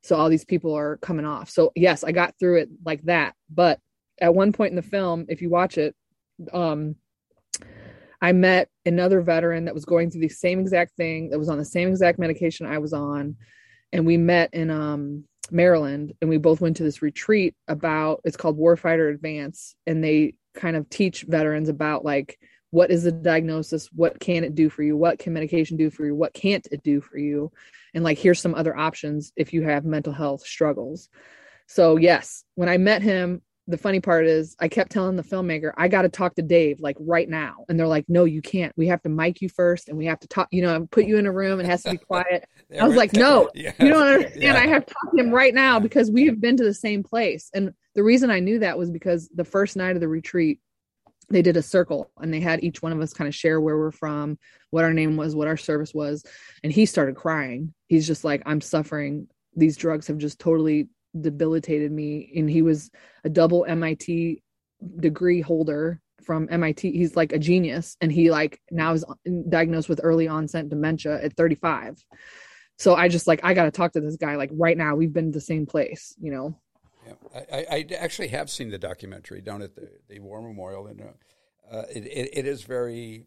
So 0.03 0.17
all 0.17 0.29
these 0.29 0.45
people 0.45 0.75
are 0.75 0.99
coming 0.99 1.25
off. 1.25 1.51
So 1.51 1.71
yes 1.77 2.03
i 2.03 2.11
got 2.11 2.35
through 2.39 2.59
it 2.61 2.69
like 2.85 3.03
that. 3.03 3.35
But 3.49 3.79
at 4.21 4.35
one 4.35 4.53
point 4.53 4.71
in 4.71 4.77
the 4.77 4.83
film 4.83 5.27
if 5.29 5.41
you 5.41 5.51
watch 5.51 5.79
it 5.79 5.95
um, 6.53 6.97
I 8.21 8.33
met 8.33 8.69
another 8.85 9.21
veteran 9.21 9.67
that 9.67 9.75
was 9.75 9.85
going 9.85 10.11
through 10.11 10.23
the 10.23 10.29
same 10.29 10.61
exact 10.61 10.97
thing, 10.97 11.31
that 11.31 11.39
was 11.39 11.49
on 11.49 11.59
the 11.59 11.65
same 11.65 11.89
exact 11.89 12.19
medication 12.19 12.67
I 12.67 12.79
was 12.79 12.93
on. 12.93 13.37
And 13.93 14.07
we 14.07 14.17
met 14.17 14.53
in 14.55 14.71
um, 14.71 15.25
Maryland 15.51 16.15
and 16.21 16.31
we 16.31 16.39
both 16.39 16.61
went 16.61 16.79
to 16.79 16.83
this 16.83 17.03
retreat 17.03 17.55
about 17.69 18.21
it's 18.25 18.37
called 18.37 18.59
Warfighter 18.59 19.13
Advance. 19.13 19.75
And 19.87 20.03
they 20.03 20.35
kind 20.55 20.77
of 20.77 20.89
teach 20.89 21.23
veterans 21.23 21.69
about 21.69 22.05
like 22.05 22.39
what 22.71 22.91
is 22.91 23.05
the 23.05 23.13
diagnosis? 23.13 23.89
What 23.93 24.19
can 24.19 24.45
it 24.45 24.55
do 24.55 24.69
for 24.69 24.83
you? 24.83 24.97
What 24.97 25.19
can 25.19 25.33
medication 25.33 25.77
do 25.77 25.89
for 25.89 26.05
you? 26.05 26.15
What 26.15 26.35
can't 26.35 26.67
it 26.71 26.83
do 26.83 27.01
for 27.01 27.17
you? 27.17 27.53
And 27.95 28.03
like 28.03 28.19
here's 28.19 28.41
some 28.41 28.55
other 28.55 28.77
options 28.77 29.33
if 29.37 29.53
you 29.53 29.63
have 29.63 29.85
mental 29.85 30.13
health 30.13 30.47
struggles. 30.47 31.09
So 31.69 31.97
yes 31.97 32.45
when 32.55 32.69
i 32.69 32.77
met 32.77 33.03
him 33.03 33.43
the 33.69 33.79
funny 33.79 34.01
part 34.01 34.27
is 34.27 34.55
I 34.61 34.69
kept 34.69 34.93
telling 34.93 35.17
the 35.17 35.25
filmmaker, 35.25 35.73
I 35.77 35.89
got 35.89 36.03
to 36.03 36.09
talk 36.09 36.37
to 36.37 36.43
Dave 36.43 36.79
like 36.81 36.97
right 37.01 37.29
now. 37.29 37.65
And 37.69 37.79
they're 37.79 37.89
like, 37.89 38.05
no, 38.09 38.25
you 38.25 38.41
can't. 38.41 38.73
We 38.77 38.87
have 38.89 39.03
to 39.03 39.09
mic 39.09 39.41
you 39.41 39.49
first 39.49 39.89
and 39.89 39.99
we 39.99 40.07
have 40.07 40.21
to 40.21 40.29
talk, 40.29 40.49
you 40.53 40.63
know, 40.63 40.87
put 40.91 41.07
you 41.07 41.19
in 41.19 41.27
a 41.27 41.33
room. 41.33 41.59
And 41.59 41.67
it 41.67 41.71
has 41.71 41.83
to 41.83 41.91
be 41.91 41.99
quiet. 41.99 42.49
I 42.81 42.87
was 42.87 42.97
like, 42.97 43.13
no, 43.13 43.51
yeah. 43.55 43.73
you 43.81 43.89
don't 43.89 44.07
understand. 44.07 44.43
Yeah. 44.43 44.57
I 44.57 44.67
have 44.69 44.87
to 44.87 44.95
talk 44.95 45.13
to 45.13 45.23
him 45.23 45.31
right 45.31 45.53
now 45.53 45.81
because 45.81 46.11
we 46.11 46.27
have 46.27 46.41
been 46.41 46.57
to 46.59 46.65
the 46.65 46.75
same 46.75 47.03
place. 47.03 47.51
And 47.55 47.73
the 47.95 48.05
reason 48.05 48.31
I 48.31 48.39
knew 48.39 48.61
that 48.61 48.79
was 48.79 48.91
because 48.91 49.29
the 49.35 49.45
first 49.45 49.77
night 49.77 49.97
of 49.97 50.01
the 50.01 50.09
retreat, 50.09 50.61
they 51.29 51.43
did 51.43 51.57
a 51.57 51.63
circle 51.63 52.13
and 52.21 52.33
they 52.33 52.41
had 52.41 52.63
each 52.63 52.83
one 52.83 52.93
of 52.93 53.01
us 53.01 53.13
kind 53.13 53.27
of 53.27 53.35
share 53.35 53.61
where 53.61 53.77
we're 53.77 53.91
from, 53.91 54.39
what 54.71 54.85
our 54.85 54.93
name 54.93 55.17
was, 55.17 55.35
what 55.35 55.49
our 55.49 55.57
service 55.57 55.93
was. 55.93 56.25
And 56.63 56.73
he 56.73 56.87
started 56.87 57.17
crying. 57.17 57.75
He's 57.89 58.07
just 58.07 58.23
like, 58.23 58.43
I'm 58.47 58.61
suffering. 58.61 59.27
These 59.57 59.77
drugs 59.77 60.07
have 60.07 60.19
just 60.19 60.39
totally 60.39 60.89
debilitated 61.21 61.93
me. 61.93 62.33
And 62.37 62.49
he 62.49 62.63
was 62.63 62.91
a 63.25 63.29
double 63.29 63.65
MIT 63.67 64.43
degree 65.01 65.41
holder 65.41 66.01
from 66.23 66.49
MIT. 66.51 66.93
He's 66.93 67.17
like 67.17 67.33
a 67.33 67.39
genius. 67.39 67.97
And 68.01 68.11
he 68.11 68.31
like 68.31 68.61
now 68.71 68.93
is 68.93 69.05
diagnosed 69.49 69.89
with 69.89 70.01
early 70.03 70.29
onset 70.29 70.69
dementia 70.69 71.23
at 71.23 71.37
35. 71.37 72.05
So 72.79 72.95
I 72.95 73.09
just 73.09 73.27
like, 73.27 73.41
I 73.43 73.55
got 73.55 73.65
to 73.65 73.71
talk 73.71 73.93
to 73.93 74.01
this 74.01 74.17
guy 74.17 74.37
like 74.37 74.51
right 74.53 74.77
now. 74.77 74.95
We've 74.95 75.13
been 75.13 75.33
to 75.33 75.37
the 75.37 75.41
same 75.41 75.67
place, 75.67 76.15
you 76.21 76.31
know? 76.31 76.59
Yeah, 77.07 77.45
I, 77.53 77.67
I, 77.71 77.87
actually 77.97 78.29
have 78.29 78.51
seen 78.51 78.71
the 78.71 78.79
documentary 78.79 79.41
down 79.41 79.63
at 79.63 79.77
the, 79.77 79.89
the 80.09 80.19
War 80.19 80.43
Memorial, 80.43 80.89
and 80.89 81.01
uh, 81.71 81.83
it, 81.89 82.05
it, 82.05 82.31
it 82.33 82.47
is 82.47 82.63
very, 82.63 83.27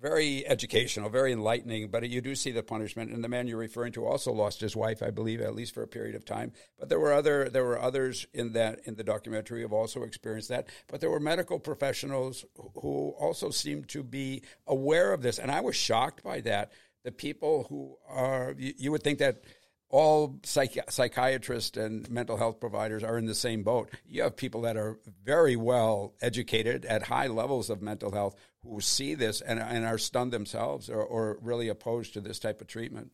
very 0.00 0.46
educational, 0.46 1.10
very 1.10 1.32
enlightening. 1.32 1.88
But 1.88 2.08
you 2.08 2.20
do 2.20 2.34
see 2.34 2.50
the 2.50 2.62
punishment, 2.62 3.10
and 3.10 3.22
the 3.22 3.28
man 3.28 3.46
you're 3.46 3.58
referring 3.58 3.92
to 3.92 4.06
also 4.06 4.32
lost 4.32 4.60
his 4.60 4.74
wife, 4.74 5.02
I 5.02 5.10
believe, 5.10 5.40
at 5.40 5.54
least 5.54 5.74
for 5.74 5.82
a 5.82 5.88
period 5.88 6.14
of 6.14 6.24
time. 6.24 6.52
But 6.78 6.88
there 6.88 7.00
were 7.00 7.12
other 7.12 7.48
there 7.48 7.64
were 7.64 7.80
others 7.80 8.26
in 8.32 8.52
that 8.54 8.80
in 8.84 8.94
the 8.96 9.04
documentary 9.04 9.60
who 9.60 9.66
have 9.66 9.72
also 9.72 10.02
experienced 10.02 10.48
that. 10.48 10.68
But 10.88 11.00
there 11.00 11.10
were 11.10 11.20
medical 11.20 11.58
professionals 11.58 12.44
who 12.80 13.14
also 13.18 13.50
seemed 13.50 13.88
to 13.90 14.02
be 14.02 14.42
aware 14.66 15.12
of 15.12 15.22
this, 15.22 15.38
and 15.38 15.50
I 15.50 15.60
was 15.60 15.76
shocked 15.76 16.22
by 16.22 16.40
that. 16.42 16.72
The 17.02 17.12
people 17.12 17.66
who 17.68 17.96
are 18.08 18.54
you, 18.58 18.74
you 18.76 18.92
would 18.92 19.02
think 19.02 19.20
that 19.20 19.42
all 19.90 20.38
psych- 20.44 20.90
psychiatrists 20.90 21.76
and 21.76 22.08
mental 22.10 22.36
health 22.36 22.60
providers 22.60 23.02
are 23.02 23.18
in 23.18 23.26
the 23.26 23.34
same 23.34 23.62
boat. 23.62 23.90
You 24.06 24.22
have 24.22 24.36
people 24.36 24.62
that 24.62 24.76
are 24.76 24.98
very 25.24 25.56
well 25.56 26.14
educated 26.22 26.84
at 26.84 27.02
high 27.02 27.26
levels 27.26 27.70
of 27.70 27.82
mental 27.82 28.12
health 28.12 28.36
who 28.62 28.80
see 28.80 29.14
this 29.14 29.40
and, 29.40 29.58
and 29.58 29.84
are 29.84 29.98
stunned 29.98 30.32
themselves 30.32 30.88
or, 30.88 31.02
or 31.02 31.38
really 31.42 31.68
opposed 31.68 32.14
to 32.14 32.20
this 32.20 32.38
type 32.38 32.60
of 32.60 32.68
treatment. 32.68 33.10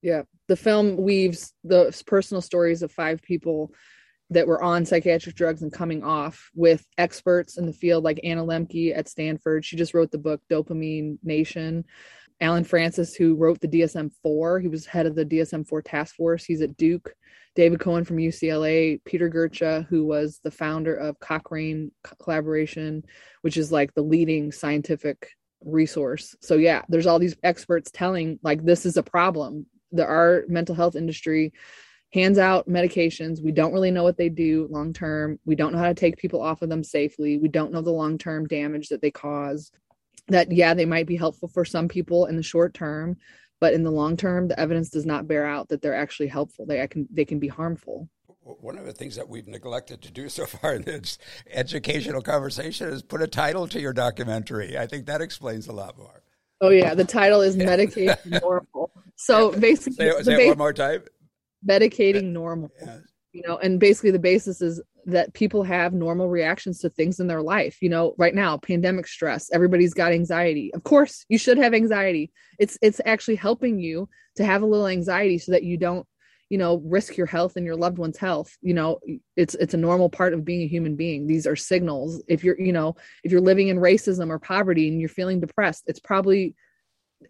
Yeah. 0.00 0.22
The 0.46 0.56
film 0.56 0.96
weaves 0.96 1.52
the 1.64 1.94
personal 2.06 2.40
stories 2.40 2.82
of 2.82 2.90
five 2.90 3.20
people 3.20 3.72
that 4.30 4.46
were 4.46 4.62
on 4.62 4.84
psychiatric 4.84 5.34
drugs 5.34 5.62
and 5.62 5.72
coming 5.72 6.04
off 6.04 6.50
with 6.54 6.86
experts 6.98 7.58
in 7.58 7.66
the 7.66 7.72
field 7.72 8.04
like 8.04 8.20
Anna 8.22 8.44
Lembke 8.44 8.96
at 8.96 9.08
Stanford. 9.08 9.64
She 9.64 9.76
just 9.76 9.94
wrote 9.94 10.10
the 10.10 10.18
book 10.18 10.40
Dopamine 10.50 11.18
Nation. 11.22 11.84
Allen 12.40 12.64
Frances, 12.64 13.14
who 13.14 13.34
wrote 13.34 13.60
the 13.60 13.68
DSM 13.68 14.10
4. 14.22 14.60
He 14.60 14.68
was 14.68 14.86
head 14.86 15.06
of 15.06 15.14
the 15.14 15.24
DSM 15.24 15.66
4 15.66 15.82
task 15.82 16.14
force. 16.14 16.44
He's 16.44 16.62
at 16.62 16.76
Duke. 16.76 17.12
David 17.54 17.80
Cohen 17.80 18.04
from 18.04 18.18
UCLA, 18.18 19.00
Peter 19.04 19.28
Gøtzsche, 19.28 19.84
who 19.86 20.06
was 20.06 20.38
the 20.44 20.50
founder 20.50 20.94
of 20.94 21.18
Cochrane 21.18 21.90
Collaboration, 22.22 23.02
which 23.42 23.56
is 23.56 23.72
like 23.72 23.92
the 23.94 24.02
leading 24.02 24.52
scientific 24.52 25.28
resource. 25.64 26.36
So, 26.40 26.54
yeah, 26.54 26.82
there's 26.88 27.06
all 27.06 27.18
these 27.18 27.36
experts 27.42 27.90
telling 27.92 28.38
like 28.44 28.64
this 28.64 28.86
is 28.86 28.96
a 28.96 29.02
problem. 29.02 29.66
The 29.90 30.06
our 30.06 30.44
mental 30.48 30.76
health 30.76 30.94
industry 30.94 31.52
hands 32.12 32.38
out 32.38 32.68
medications. 32.68 33.42
We 33.42 33.52
don't 33.52 33.72
really 33.72 33.90
know 33.90 34.04
what 34.04 34.16
they 34.16 34.28
do 34.28 34.68
long 34.70 34.92
term. 34.92 35.38
We 35.44 35.56
don't 35.56 35.72
know 35.72 35.78
how 35.78 35.88
to 35.88 35.94
take 35.94 36.16
people 36.16 36.40
off 36.40 36.62
of 36.62 36.68
them 36.68 36.84
safely. 36.84 37.38
We 37.38 37.48
don't 37.48 37.72
know 37.72 37.82
the 37.82 37.90
long 37.90 38.18
term 38.18 38.46
damage 38.46 38.88
that 38.88 39.02
they 39.02 39.10
cause 39.10 39.72
that 40.28 40.52
yeah 40.52 40.74
they 40.74 40.84
might 40.84 41.06
be 41.06 41.16
helpful 41.16 41.48
for 41.48 41.64
some 41.64 41.88
people 41.88 42.26
in 42.26 42.36
the 42.36 42.42
short 42.42 42.74
term 42.74 43.16
but 43.60 43.74
in 43.74 43.82
the 43.82 43.90
long 43.90 44.16
term 44.16 44.48
the 44.48 44.58
evidence 44.58 44.90
does 44.90 45.06
not 45.06 45.26
bear 45.26 45.46
out 45.46 45.68
that 45.68 45.82
they're 45.82 45.94
actually 45.94 46.28
helpful. 46.28 46.66
They 46.66 46.86
can 46.86 47.08
they 47.10 47.24
can 47.24 47.38
be 47.38 47.48
harmful. 47.48 48.08
One 48.42 48.78
of 48.78 48.86
the 48.86 48.92
things 48.92 49.14
that 49.16 49.28
we've 49.28 49.46
neglected 49.46 50.00
to 50.02 50.10
do 50.10 50.28
so 50.28 50.46
far 50.46 50.74
in 50.74 50.82
this 50.82 51.18
educational 51.50 52.22
conversation 52.22 52.88
is 52.88 53.02
put 53.02 53.22
a 53.22 53.26
title 53.26 53.66
to 53.68 53.80
your 53.80 53.92
documentary. 53.92 54.78
I 54.78 54.86
think 54.86 55.06
that 55.06 55.20
explains 55.20 55.68
a 55.68 55.72
lot 55.72 55.98
more. 55.98 56.22
Oh 56.60 56.70
yeah 56.70 56.94
the 56.94 57.04
title 57.04 57.40
is 57.40 57.56
medicating 57.56 58.42
normal. 58.42 58.90
So 59.16 59.52
basically 59.52 60.10
say, 60.10 60.22
say 60.22 60.46
it 60.46 60.48
one 60.48 60.58
more 60.58 60.72
time. 60.72 61.02
Medicating 61.68 62.24
normal 62.24 62.70
yeah. 62.80 62.98
you 63.32 63.42
know 63.46 63.58
and 63.58 63.80
basically 63.80 64.12
the 64.12 64.18
basis 64.18 64.62
is 64.62 64.80
that 65.08 65.32
people 65.32 65.62
have 65.62 65.92
normal 65.92 66.28
reactions 66.28 66.80
to 66.80 66.90
things 66.90 67.18
in 67.20 67.26
their 67.26 67.42
life 67.42 67.78
you 67.80 67.88
know 67.88 68.14
right 68.18 68.34
now 68.34 68.56
pandemic 68.56 69.06
stress 69.06 69.50
everybody's 69.52 69.94
got 69.94 70.12
anxiety 70.12 70.72
of 70.74 70.84
course 70.84 71.24
you 71.28 71.38
should 71.38 71.58
have 71.58 71.74
anxiety 71.74 72.30
it's 72.58 72.78
it's 72.82 73.00
actually 73.04 73.36
helping 73.36 73.78
you 73.78 74.08
to 74.36 74.44
have 74.44 74.62
a 74.62 74.66
little 74.66 74.86
anxiety 74.86 75.38
so 75.38 75.52
that 75.52 75.62
you 75.62 75.76
don't 75.76 76.06
you 76.50 76.58
know 76.58 76.82
risk 76.84 77.16
your 77.16 77.26
health 77.26 77.56
and 77.56 77.64
your 77.64 77.76
loved 77.76 77.98
one's 77.98 78.18
health 78.18 78.56
you 78.60 78.74
know 78.74 78.98
it's 79.36 79.54
it's 79.54 79.74
a 79.74 79.78
normal 79.78 80.08
part 80.10 80.34
of 80.34 80.44
being 80.44 80.62
a 80.62 80.68
human 80.68 80.94
being 80.94 81.26
these 81.26 81.46
are 81.46 81.56
signals 81.56 82.22
if 82.28 82.44
you're 82.44 82.58
you 82.60 82.72
know 82.72 82.94
if 83.24 83.32
you're 83.32 83.40
living 83.40 83.68
in 83.68 83.78
racism 83.78 84.28
or 84.28 84.38
poverty 84.38 84.88
and 84.88 85.00
you're 85.00 85.08
feeling 85.08 85.40
depressed 85.40 85.84
it's 85.86 86.00
probably 86.00 86.54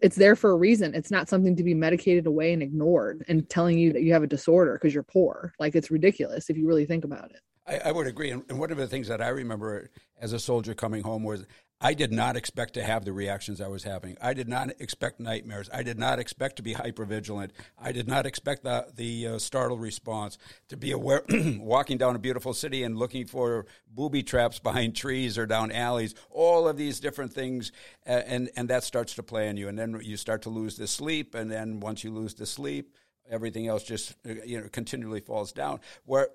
it's 0.01 0.15
there 0.15 0.35
for 0.35 0.51
a 0.51 0.55
reason. 0.55 0.93
It's 0.93 1.11
not 1.11 1.29
something 1.29 1.55
to 1.55 1.63
be 1.63 1.73
medicated 1.73 2.27
away 2.27 2.53
and 2.53 2.61
ignored 2.61 3.25
and 3.27 3.49
telling 3.49 3.77
you 3.77 3.93
that 3.93 4.03
you 4.03 4.13
have 4.13 4.23
a 4.23 4.27
disorder 4.27 4.73
because 4.73 4.93
you're 4.93 5.03
poor. 5.03 5.53
Like 5.59 5.75
it's 5.75 5.91
ridiculous 5.91 6.49
if 6.49 6.57
you 6.57 6.67
really 6.67 6.85
think 6.85 7.03
about 7.03 7.31
it. 7.31 7.41
I, 7.69 7.81
I 7.85 7.91
would 7.91 8.07
agree. 8.07 8.31
And, 8.31 8.43
and 8.49 8.59
one 8.59 8.71
of 8.71 8.77
the 8.77 8.87
things 8.87 9.07
that 9.07 9.21
I 9.21 9.29
remember 9.29 9.89
as 10.19 10.33
a 10.33 10.39
soldier 10.39 10.73
coming 10.73 11.03
home 11.03 11.23
was 11.23 11.45
I 11.81 11.93
did 11.93 12.11
not 12.11 12.35
expect 12.35 12.73
to 12.73 12.83
have 12.83 13.05
the 13.05 13.13
reactions 13.13 13.61
I 13.61 13.69
was 13.69 13.83
having. 13.83 14.17
I 14.19 14.33
did 14.33 14.49
not 14.49 14.69
expect 14.79 15.21
nightmares. 15.21 15.69
I 15.71 15.81
did 15.81 15.97
not 15.97 16.19
expect 16.19 16.57
to 16.57 16.61
be 16.61 16.73
hypervigilant. 16.73 17.51
I 17.77 17.93
did 17.93 18.05
not 18.05 18.25
expect 18.25 18.63
the, 18.63 18.87
the 18.93 19.27
uh, 19.27 19.39
startled 19.39 19.79
response 19.79 20.37
to 20.67 20.75
be 20.75 20.91
aware, 20.91 21.23
walking 21.29 21.97
down 21.97 22.17
a 22.17 22.19
beautiful 22.19 22.53
city 22.53 22.83
and 22.83 22.97
looking 22.97 23.25
for 23.25 23.65
booby 23.89 24.23
traps 24.23 24.59
behind 24.59 24.93
trees 24.93 25.37
or 25.37 25.45
down 25.45 25.71
alleys. 25.71 26.15
All 26.31 26.67
of 26.67 26.75
these 26.75 26.99
different 26.99 27.31
things, 27.31 27.71
and 28.05 28.49
and 28.57 28.69
that 28.69 28.83
starts 28.83 29.15
to 29.15 29.23
play 29.23 29.47
on 29.47 29.55
you. 29.55 29.69
And 29.69 29.79
then 29.79 30.01
you 30.03 30.17
start 30.17 30.41
to 30.41 30.49
lose 30.49 30.75
the 30.75 30.87
sleep. 30.87 31.33
And 31.33 31.49
then 31.49 31.79
once 31.79 32.03
you 32.03 32.11
lose 32.11 32.33
the 32.33 32.45
sleep, 32.45 32.93
everything 33.29 33.67
else 33.67 33.83
just 33.83 34.15
uh, 34.27 34.33
you 34.45 34.59
know 34.59 34.67
continually 34.69 35.19
falls 35.19 35.51
down 35.51 35.79
where 36.05 36.29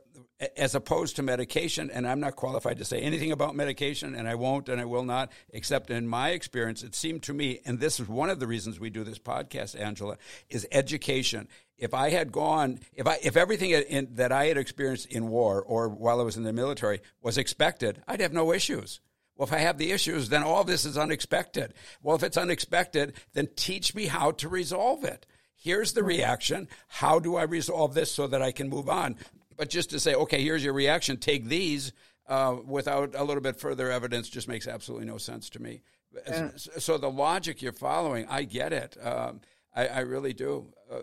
as 0.56 0.74
opposed 0.74 1.16
to 1.16 1.22
medication 1.22 1.90
and 1.90 2.06
i'm 2.06 2.20
not 2.20 2.36
qualified 2.36 2.78
to 2.78 2.84
say 2.84 3.00
anything 3.00 3.32
about 3.32 3.54
medication 3.54 4.14
and 4.14 4.28
i 4.28 4.34
won't 4.34 4.68
and 4.68 4.80
i 4.80 4.84
will 4.84 5.04
not 5.04 5.30
except 5.50 5.90
in 5.90 6.06
my 6.06 6.30
experience 6.30 6.82
it 6.82 6.94
seemed 6.94 7.22
to 7.22 7.32
me 7.32 7.60
and 7.64 7.80
this 7.80 8.00
is 8.00 8.08
one 8.08 8.30
of 8.30 8.40
the 8.40 8.46
reasons 8.46 8.78
we 8.78 8.90
do 8.90 9.04
this 9.04 9.18
podcast 9.18 9.78
angela 9.78 10.16
is 10.48 10.66
education 10.72 11.48
if 11.78 11.94
i 11.94 12.10
had 12.10 12.32
gone 12.32 12.78
if 12.94 13.06
i 13.06 13.18
if 13.22 13.36
everything 13.36 13.70
in, 13.70 14.08
that 14.12 14.32
i 14.32 14.46
had 14.46 14.56
experienced 14.56 15.06
in 15.06 15.28
war 15.28 15.62
or 15.62 15.88
while 15.88 16.20
i 16.20 16.24
was 16.24 16.36
in 16.36 16.44
the 16.44 16.52
military 16.52 17.00
was 17.20 17.38
expected 17.38 18.02
i'd 18.08 18.20
have 18.20 18.32
no 18.32 18.52
issues 18.52 19.00
well, 19.36 19.48
if 19.48 19.52
I 19.52 19.58
have 19.58 19.78
the 19.78 19.90
issues, 19.90 20.28
then 20.28 20.44
all 20.44 20.62
this 20.62 20.84
is 20.84 20.96
unexpected. 20.96 21.74
Well, 22.02 22.14
if 22.14 22.22
it's 22.22 22.36
unexpected, 22.36 23.14
then 23.32 23.48
teach 23.56 23.94
me 23.94 24.06
how 24.06 24.30
to 24.32 24.48
resolve 24.48 25.04
it. 25.04 25.26
Here's 25.64 25.94
the 25.94 26.04
reaction. 26.04 26.68
How 26.88 27.18
do 27.18 27.36
I 27.36 27.44
resolve 27.44 27.94
this 27.94 28.12
so 28.12 28.26
that 28.26 28.42
I 28.42 28.52
can 28.52 28.68
move 28.68 28.90
on? 28.90 29.16
But 29.56 29.70
just 29.70 29.88
to 29.90 29.98
say, 29.98 30.14
okay, 30.14 30.42
here's 30.42 30.62
your 30.62 30.74
reaction, 30.74 31.16
take 31.16 31.46
these 31.46 31.94
uh, 32.28 32.56
without 32.66 33.14
a 33.14 33.24
little 33.24 33.42
bit 33.42 33.58
further 33.58 33.90
evidence 33.90 34.28
just 34.28 34.46
makes 34.46 34.68
absolutely 34.68 35.06
no 35.06 35.16
sense 35.16 35.48
to 35.50 35.62
me. 35.62 35.80
Yeah. 36.28 36.50
So 36.56 36.98
the 36.98 37.10
logic 37.10 37.62
you're 37.62 37.72
following, 37.72 38.26
I 38.28 38.42
get 38.42 38.74
it. 38.74 38.98
Um, 39.02 39.40
I, 39.74 39.86
I, 39.86 40.00
really 40.00 40.34
do. 40.34 40.66
Uh, 40.92 41.00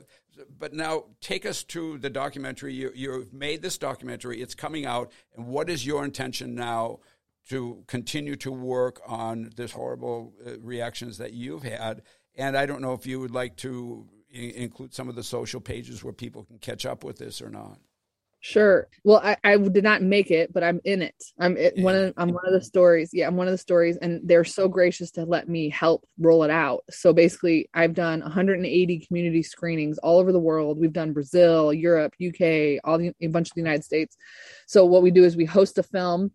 but 0.60 0.74
now 0.74 1.06
take 1.22 1.46
us 1.48 1.64
to 1.64 1.98
the 1.98 2.10
documentary. 2.12 2.76
You, 2.76 2.92
you've 2.94 3.34
made 3.34 3.64
this 3.64 3.80
documentary, 3.80 4.42
it's 4.42 4.56
coming 4.56 4.86
out. 4.86 5.12
And 5.36 5.48
what 5.48 5.72
is 5.72 5.86
your 5.86 6.06
intention 6.06 6.54
now 6.54 7.00
to 7.50 7.84
continue 7.88 8.36
to 8.38 8.52
work 8.52 9.02
on 9.08 9.52
this 9.56 9.72
horrible 9.72 10.34
uh, 10.46 10.60
reactions 10.60 11.18
that 11.18 11.34
you've 11.34 11.64
had? 11.64 12.04
And 12.36 12.56
I 12.56 12.68
don't 12.68 12.82
know 12.82 12.94
if 12.94 13.08
you 13.08 13.20
would 13.20 13.32
like 13.32 13.58
to 13.58 14.08
include 14.32 14.94
some 14.94 15.10
of 15.10 15.16
the 15.16 15.24
social 15.24 15.62
pages 15.62 16.04
where 16.04 16.14
people 16.14 16.44
can 16.44 16.58
catch 16.60 16.86
up 16.86 17.04
with 17.04 17.18
this 17.18 17.42
or 17.42 17.50
not? 17.50 17.80
Sure. 18.44 18.88
Well, 19.04 19.22
I, 19.24 19.38
I 19.44 19.56
did 19.56 19.84
not 19.84 20.02
make 20.02 20.32
it, 20.32 20.52
but 20.52 20.64
I'm 20.64 20.82
in 20.84 21.04
it. 21.04 21.24
I'm 21.40 21.56
it, 21.58 21.76
yeah. 21.78 21.84
one 21.84 21.96
of 21.96 22.14
I'm 22.18 22.30
one 22.30 22.48
of 22.48 22.54
the 22.54 22.66
stories. 22.66 23.12
Yeah, 23.14 23.28
I'm 23.28 23.36
one 23.36 23.48
of 23.48 23.52
the 23.52 23.58
stories, 23.60 23.98
and 23.98 24.20
they're 24.24 24.44
so 24.44 24.68
gracious 24.68 25.12
to 25.12 25.26
let 25.26 25.48
me 25.48 25.70
help 25.70 26.06
roll 26.18 26.44
it 26.44 26.50
out. 26.50 26.84
So 26.90 27.14
basically, 27.14 27.70
I've 27.76 27.94
done 27.94 28.22
180 28.22 29.06
community 29.06 29.44
screenings 29.44 30.00
all 30.00 30.18
over 30.18 30.32
the 30.32 30.40
world. 30.40 30.80
We've 30.80 30.92
done 30.92 31.14
Brazil, 31.14 31.72
Europe, 31.72 32.16
UK, 32.16 32.80
all 32.84 32.98
the, 32.98 33.14
a 33.22 33.28
bunch 33.28 33.50
of 33.50 33.54
the 33.54 33.62
United 33.62 33.84
States. 33.84 34.18
So 34.66 34.86
what 34.86 35.04
we 35.04 35.12
do 35.12 35.24
is 35.24 35.38
we 35.38 35.46
host 35.46 35.78
a 35.78 35.84
film 35.84 36.32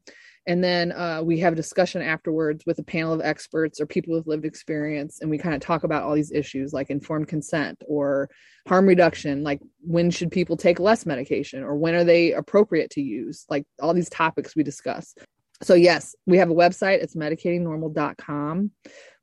and 0.47 0.63
then 0.63 0.93
uh, 0.93 1.21
we 1.23 1.41
have 1.41 1.53
a 1.53 1.57
discussion 1.57 2.03
afterwards 2.03 2.65
with 2.67 2.79
a 2.79 2.83
panel 2.83 3.13
of 3.13 3.21
experts 3.21 3.81
or 3.81 3.87
people 3.87 4.15
with 4.15 4.27
lived 4.27 4.45
experience 4.45 5.21
and 5.21 5.31
we 5.31 5.39
kind 5.39 5.55
of 5.55 5.61
talk 5.61 5.83
about 5.83 6.05
all 6.05 6.15
these 6.15 6.31
issues 6.31 6.73
like 6.73 6.91
informed 6.91 7.29
consent 7.29 7.83
or 7.87 8.31
harm 8.69 8.87
reduction 8.87 9.43
like 9.43 9.61
when 9.81 10.11
should 10.11 10.31
people 10.31 10.57
take 10.57 10.79
less 10.79 11.05
medication 11.05 11.63
or 11.63 11.75
when 11.77 11.95
are 11.95 12.05
they 12.05 12.33
appropriate 12.33 12.91
to 12.91 13.01
use 13.01 13.45
like 13.49 13.65
all 13.81 13.95
these 13.95 14.11
topics 14.11 14.55
we 14.55 14.63
discuss. 14.63 15.15
So 15.63 15.75
yes 15.75 16.15
we 16.27 16.39
have 16.39 16.51
a 16.51 16.55
website 16.55 17.03
it's 17.03 17.17
medicatingnormal.com 17.17 18.71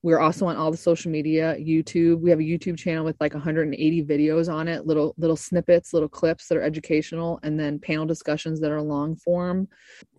we're 0.03 0.19
also 0.19 0.45
on 0.47 0.57
all 0.57 0.69
the 0.69 0.77
social 0.77 1.09
media, 1.09 1.55
YouTube. 1.57 2.19
We 2.19 2.29
have 2.29 2.39
a 2.39 2.43
YouTube 2.43 2.77
channel 2.77 3.05
with 3.05 3.15
like 3.21 3.33
180 3.33 4.03
videos 4.03 4.53
on 4.53 4.67
it, 4.67 4.85
little 4.85 5.15
little 5.17 5.37
snippets, 5.37 5.93
little 5.93 6.09
clips 6.09 6.47
that 6.49 6.57
are 6.57 6.61
educational, 6.61 7.39
and 7.41 7.57
then 7.57 7.79
panel 7.79 8.05
discussions 8.05 8.59
that 8.59 8.69
are 8.69 8.81
long 8.81 9.15
form. 9.15 9.67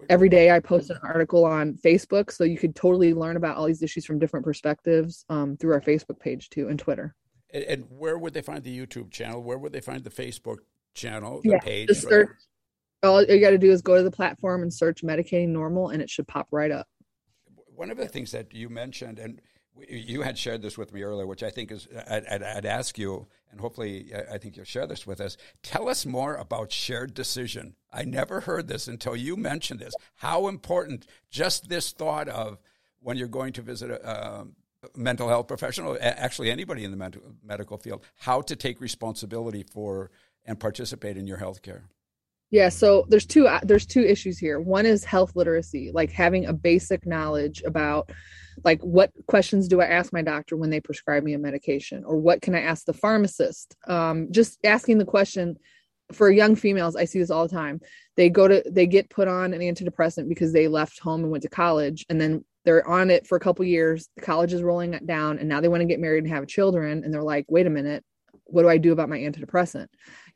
Every 0.09 0.31
day 0.31 0.51
I 0.51 0.59
post 0.59 0.89
an 0.89 0.99
article 1.05 1.45
on 1.45 1.75
Facebook, 1.75 2.33
so 2.33 2.45
you 2.45 2.57
could 2.57 2.75
totally 2.75 3.13
learn 3.13 3.37
about 3.37 3.59
all 3.59 3.67
these 3.67 3.83
issues 3.83 4.07
from 4.07 4.19
different 4.19 4.47
perspectives 4.47 5.27
um, 5.29 5.59
through 5.59 5.75
our 5.75 5.83
Facebook 5.83 6.19
page 6.19 6.49
too 6.49 6.69
and 6.69 6.79
Twitter. 6.79 7.15
And, 7.53 7.65
and, 7.65 7.85
where 7.91 8.17
would 8.17 8.33
they 8.33 8.43
find 8.43 8.65
the 8.65 8.77
YouTube 8.77 9.11
channel? 9.11 9.43
Where 9.43 9.59
would 9.59 9.73
they 9.73 9.83
find 9.83 10.03
the 10.03 10.11
Facebook 10.11 10.59
channel, 10.95 11.41
the 11.43 11.51
yeah, 11.51 11.59
page? 11.59 11.89
Just 11.89 12.09
search, 12.09 12.31
all 13.03 13.23
you 13.23 13.39
got 13.39 13.51
to 13.51 13.59
do 13.59 13.71
is 13.71 13.83
go 13.83 13.97
to 13.97 14.03
the 14.03 14.11
platform 14.11 14.63
and 14.63 14.73
search 14.73 15.03
medicating 15.03 15.49
normal, 15.49 15.91
and 15.91 16.01
it 16.01 16.09
should 16.09 16.27
pop 16.27 16.49
right 16.51 16.71
up. 16.71 16.87
One 17.77 17.91
of 17.91 17.99
the 17.99 18.09
things 18.09 18.33
that 18.33 18.55
you 18.55 18.69
mentioned, 18.71 19.19
and 19.19 19.41
you 19.89 20.23
had 20.23 20.39
shared 20.39 20.63
this 20.63 20.79
with 20.79 20.93
me 20.93 21.03
earlier, 21.03 21.27
which 21.27 21.43
I 21.43 21.51
think 21.51 21.73
is, 21.73 21.89
I'd, 22.09 22.25
I'd, 22.27 22.43
I'd, 22.43 22.67
ask 22.67 22.99
you, 22.99 23.27
and 23.51 23.61
hopefully 23.61 24.13
I 24.31 24.39
think 24.39 24.57
you'll 24.57 24.65
share 24.65 24.87
this 24.87 25.07
with 25.07 25.21
us. 25.21 25.37
Tell 25.63 25.89
us 25.89 26.07
more 26.07 26.37
about 26.37 26.73
shared 26.73 27.15
decision. 27.15 27.75
I 27.93 28.05
never 28.05 28.41
heard 28.41 28.69
this 28.69 28.89
until 28.89 29.17
you 29.17 29.37
mentioned 29.37 29.81
this. 29.81 29.95
How 30.17 30.49
important 30.49 31.07
just 31.31 31.69
this 31.69 31.93
thought 31.93 32.29
of 32.29 32.59
when 33.01 33.17
you're 33.17 33.29
going 33.29 33.53
to 33.55 33.63
visit 33.63 33.91
a, 33.91 34.09
a 34.09 34.47
mental 34.97 35.29
health 35.29 35.49
professional, 35.49 35.97
actually 36.01 36.51
anybody 36.51 36.85
in 36.85 36.91
the 36.91 37.21
medical 37.43 37.79
field, 37.79 38.05
how 38.17 38.41
to 38.43 38.57
take 38.57 38.81
responsibility 38.81 39.63
for 39.63 40.11
and 40.45 40.61
participate 40.61 41.17
in 41.17 41.27
your 41.27 41.39
health 41.39 41.63
care. 41.63 41.89
Yeah, 42.51 42.69
so 42.69 43.05
there's 43.09 43.27
two 43.27 43.49
uh, 43.49 43.61
there's 43.63 43.87
two 43.87 44.03
issues 44.03 44.39
here. 44.39 44.61
One 44.61 44.87
is 44.87 45.05
health 45.05 45.35
literacy, 45.35 45.91
like 45.93 46.13
having 46.13 46.47
a 46.47 46.53
basic 46.53 47.05
knowledge 47.05 47.63
about 47.67 48.11
like 48.63 48.81
what 48.83 49.11
questions 49.27 49.69
do 49.69 49.81
i 49.81 49.87
ask 49.87 50.13
my 50.13 50.23
doctor 50.23 50.57
when 50.57 50.71
they 50.71 50.81
prescribe 50.81 51.23
me 51.23 51.35
a 51.35 51.39
medication? 51.39 52.05
Or 52.05 52.17
what 52.17 52.43
can 52.43 52.55
i 52.55 52.61
ask 52.61 52.85
the 52.85 52.93
pharmacist? 52.93 53.77
Um, 53.87 54.29
just 54.31 54.59
asking 54.65 54.99
the 54.99 55.05
question 55.05 55.59
for 56.13 56.31
young 56.31 56.55
females 56.55 56.97
i 56.97 57.05
see 57.07 57.19
this 57.19 57.31
all 57.31 57.49
the 57.49 57.55
time. 57.55 57.81
They 58.17 58.29
go 58.29 58.47
to 58.47 58.63
they 58.71 58.87
get 58.87 59.11
put 59.11 59.29
on 59.29 59.55
an 59.55 59.61
antidepressant 59.61 60.29
because 60.29 60.53
they 60.53 60.69
left 60.69 61.01
home 61.01 61.23
and 61.23 61.31
went 61.31 61.43
to 61.43 61.49
college 61.49 62.07
and 62.09 62.21
then 62.21 62.45
they're 62.65 62.87
on 62.87 63.11
it 63.11 63.27
for 63.27 63.37
a 63.37 63.41
couple 63.41 63.65
years 63.65 64.09
the 64.17 64.23
college 64.23 64.53
is 64.53 64.63
rolling 64.63 64.95
it 64.95 65.07
down 65.07 65.39
and 65.39 65.49
now 65.49 65.61
they 65.61 65.69
want 65.69 65.81
to 65.81 65.87
get 65.87 66.01
married 66.01 66.25
and 66.25 66.33
have 66.33 66.47
children 66.47 67.05
and 67.05 67.13
they're 67.13 67.23
like 67.23 67.45
wait 67.49 67.67
a 67.67 67.71
minute 67.71 68.05
what 68.47 68.63
do 68.63 68.69
i 68.69 68.79
do 68.79 68.93
about 68.93 69.09
my 69.09 69.19
antidepressant? 69.19 69.87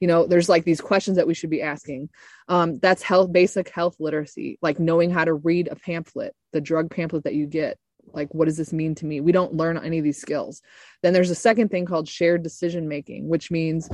You 0.01 0.09
know 0.09 0.27
there's 0.27 0.49
like 0.49 0.65
these 0.65 0.81
questions 0.81 1.17
that 1.17 1.27
we 1.27 1.35
should 1.35 1.51
be 1.51 1.63
asking. 1.63 2.09
Um, 2.49 2.79
that's 2.79 3.03
health 3.03 3.33
basic 3.33 3.69
health 3.69 3.97
literacy 3.99 4.59
like 4.63 4.81
knowing 4.81 5.11
how 5.11 5.25
to 5.25 5.35
read 5.35 5.69
a 5.69 5.77
pamphlet 5.77 6.35
the 6.53 6.61
drug 6.61 6.91
pamphlet 6.91 7.25
that 7.25 7.35
you 7.35 7.47
get 7.47 7.79
like 8.13 8.35
what 8.35 8.47
does 8.47 8.57
this 8.57 8.73
mean 8.73 8.95
to 8.97 9.07
me? 9.07 9.21
We 9.21 9.33
don't 9.33 9.55
learn 9.55 9.79
any 9.79 9.99
of 9.99 10.05
these 10.05 10.21
skills. 10.21 10.63
Then 11.03 11.13
there's 11.13 11.31
a 11.31 11.35
second 11.35 11.71
thing 11.71 11.87
called 11.87 12.09
shared 12.09 12.43
decision 12.43 12.89
making 12.89 13.29
which 13.29 13.51
means 13.51 13.89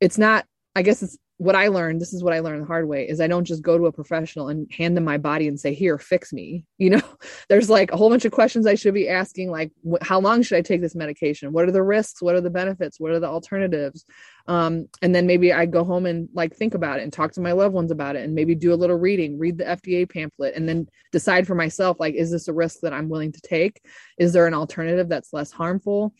it's 0.00 0.18
not 0.18 0.44
i 0.74 0.82
guess 0.82 1.02
it's 1.02 1.16
what 1.42 1.56
I 1.56 1.66
learned, 1.66 2.00
this 2.00 2.12
is 2.12 2.22
what 2.22 2.32
I 2.32 2.38
learned 2.38 2.62
the 2.62 2.66
hard 2.66 2.86
way, 2.86 3.08
is 3.08 3.20
I 3.20 3.26
don't 3.26 3.44
just 3.44 3.64
go 3.64 3.76
to 3.76 3.86
a 3.86 3.92
professional 3.92 4.48
and 4.48 4.70
hand 4.70 4.96
them 4.96 5.02
my 5.02 5.18
body 5.18 5.48
and 5.48 5.58
say, 5.58 5.74
"Here, 5.74 5.98
fix 5.98 6.32
me." 6.32 6.64
You 6.82 6.90
know, 6.90 7.02
there's 7.48 7.70
like 7.70 7.92
a 7.92 7.96
whole 7.96 8.10
bunch 8.10 8.24
of 8.24 8.32
questions 8.32 8.66
I 8.66 8.74
should 8.74 8.92
be 8.92 9.08
asking, 9.08 9.52
like, 9.52 9.70
wh- 9.88 10.04
how 10.04 10.18
long 10.18 10.42
should 10.42 10.58
I 10.58 10.60
take 10.62 10.80
this 10.80 10.96
medication? 10.96 11.52
What 11.52 11.68
are 11.68 11.70
the 11.70 11.82
risks? 11.82 12.20
What 12.20 12.34
are 12.34 12.40
the 12.40 12.50
benefits? 12.50 12.98
What 12.98 13.12
are 13.12 13.20
the 13.20 13.28
alternatives? 13.28 14.04
Um, 14.48 14.88
and 15.00 15.14
then 15.14 15.28
maybe 15.28 15.52
I 15.52 15.66
go 15.66 15.84
home 15.84 16.06
and 16.06 16.28
like 16.34 16.56
think 16.56 16.74
about 16.74 16.98
it 16.98 17.04
and 17.04 17.12
talk 17.12 17.30
to 17.34 17.40
my 17.40 17.52
loved 17.52 17.72
ones 17.72 17.92
about 17.92 18.16
it, 18.16 18.24
and 18.24 18.34
maybe 18.34 18.56
do 18.56 18.74
a 18.74 18.80
little 18.82 18.98
reading, 18.98 19.38
read 19.38 19.58
the 19.58 19.64
FDA 19.64 20.10
pamphlet, 20.10 20.56
and 20.56 20.68
then 20.68 20.88
decide 21.12 21.46
for 21.46 21.54
myself, 21.54 21.98
like, 22.00 22.14
is 22.14 22.32
this 22.32 22.48
a 22.48 22.52
risk 22.52 22.80
that 22.80 22.92
I'm 22.92 23.08
willing 23.08 23.30
to 23.30 23.40
take? 23.40 23.80
Is 24.18 24.32
there 24.32 24.48
an 24.48 24.54
alternative 24.54 25.08
that's 25.08 25.32
less 25.32 25.52
harmful? 25.52 26.14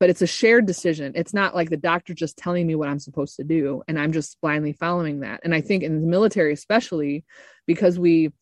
But 0.00 0.10
it's 0.10 0.22
a 0.22 0.26
shared 0.26 0.66
decision. 0.66 1.12
It's 1.14 1.34
not 1.34 1.54
like 1.54 1.70
the 1.70 1.76
doctor 1.76 2.14
just 2.14 2.36
telling 2.36 2.66
me 2.66 2.74
what 2.74 2.88
I'm 2.88 2.98
supposed 2.98 3.36
to 3.36 3.44
do 3.44 3.82
and 3.88 3.98
I'm 3.98 4.12
just 4.12 4.40
blindly 4.40 4.72
following 4.72 5.20
that. 5.20 5.40
And 5.44 5.54
I 5.54 5.60
think 5.60 5.82
in 5.82 6.00
the 6.00 6.06
military, 6.06 6.52
especially 6.52 7.24
because 7.66 7.98
we 7.98 8.32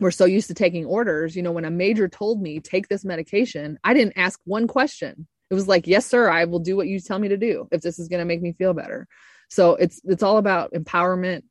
we're 0.00 0.10
so 0.10 0.24
used 0.24 0.48
to 0.48 0.54
taking 0.54 0.86
orders, 0.86 1.36
you 1.36 1.42
know, 1.42 1.52
when 1.52 1.66
a 1.66 1.70
major 1.70 2.08
told 2.08 2.40
me 2.40 2.58
take 2.58 2.88
this 2.88 3.04
medication, 3.04 3.78
I 3.84 3.92
didn't 3.92 4.16
ask 4.16 4.40
one 4.44 4.66
question. 4.66 5.26
It 5.50 5.54
was 5.54 5.68
like, 5.68 5.86
yes, 5.86 6.06
sir, 6.06 6.30
I 6.30 6.46
will 6.46 6.58
do 6.58 6.76
what 6.76 6.86
you 6.86 7.00
tell 7.00 7.18
me 7.18 7.28
to 7.28 7.36
do 7.36 7.68
if 7.70 7.82
this 7.82 7.98
is 7.98 8.08
going 8.08 8.20
to 8.20 8.24
make 8.24 8.40
me 8.40 8.52
feel 8.52 8.72
better. 8.72 9.06
So 9.50 9.74
it's 9.74 10.00
it's 10.04 10.22
all 10.22 10.38
about 10.38 10.72
empowerment, 10.72 11.42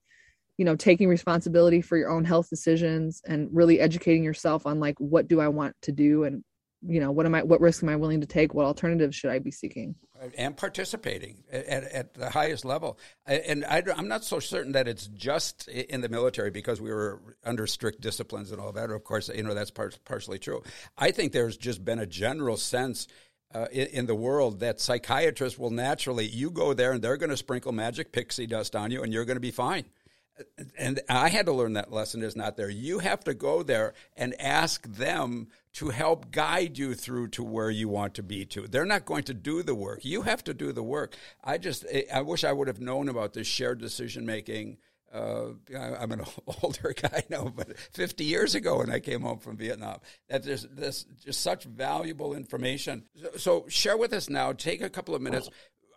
you 0.57 0.65
know, 0.65 0.75
taking 0.75 1.09
responsibility 1.09 1.81
for 1.81 1.97
your 1.97 2.09
own 2.09 2.25
health 2.25 2.49
decisions 2.49 3.21
and 3.25 3.49
really 3.51 3.79
educating 3.79 4.23
yourself 4.23 4.65
on 4.65 4.79
like 4.79 4.95
what 4.99 5.27
do 5.27 5.41
I 5.41 5.49
want 5.49 5.75
to 5.83 5.91
do 5.91 6.23
and 6.23 6.43
you 6.87 6.99
know 6.99 7.11
what 7.11 7.25
am 7.25 7.35
i 7.35 7.43
what 7.43 7.59
risk 7.59 7.83
am 7.83 7.89
i 7.89 7.95
willing 7.95 8.21
to 8.21 8.27
take? 8.27 8.53
What 8.53 8.65
alternatives 8.65 9.15
should 9.15 9.31
i 9.31 9.39
be 9.39 9.51
seeking? 9.51 9.95
And 10.37 10.55
participating 10.55 11.43
at, 11.51 11.65
at 11.65 12.13
the 12.13 12.29
highest 12.29 12.65
level. 12.65 12.99
And 13.25 13.63
I, 13.63 13.81
am 13.95 14.09
not 14.09 14.25
so 14.25 14.41
certain 14.41 14.73
that 14.73 14.85
it's 14.85 15.07
just 15.07 15.69
in 15.69 16.01
the 16.01 16.09
military 16.09 16.51
because 16.51 16.81
we 16.81 16.91
were 16.91 17.37
under 17.45 17.65
strict 17.67 18.01
disciplines 18.01 18.51
and 18.51 18.59
all 18.59 18.73
that. 18.73 18.89
Of 18.89 19.03
course 19.05 19.29
you 19.33 19.43
know 19.43 19.53
that's 19.53 19.71
par- 19.71 19.91
partially 20.05 20.39
true. 20.39 20.61
I 20.97 21.11
think 21.11 21.31
there's 21.31 21.57
just 21.57 21.85
been 21.85 21.99
a 21.99 22.05
general 22.05 22.57
sense 22.57 23.07
uh, 23.53 23.65
in, 23.71 23.87
in, 23.87 24.05
the 24.05 24.13
world 24.13 24.59
that 24.59 24.79
psychiatrists 24.79 25.57
will 25.57 25.71
naturally 25.71 26.27
you 26.27 26.51
go 26.51 26.73
there 26.73 26.91
and 26.91 27.01
they're 27.01 27.17
going 27.17 27.31
to 27.31 27.37
sprinkle 27.37 27.71
magic 27.71 28.11
pixie 28.11 28.45
dust 28.45 28.75
on 28.75 28.91
you 28.91 29.01
and 29.01 29.11
you're 29.11 29.25
going 29.25 29.37
to 29.37 29.41
be 29.41 29.49
fine 29.49 29.85
and 30.77 30.99
I 31.09 31.29
had 31.29 31.45
to 31.45 31.51
learn 31.51 31.73
that 31.73 31.91
lesson 31.91 32.21
is 32.21 32.35
not 32.35 32.57
there. 32.57 32.69
You 32.69 32.99
have 32.99 33.23
to 33.25 33.33
go 33.33 33.63
there 33.63 33.93
and 34.15 34.39
ask 34.39 34.87
them 34.87 35.49
to 35.73 35.89
help 35.89 36.31
guide 36.31 36.77
you 36.77 36.95
through 36.95 37.29
to 37.29 37.43
where 37.43 37.69
you 37.69 37.87
want 37.87 38.15
to 38.15 38.23
be 38.23 38.45
to. 38.45 38.67
They're 38.67 38.85
not 38.85 39.05
going 39.05 39.23
to 39.25 39.33
do 39.33 39.63
the 39.63 39.75
work. 39.75 40.03
You 40.03 40.23
have 40.23 40.43
to 40.45 40.53
do 40.53 40.71
the 40.71 40.83
work. 40.83 41.15
I 41.43 41.57
just 41.57 41.85
I 42.13 42.21
wish 42.21 42.43
I 42.43 42.51
would 42.51 42.67
have 42.67 42.79
known 42.79 43.09
about 43.09 43.33
this 43.33 43.47
shared 43.47 43.79
decision 43.79 44.25
making. 44.25 44.77
Uh, 45.11 45.53
I'm 45.75 46.11
an 46.11 46.21
older 46.63 46.93
guy 46.93 47.23
now, 47.29 47.51
but 47.55 47.77
50 47.93 48.23
years 48.23 48.53
ago 48.53 48.77
when 48.77 48.91
I 48.91 48.99
came 48.99 49.21
home 49.21 49.39
from 49.39 49.57
Vietnam, 49.57 49.99
that 50.27 50.43
there's 50.43 50.67
this 50.71 51.05
just 51.23 51.41
such 51.41 51.63
valuable 51.63 52.35
information. 52.35 53.05
So, 53.15 53.29
so 53.37 53.65
share 53.69 53.97
with 53.97 54.13
us 54.13 54.29
now. 54.29 54.53
Take 54.53 54.81
a 54.81 54.89
couple 54.89 55.15
of 55.15 55.21
minutes. 55.21 55.49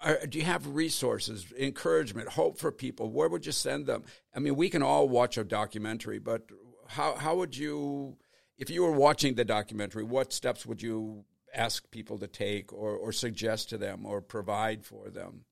Are, 0.05 0.27
do 0.27 0.39
you 0.39 0.45
have 0.45 0.67
resources, 0.67 1.47
encouragement, 1.59 2.29
hope 2.31 2.59
for 2.59 2.73
people? 2.73 3.11
Where 3.11 3.29
would 3.29 3.47
you 3.47 3.53
send 3.53 3.87
them? 3.87 4.05
I 4.35 4.41
mean, 4.41 4.57
we 4.57 4.69
can 4.69 4.83
all 4.83 5.09
watch 5.09 5.39
a 5.39 5.45
documentary, 5.45 6.19
but 6.19 6.43
how 6.89 7.15
how 7.15 7.37
would 7.37 7.57
you, 7.57 8.17
if 8.59 8.69
you 8.71 8.83
were 8.83 8.93
watching 8.93 9.35
the 9.35 9.45
documentary, 9.45 10.03
what 10.03 10.33
steps 10.33 10.67
would 10.67 10.83
you 10.83 11.25
ask 11.55 11.89
people 11.91 12.19
to 12.19 12.27
take, 12.27 12.73
or 12.73 12.97
or 12.97 13.13
suggest 13.13 13.71
to 13.71 13.79
them, 13.79 14.05
or 14.05 14.21
provide 14.21 14.85
for 14.85 15.11
them? 15.11 15.45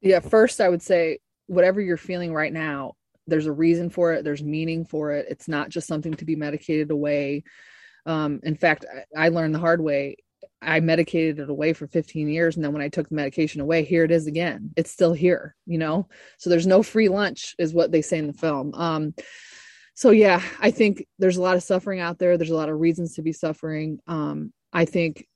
Yeah, 0.00 0.20
first 0.20 0.60
I 0.60 0.68
would 0.68 0.82
say 0.82 1.18
whatever 1.46 1.80
you're 1.80 1.96
feeling 1.96 2.32
right 2.32 2.52
now, 2.52 2.94
there's 3.26 3.46
a 3.46 3.52
reason 3.52 3.90
for 3.90 4.12
it. 4.12 4.24
There's 4.24 4.42
meaning 4.42 4.84
for 4.84 5.12
it. 5.12 5.26
It's 5.28 5.48
not 5.48 5.68
just 5.68 5.86
something 5.86 6.14
to 6.14 6.24
be 6.24 6.36
medicated 6.36 6.90
away. 6.90 7.44
Um, 8.06 8.40
in 8.42 8.56
fact, 8.56 8.84
I, 9.16 9.26
I 9.26 9.28
learned 9.28 9.54
the 9.54 9.58
hard 9.58 9.80
way 9.80 10.16
I 10.62 10.80
medicated 10.80 11.38
it 11.38 11.50
away 11.50 11.72
for 11.72 11.86
15 11.86 12.28
years. 12.28 12.56
And 12.56 12.64
then 12.64 12.72
when 12.72 12.82
I 12.82 12.88
took 12.88 13.08
the 13.08 13.14
medication 13.14 13.60
away, 13.60 13.84
here 13.84 14.04
it 14.04 14.10
is 14.10 14.26
again. 14.26 14.72
It's 14.76 14.90
still 14.90 15.12
here, 15.12 15.54
you 15.66 15.78
know? 15.78 16.08
So 16.38 16.50
there's 16.50 16.66
no 16.66 16.82
free 16.82 17.08
lunch, 17.08 17.54
is 17.58 17.74
what 17.74 17.92
they 17.92 18.02
say 18.02 18.18
in 18.18 18.26
the 18.26 18.32
film. 18.32 18.74
Um, 18.74 19.14
so 19.94 20.10
yeah, 20.10 20.42
I 20.60 20.70
think 20.70 21.06
there's 21.18 21.36
a 21.36 21.42
lot 21.42 21.56
of 21.56 21.62
suffering 21.62 22.00
out 22.00 22.18
there. 22.18 22.36
There's 22.36 22.50
a 22.50 22.56
lot 22.56 22.68
of 22.68 22.80
reasons 22.80 23.14
to 23.14 23.22
be 23.22 23.32
suffering. 23.32 23.98
Um, 24.06 24.52
I 24.72 24.84
think 24.84 25.26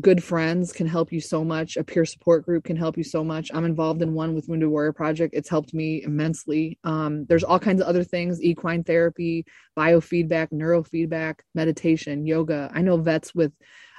good 0.00 0.22
friends 0.22 0.72
can 0.72 0.86
help 0.86 1.12
you 1.12 1.20
so 1.20 1.44
much. 1.44 1.76
A 1.76 1.84
peer 1.84 2.04
support 2.04 2.44
group 2.44 2.64
can 2.64 2.76
help 2.76 2.96
you 2.96 3.04
so 3.04 3.24
much. 3.24 3.50
I'm 3.52 3.64
involved 3.64 4.02
in 4.02 4.14
one 4.14 4.34
with 4.34 4.48
Wounded 4.48 4.68
Warrior 4.68 4.92
Project. 4.92 5.34
It's 5.34 5.48
helped 5.48 5.72
me 5.72 6.02
immensely. 6.02 6.78
Um, 6.84 7.24
there's 7.26 7.44
all 7.44 7.58
kinds 7.58 7.80
of 7.80 7.88
other 7.88 8.04
things: 8.04 8.42
equine 8.42 8.84
therapy, 8.84 9.44
biofeedback, 9.76 10.52
neurofeedback, 10.52 11.40
meditation, 11.54 12.26
yoga. 12.26 12.70
I 12.74 12.82
know 12.82 12.98
vets 12.98 13.34
with 13.34 13.52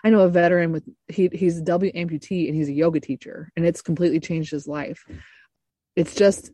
I 0.03 0.09
know 0.09 0.21
a 0.21 0.29
veteran 0.29 0.71
with 0.71 0.87
he 1.07 1.29
he's 1.33 1.57
a 1.57 1.63
W 1.63 1.91
amputee 1.93 2.47
and 2.47 2.55
he's 2.55 2.69
a 2.69 2.73
yoga 2.73 2.99
teacher 2.99 3.51
and 3.55 3.65
it's 3.65 3.81
completely 3.81 4.19
changed 4.19 4.51
his 4.51 4.67
life. 4.67 5.05
It's 5.95 6.15
just 6.15 6.51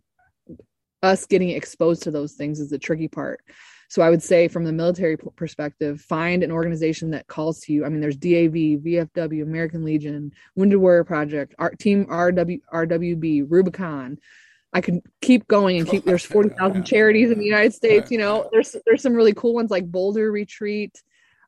us 1.02 1.26
getting 1.26 1.50
exposed 1.50 2.04
to 2.04 2.12
those 2.12 2.34
things 2.34 2.60
is 2.60 2.70
the 2.70 2.78
tricky 2.78 3.08
part. 3.08 3.42
So 3.90 4.02
I 4.02 4.10
would 4.10 4.24
say 4.24 4.48
from 4.48 4.64
the 4.64 4.72
military 4.72 5.18
perspective, 5.18 6.02
find 6.02 6.42
an 6.42 6.52
organization 6.52 7.12
that 7.12 7.28
calls 7.28 7.60
to 7.62 7.74
you. 7.74 7.86
I 7.86 7.90
mean, 7.90 8.00
there's 8.00 8.16
DAV, 8.16 8.82
VFW, 8.82 9.44
American 9.44 9.84
Legion, 9.84 10.32
Wounded 10.56 10.80
Warrior 10.80 11.04
Project, 11.04 11.54
our 11.60 11.70
team 11.72 12.06
RW, 12.06 12.62
RWB, 12.74 13.46
Rubicon, 13.48 14.18
I 14.74 14.82
could 14.82 15.02
keep 15.22 15.48
going 15.48 15.78
and 15.78 15.88
keep. 15.88 16.04
There's 16.04 16.26
forty 16.26 16.50
thousand 16.50 16.84
charities 16.86 17.30
in 17.30 17.38
the 17.38 17.46
United 17.46 17.74
States. 17.74 18.10
You 18.10 18.18
know, 18.18 18.50
there's 18.52 18.76
there's 18.86 19.04
some 19.04 19.14
really 19.14 19.34
cool 19.34 19.54
ones 19.54 19.70
like 19.70 19.90
Boulder 19.90 20.32
Retreat. 20.32 21.00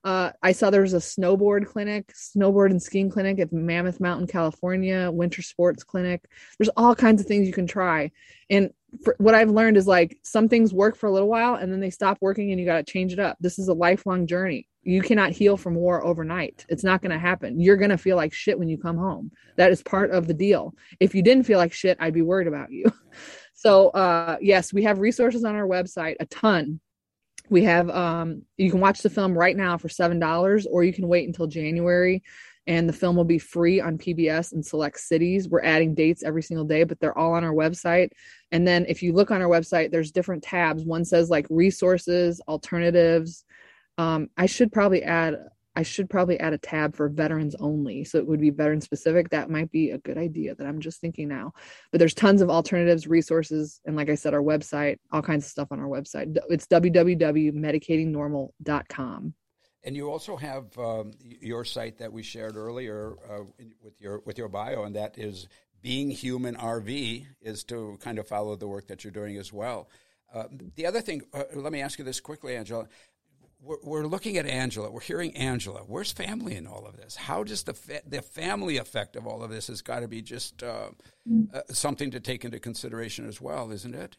Uh, 0.06 0.32
I 0.44 0.52
saw 0.52 0.70
there 0.70 0.82
was 0.84 0.94
a 0.94 0.98
snowboard 0.98 1.66
clinic, 1.66 2.14
snowboard 2.14 2.70
and 2.70 2.82
skiing 2.82 3.10
clinic 3.10 3.40
at 3.40 3.52
Mammoth 3.52 4.00
Mountain, 4.00 4.28
California, 4.28 5.10
winter 5.12 5.42
sports 5.42 5.84
clinic. 5.84 6.30
There's 6.60 6.70
all 6.78 6.94
kinds 6.94 7.22
of 7.22 7.28
things 7.28 7.48
you 7.48 7.54
can 7.54 7.66
try. 7.66 8.12
And 8.52 8.70
for, 9.04 9.16
what 9.18 9.34
I've 9.34 9.50
learned 9.50 9.78
is 9.78 9.88
like 9.88 10.20
some 10.22 10.48
things 10.48 10.72
work 10.72 10.96
for 10.96 11.08
a 11.08 11.12
little 11.12 11.28
while 11.28 11.56
and 11.56 11.74
then 11.74 11.80
they 11.80 11.90
stop 11.90 12.20
working 12.22 12.52
and 12.52 12.60
you 12.60 12.68
got 12.68 12.86
to 12.86 12.92
change 12.92 13.14
it 13.14 13.20
up. 13.20 13.36
This 13.40 13.58
is 13.58 13.68
a 13.68 13.74
lifelong 13.74 14.28
journey. 14.28 14.68
You 14.84 15.02
cannot 15.02 15.32
heal 15.32 15.58
from 15.58 15.74
war 15.74 16.06
overnight. 16.06 16.68
It's 16.70 16.84
not 16.84 17.02
going 17.02 17.12
to 17.12 17.18
happen. 17.18 17.60
You're 17.60 17.76
going 17.76 17.90
to 17.90 17.98
feel 17.98 18.16
like 18.16 18.32
shit 18.32 18.60
when 18.60 18.70
you 18.70 18.78
come 18.78 18.98
home. 18.98 19.32
That 19.56 19.72
is 19.72 19.82
part 19.82 20.12
of 20.12 20.28
the 20.28 20.36
deal. 20.36 20.76
If 21.00 21.16
you 21.16 21.24
didn't 21.24 21.46
feel 21.46 21.58
like 21.58 21.74
shit, 21.74 21.98
I'd 22.00 22.14
be 22.14 22.22
worried 22.22 22.48
about 22.48 22.72
you. 22.72 22.86
So, 23.58 23.88
uh, 23.92 24.36
yes, 24.42 24.74
we 24.74 24.84
have 24.84 25.00
resources 25.00 25.46
on 25.46 25.56
our 25.56 25.66
website, 25.66 26.18
a 26.20 26.26
ton 26.26 26.82
we 27.50 27.64
have 27.64 27.90
um 27.90 28.42
you 28.58 28.72
can 28.72 28.80
watch 28.80 29.02
the 29.02 29.10
film 29.10 29.38
right 29.38 29.56
now 29.56 29.78
for 29.78 29.90
seven 29.90 30.20
dollars 30.20 30.66
or 30.66 30.84
you 30.84 30.94
can 30.94 31.08
wait 31.08 31.28
until 31.28 31.48
january 31.48 32.24
and 32.68 32.90
the 32.90 32.94
film 32.94 33.16
will 33.16 33.26
be 33.26 33.38
free 33.38 33.80
on 33.80 33.98
pbs 33.98 34.54
in 34.54 34.64
select 34.64 35.00
cities. 35.00 35.48
We're 35.48 35.64
adding 35.64 35.94
dates 35.94 36.24
every 36.24 36.42
single 36.42 36.66
day 36.66 36.84
but 36.84 37.00
they're 37.00 37.18
all 37.18 37.34
on 37.34 37.44
our 37.44 37.54
website. 37.54 38.10
And 38.52 38.68
then 38.68 38.86
if 38.88 39.04
you 39.04 39.14
look 39.14 39.32
on 39.32 39.42
our 39.42 39.48
website 39.48 39.92
there's 39.92 40.12
different 40.12 40.44
tabs. 40.44 40.84
One 40.84 41.06
says 41.06 41.30
like 41.30 41.46
resources 41.50 42.42
alternatives. 42.48 43.44
Um, 43.98 44.30
i 44.36 44.46
should 44.46 44.74
probably 44.74 45.04
add 45.04 45.38
I 45.76 45.84
should 45.84 46.10
probably 46.10 46.40
add 46.40 46.54
a 46.54 46.58
tab 46.58 46.96
for 46.96 47.10
veterans 47.10 47.56
only. 47.60 48.06
So 48.06 48.18
it 48.18 48.26
would 48.28 48.40
be 48.40 48.50
veteran 48.50 48.80
specific. 48.82 49.30
That 49.30 49.50
might 49.50 49.70
be 49.72 49.92
a 49.92 49.98
good 50.00 50.18
idea 50.18 50.56
that 50.56 50.66
I'm 50.66 50.80
just 50.80 51.02
thinking 51.02 51.28
now. 51.28 51.52
But 51.92 52.00
there's 52.00 52.14
tons 52.14 52.42
of 52.42 52.50
alternatives, 52.50 53.08
resources, 53.08 53.82
and 53.86 53.96
like 53.96 54.10
I 54.10 54.16
said, 54.16 54.34
our 54.34 54.42
website, 54.42 54.98
all 55.12 55.22
kinds 55.22 55.46
of 55.46 55.52
stuff 55.52 55.68
on 55.72 55.80
our 55.80 55.88
website. 55.88 56.38
It's 56.50 56.68
www.medicatingnormal.com. 56.68 59.34
And 59.84 59.96
you 59.96 60.10
also 60.10 60.36
have 60.36 60.76
um, 60.80 61.12
your 61.22 61.64
site 61.64 62.00
that 62.00 62.12
we 62.12 62.24
shared 62.24 62.56
earlier 62.56 63.14
uh, 63.30 63.44
with 63.84 64.02
your 64.02 64.24
with 64.26 64.40
your 64.40 64.48
bio, 64.48 64.84
and 64.84 64.96
that 64.96 65.20
is 65.20 65.48
being 65.84 66.10
human 66.10 66.56
RV 66.56 67.28
is 67.42 67.64
to 67.66 68.00
kind 68.02 68.18
of 68.18 68.28
follow 68.28 68.56
the 68.56 68.68
work 68.68 68.88
that 68.88 69.04
you're 69.04 69.12
doing 69.12 69.38
as 69.38 69.54
well. 69.54 69.88
Uh, 70.34 70.46
the 70.76 70.88
other 70.88 71.02
thing, 71.02 71.22
uh, 71.32 71.44
let 71.54 71.72
me 71.72 71.82
ask 71.82 72.00
you 72.00 72.06
this 72.06 72.20
quickly, 72.20 72.56
Angela 72.56 72.88
we're, 73.66 73.78
we're 73.84 74.06
looking 74.06 74.38
at 74.38 74.46
Angela. 74.46 74.92
We're 74.92 75.02
hearing 75.02 75.36
Angela. 75.36 75.82
Where's 75.82 76.12
family 76.12 76.56
in 76.56 76.68
all 76.68 76.86
of 76.86 76.98
this? 76.98 77.16
How 77.16 77.44
does 77.44 77.64
the 77.64 77.74
fa- 77.74 78.02
the 78.08 78.22
family 78.22 78.78
effect 78.78 79.16
of 79.16 79.26
all 79.26 79.44
of 79.44 79.50
this 79.50 79.68
has 79.68 79.82
got 79.82 80.02
to 80.02 80.08
be 80.08 80.22
just 80.22 80.62
uh, 80.64 80.90
uh, 81.54 81.62
something 81.70 82.12
to 82.12 82.20
take 82.20 82.46
into 82.46 82.60
consideration 82.60 83.28
as 83.28 83.42
well, 83.42 83.72
isn't 83.72 83.96
it? 83.96 84.18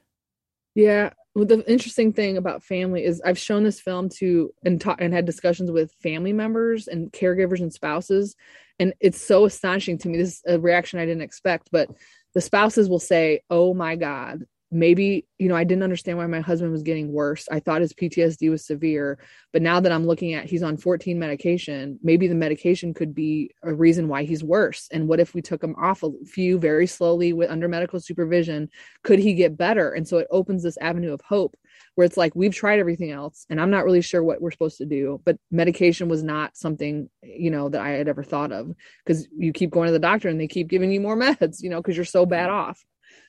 Yeah. 0.75 1.11
Well, 1.35 1.47
the 1.47 1.65
interesting 1.71 2.13
thing 2.13 2.37
about 2.37 2.63
family 2.63 3.05
is 3.05 3.23
I've 3.25 3.39
shown 3.39 3.63
this 3.63 3.81
film 3.81 4.09
to 4.19 4.53
and 4.65 4.81
ta- 4.81 4.97
and 4.99 5.15
had 5.15 5.25
discussions 5.25 5.71
with 5.71 5.93
family 6.03 6.33
members 6.33 6.89
and 6.89 7.13
caregivers 7.13 7.61
and 7.61 7.73
spouses, 7.73 8.35
and 8.79 8.93
it's 9.01 9.21
so 9.21 9.45
astonishing 9.45 9.99
to 9.99 10.09
me. 10.09 10.19
This 10.19 10.29
is 10.29 10.43
a 10.47 10.59
reaction 10.59 10.99
I 10.99 11.07
didn't 11.07 11.23
expect, 11.23 11.69
but 11.71 11.89
the 12.35 12.41
spouses 12.41 12.89
will 12.89 12.99
say, 12.99 13.41
"Oh 13.49 13.75
my 13.75 13.97
God, 13.97 14.45
maybe 14.71 15.27
you 15.39 15.49
know 15.49 15.57
i 15.57 15.65
didn't 15.65 15.85
understand 15.85 16.19
why 16.19 16.27
my 16.27 16.41
husband 16.41 16.73
was 16.73 16.83
getting 16.83 17.13
worse. 17.13 17.49
I 17.51 17.61
thought 17.61 17.81
his 17.81 17.93
ptsd 17.93 18.51
was 18.51 18.67
severe 18.67 19.19
but 19.53 19.63
now 19.63 19.81
that 19.81 19.93
i'm 19.93 20.07
looking 20.07 20.35
at 20.35 20.47
he's 20.47 20.63
on 20.63 20.77
14 20.77 21.19
medication 21.19 21.99
maybe 22.03 22.29
the 22.29 22.35
medication 22.35 22.95
could 22.95 23.15
be 23.15 23.51
a 23.63 23.75
reason 23.75 24.09
why 24.09 24.25
he's 24.25 24.45
worse. 24.45 24.89
And 24.93 25.09
what 25.09 25.21
if 25.21 25.35
we 25.35 25.43
took 25.43 25.63
him 25.63 25.75
off 25.77 26.03
a 26.03 26.11
few 26.25 26.59
very 26.59 26.87
slowly 26.87 27.33
with 27.33 27.51
under 27.51 27.69
medical 27.69 28.01
supervision? 28.01 28.71
Could 29.03 29.19
he 29.19 29.35
get 29.35 29.57
better? 29.57 29.93
And 29.93 30.07
so 30.07 30.19
it 30.19 30.29
opens 30.31 30.63
this 30.63 30.79
avenue 30.79 31.13
of 31.13 31.21
hope 31.21 31.57
where 31.95 32.05
it's 32.05 32.17
like 32.17 32.35
we've 32.35 32.55
tried 32.55 32.79
everything 32.79 33.11
else 33.11 33.45
and 33.51 33.61
i'm 33.61 33.71
not 33.71 33.85
really 33.85 34.01
sure 34.01 34.23
what 34.23 34.41
we're 34.41 34.51
supposed 34.51 34.79
to 34.79 34.87
do 34.87 35.21
but 35.27 35.39
medication 35.51 36.09
was 36.09 36.23
not 36.23 36.57
something 36.57 37.11
you 37.23 37.51
know 37.51 37.69
that 37.69 37.83
i 37.83 37.91
had 37.91 38.09
ever 38.09 38.23
thought 38.23 38.51
of 38.51 38.73
because 39.05 39.29
you 39.37 39.53
keep 39.53 39.71
going 39.71 39.87
to 39.87 39.93
the 39.93 39.99
doctor 39.99 40.29
and 40.29 40.41
they 40.41 40.47
keep 40.47 40.69
giving 40.69 40.91
you 40.91 41.01
more 41.01 41.17
meds 41.19 41.63
you 41.63 41.69
know 41.69 41.83
because 41.83 41.97
you're 41.97 42.05
so 42.05 42.25
bad 42.25 42.49
off 42.49 42.83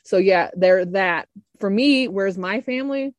so 0.07 0.15
yeah 0.15 0.49
they're 0.53 0.85
that 0.85 1.27
for 1.59 1.69
me 1.69 2.07
where's 2.07 2.37
my 2.37 2.61
family? 2.61 3.13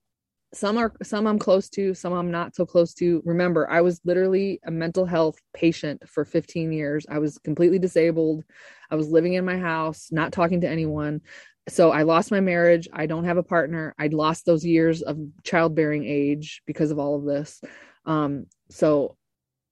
Some 0.54 0.78
are 0.78 0.94
some 1.02 1.26
i'm 1.26 1.38
close 1.38 1.68
to 1.70 1.92
some 1.92 2.14
i'm 2.14 2.30
not 2.30 2.54
so 2.54 2.64
close 2.64 2.94
to. 2.94 3.22
Remember 3.26 3.70
i 3.70 3.82
was 3.82 4.00
literally 4.06 4.58
a 4.64 4.70
mental 4.70 5.04
health 5.04 5.36
patient 5.52 6.08
for 6.08 6.24
15 6.24 6.72
years. 6.72 7.04
I 7.06 7.18
was 7.18 7.36
completely 7.36 7.78
disabled. 7.78 8.42
I 8.90 8.94
was 8.94 9.10
living 9.10 9.34
in 9.34 9.44
my 9.44 9.58
house 9.58 10.08
not 10.10 10.32
talking 10.32 10.62
to 10.62 10.68
anyone. 10.68 11.20
So 11.68 11.90
i 11.90 12.04
lost 12.04 12.30
my 12.30 12.40
marriage. 12.40 12.88
I 12.90 13.04
don't 13.04 13.26
have 13.26 13.36
a 13.36 13.42
partner. 13.42 13.94
I'd 13.98 14.14
lost 14.14 14.46
those 14.46 14.64
years 14.64 15.02
of 15.02 15.18
childbearing 15.44 16.06
age 16.06 16.62
because 16.66 16.90
of 16.90 16.98
all 16.98 17.16
of 17.16 17.26
this. 17.26 17.60
Um, 18.06 18.46
so 18.70 19.18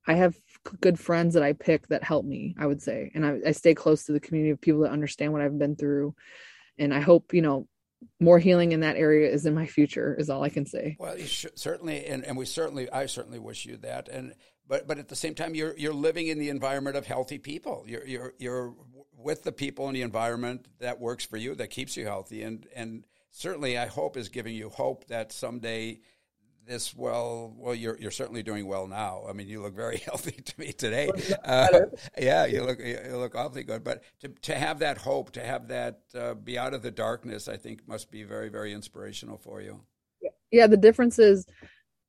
i 0.06 0.12
have 0.12 0.36
good 0.80 0.98
friends 1.00 1.34
that 1.34 1.42
i 1.42 1.52
pick 1.54 1.86
that 1.88 2.04
help 2.04 2.26
me 2.26 2.54
i 2.58 2.66
would 2.66 2.82
say. 2.82 3.10
And 3.14 3.24
I, 3.24 3.38
I 3.46 3.52
stay 3.52 3.74
close 3.74 4.04
to 4.04 4.12
the 4.12 4.20
community 4.20 4.50
of 4.50 4.60
people 4.60 4.82
that 4.82 4.92
understand 4.92 5.32
what 5.32 5.40
i've 5.40 5.58
been 5.58 5.76
through 5.76 6.14
and 6.78 6.94
I 6.94 7.00
hope 7.00 7.32
you 7.32 7.42
know 7.42 7.66
more 8.20 8.38
healing 8.38 8.72
in 8.72 8.80
that 8.80 8.96
area 8.96 9.30
is 9.30 9.46
in 9.46 9.54
my 9.54 9.66
future 9.66 10.14
is 10.18 10.30
all 10.30 10.42
I 10.42 10.48
can 10.48 10.66
say. 10.66 10.96
Well, 10.98 11.16
certainly, 11.18 12.06
and, 12.06 12.24
and 12.24 12.36
we 12.36 12.44
certainly, 12.44 12.90
I 12.90 13.06
certainly 13.06 13.38
wish 13.38 13.66
you 13.66 13.76
that. 13.78 14.08
And 14.08 14.34
but 14.68 14.86
but 14.86 14.98
at 14.98 15.08
the 15.08 15.16
same 15.16 15.34
time, 15.34 15.54
you're 15.54 15.76
you're 15.76 15.94
living 15.94 16.26
in 16.28 16.38
the 16.38 16.48
environment 16.48 16.96
of 16.96 17.06
healthy 17.06 17.38
people. 17.38 17.84
You're 17.86 18.06
you're 18.06 18.32
you're 18.38 18.74
with 19.16 19.44
the 19.44 19.52
people 19.52 19.88
in 19.88 19.94
the 19.94 20.02
environment 20.02 20.66
that 20.80 21.00
works 21.00 21.24
for 21.24 21.36
you, 21.36 21.54
that 21.56 21.68
keeps 21.70 21.96
you 21.96 22.04
healthy, 22.04 22.42
and 22.42 22.66
and 22.74 23.04
certainly, 23.30 23.78
I 23.78 23.86
hope 23.86 24.16
is 24.16 24.28
giving 24.28 24.54
you 24.54 24.70
hope 24.70 25.06
that 25.06 25.32
someday 25.32 26.00
this 26.66 26.94
well 26.94 27.54
well 27.56 27.74
you're 27.74 27.98
you're 27.98 28.10
certainly 28.10 28.42
doing 28.42 28.66
well 28.66 28.86
now. 28.86 29.22
I 29.28 29.32
mean 29.32 29.48
you 29.48 29.62
look 29.62 29.74
very 29.74 29.96
healthy 30.04 30.32
to 30.32 30.60
me 30.60 30.72
today. 30.72 31.10
Uh, 31.44 31.68
yeah 32.18 32.46
you 32.46 32.62
look 32.62 32.78
you 32.80 33.16
look 33.16 33.34
awfully 33.34 33.62
good. 33.62 33.84
But 33.84 34.02
to 34.20 34.28
to 34.28 34.54
have 34.54 34.80
that 34.80 34.98
hope 34.98 35.32
to 35.32 35.44
have 35.44 35.68
that 35.68 36.00
uh, 36.14 36.34
be 36.34 36.58
out 36.58 36.74
of 36.74 36.82
the 36.82 36.90
darkness 36.90 37.48
i 37.48 37.56
think 37.56 37.86
must 37.86 38.10
be 38.10 38.22
very 38.22 38.48
very 38.48 38.72
inspirational 38.72 39.38
for 39.38 39.60
you. 39.60 39.80
Yeah 40.50 40.66
the 40.66 40.76
difference 40.76 41.18
is 41.18 41.46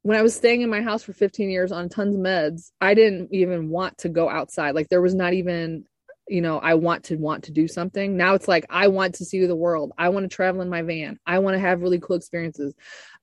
when 0.02 0.18
i 0.18 0.22
was 0.22 0.36
staying 0.36 0.62
in 0.62 0.70
my 0.70 0.82
house 0.82 1.04
for 1.04 1.14
15 1.14 1.50
years 1.50 1.72
on 1.72 1.90
tons 1.90 2.16
of 2.16 2.22
meds 2.22 2.72
i 2.82 2.94
didn't 2.94 3.30
even 3.32 3.70
want 3.70 3.98
to 4.00 4.10
go 4.10 4.30
outside. 4.30 4.76
Like 4.76 4.90
there 4.90 5.02
was 5.02 5.16
not 5.16 5.34
even 5.34 5.86
you 6.30 6.42
know 6.42 6.60
i 6.60 6.74
want 6.74 7.04
to 7.04 7.16
want 7.18 7.44
to 7.44 7.52
do 7.52 7.68
something 7.68 8.18
now 8.18 8.34
it's 8.34 8.48
like 8.48 8.66
i 8.70 8.88
want 8.88 9.16
to 9.16 9.26
see 9.26 9.46
the 9.46 9.56
world 9.56 9.92
i 9.98 10.10
want 10.10 10.24
to 10.24 10.36
travel 10.36 10.62
in 10.62 10.70
my 10.70 10.82
van 10.82 11.20
i 11.26 11.40
want 11.40 11.54
to 11.54 11.60
have 11.60 11.82
really 11.82 12.00
cool 12.00 12.16
experiences 12.16 12.74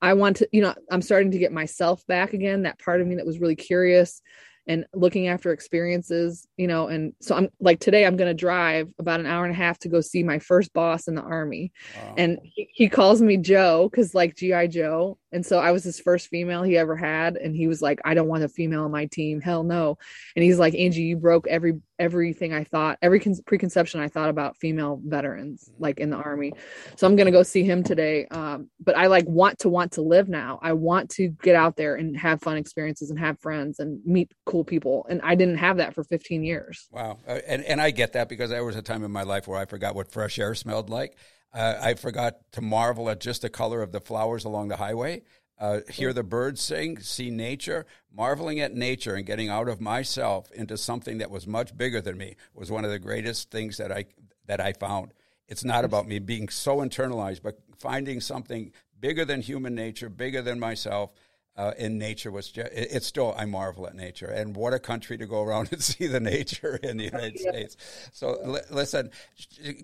i 0.02 0.12
want 0.12 0.36
to 0.36 0.48
you 0.52 0.62
know 0.62 0.74
i'm 0.90 1.02
starting 1.02 1.30
to 1.30 1.38
get 1.38 1.52
myself 1.52 2.06
back 2.06 2.32
again 2.32 2.62
that 2.62 2.78
part 2.78 3.00
of 3.00 3.06
me 3.06 3.16
that 3.16 3.26
was 3.26 3.40
really 3.40 3.56
curious 3.56 4.22
and 4.66 4.86
looking 4.94 5.28
after 5.28 5.52
experiences, 5.52 6.46
you 6.56 6.66
know. 6.66 6.88
And 6.88 7.12
so 7.20 7.36
I'm 7.36 7.48
like 7.60 7.80
today, 7.80 8.06
I'm 8.06 8.16
going 8.16 8.30
to 8.30 8.34
drive 8.34 8.88
about 8.98 9.20
an 9.20 9.26
hour 9.26 9.44
and 9.44 9.52
a 9.52 9.56
half 9.56 9.78
to 9.80 9.88
go 9.88 10.00
see 10.00 10.22
my 10.22 10.38
first 10.38 10.72
boss 10.72 11.06
in 11.06 11.14
the 11.14 11.22
army. 11.22 11.72
Wow. 11.96 12.14
And 12.16 12.38
he, 12.42 12.68
he, 12.72 12.88
calls 12.88 13.20
me 13.20 13.36
Joe 13.36 13.88
because, 13.90 14.14
like, 14.14 14.36
G.I. 14.36 14.68
Joe. 14.68 15.18
And 15.34 15.44
so 15.44 15.58
I 15.58 15.72
was 15.72 15.84
his 15.84 16.00
first 16.00 16.28
female 16.28 16.62
he 16.62 16.78
ever 16.78 16.96
had. 16.96 17.36
And 17.36 17.54
he 17.54 17.66
was 17.66 17.82
like, 17.82 18.00
I 18.04 18.14
don't 18.14 18.28
want 18.28 18.44
a 18.44 18.48
female 18.48 18.84
on 18.84 18.92
my 18.92 19.06
team. 19.06 19.40
Hell 19.40 19.64
no. 19.64 19.98
And 20.36 20.44
he's 20.44 20.58
like, 20.58 20.74
Angie, 20.74 21.02
you 21.02 21.16
broke 21.16 21.46
every 21.48 21.80
everything 21.98 22.52
I 22.52 22.64
thought, 22.64 22.98
every 23.02 23.20
con- 23.20 23.36
preconception 23.46 24.00
I 24.00 24.08
thought 24.08 24.28
about 24.28 24.56
female 24.56 25.00
veterans, 25.04 25.70
like 25.78 26.00
in 26.00 26.10
the 26.10 26.16
army. 26.16 26.52
So 26.96 27.06
I'm 27.06 27.16
going 27.16 27.26
to 27.26 27.32
go 27.32 27.42
see 27.42 27.62
him 27.62 27.82
today. 27.82 28.26
Um, 28.30 28.68
but 28.80 28.96
I 28.96 29.06
like 29.06 29.26
want 29.26 29.60
to 29.60 29.68
want 29.68 29.92
to 29.92 30.02
live 30.02 30.28
now. 30.28 30.58
I 30.62 30.72
want 30.72 31.10
to 31.10 31.28
get 31.28 31.54
out 31.54 31.76
there 31.76 31.96
and 31.96 32.16
have 32.16 32.40
fun 32.40 32.56
experiences 32.56 33.10
and 33.10 33.18
have 33.18 33.38
friends 33.40 33.78
and 33.78 34.00
meet 34.04 34.32
cool 34.46 34.64
people. 34.64 35.06
And 35.08 35.20
I 35.22 35.34
didn't 35.34 35.58
have 35.58 35.76
that 35.76 35.94
for 35.94 36.04
15 36.04 36.42
years. 36.42 36.88
Wow. 36.90 37.18
Uh, 37.26 37.38
and, 37.46 37.64
and 37.64 37.80
I 37.80 37.90
get 37.90 38.12
that 38.14 38.28
because 38.28 38.50
there 38.50 38.64
was 38.64 38.76
a 38.76 38.82
time 38.82 39.04
in 39.04 39.10
my 39.10 39.22
life 39.22 39.46
where 39.46 39.58
I 39.58 39.64
forgot 39.64 39.94
what 39.94 40.10
fresh 40.10 40.38
air 40.38 40.54
smelled 40.54 40.90
like. 40.90 41.16
Uh, 41.54 41.78
I 41.80 41.94
forgot 41.94 42.38
to 42.52 42.60
marvel 42.60 43.08
at 43.08 43.20
just 43.20 43.42
the 43.42 43.48
color 43.48 43.80
of 43.80 43.92
the 43.92 44.00
flowers 44.00 44.44
along 44.44 44.68
the 44.68 44.76
highway 44.76 45.22
uh, 45.58 45.80
hear 45.88 46.12
the 46.12 46.22
birds 46.22 46.60
sing, 46.60 46.98
see 46.98 47.30
nature, 47.30 47.86
marveling 48.12 48.60
at 48.60 48.74
nature 48.74 49.14
and 49.14 49.24
getting 49.24 49.48
out 49.48 49.68
of 49.68 49.80
myself 49.80 50.50
into 50.52 50.76
something 50.76 51.18
that 51.18 51.30
was 51.30 51.46
much 51.46 51.76
bigger 51.76 52.00
than 52.00 52.18
me 52.18 52.36
was 52.54 52.70
one 52.70 52.84
of 52.84 52.90
the 52.90 52.98
greatest 52.98 53.50
things 53.50 53.76
that 53.76 53.92
I 53.92 54.06
that 54.46 54.60
I 54.60 54.72
found. 54.72 55.12
It's 55.48 55.64
not 55.64 55.84
about 55.84 56.08
me 56.08 56.18
being 56.18 56.48
so 56.48 56.78
internalized, 56.78 57.42
but 57.42 57.58
finding 57.78 58.20
something 58.20 58.72
bigger 58.98 59.24
than 59.24 59.40
human 59.40 59.74
nature, 59.74 60.08
bigger 60.08 60.42
than 60.42 60.58
myself. 60.58 61.12
Uh, 61.56 61.72
in 61.78 61.98
nature 61.98 62.32
was 62.32 62.48
just, 62.48 62.72
it, 62.72 62.88
it's 62.90 63.06
still 63.06 63.32
I 63.38 63.44
marvel 63.44 63.86
at 63.86 63.94
nature 63.94 64.26
and 64.26 64.56
what 64.56 64.74
a 64.74 64.80
country 64.80 65.16
to 65.18 65.26
go 65.26 65.40
around 65.40 65.68
and 65.72 65.80
see 65.80 66.08
the 66.08 66.18
nature 66.18 66.76
in 66.82 66.96
the 66.96 67.04
United 67.04 67.40
yeah. 67.40 67.50
States. 67.50 67.76
So 68.12 68.36
li- 68.44 68.60
listen, 68.70 69.10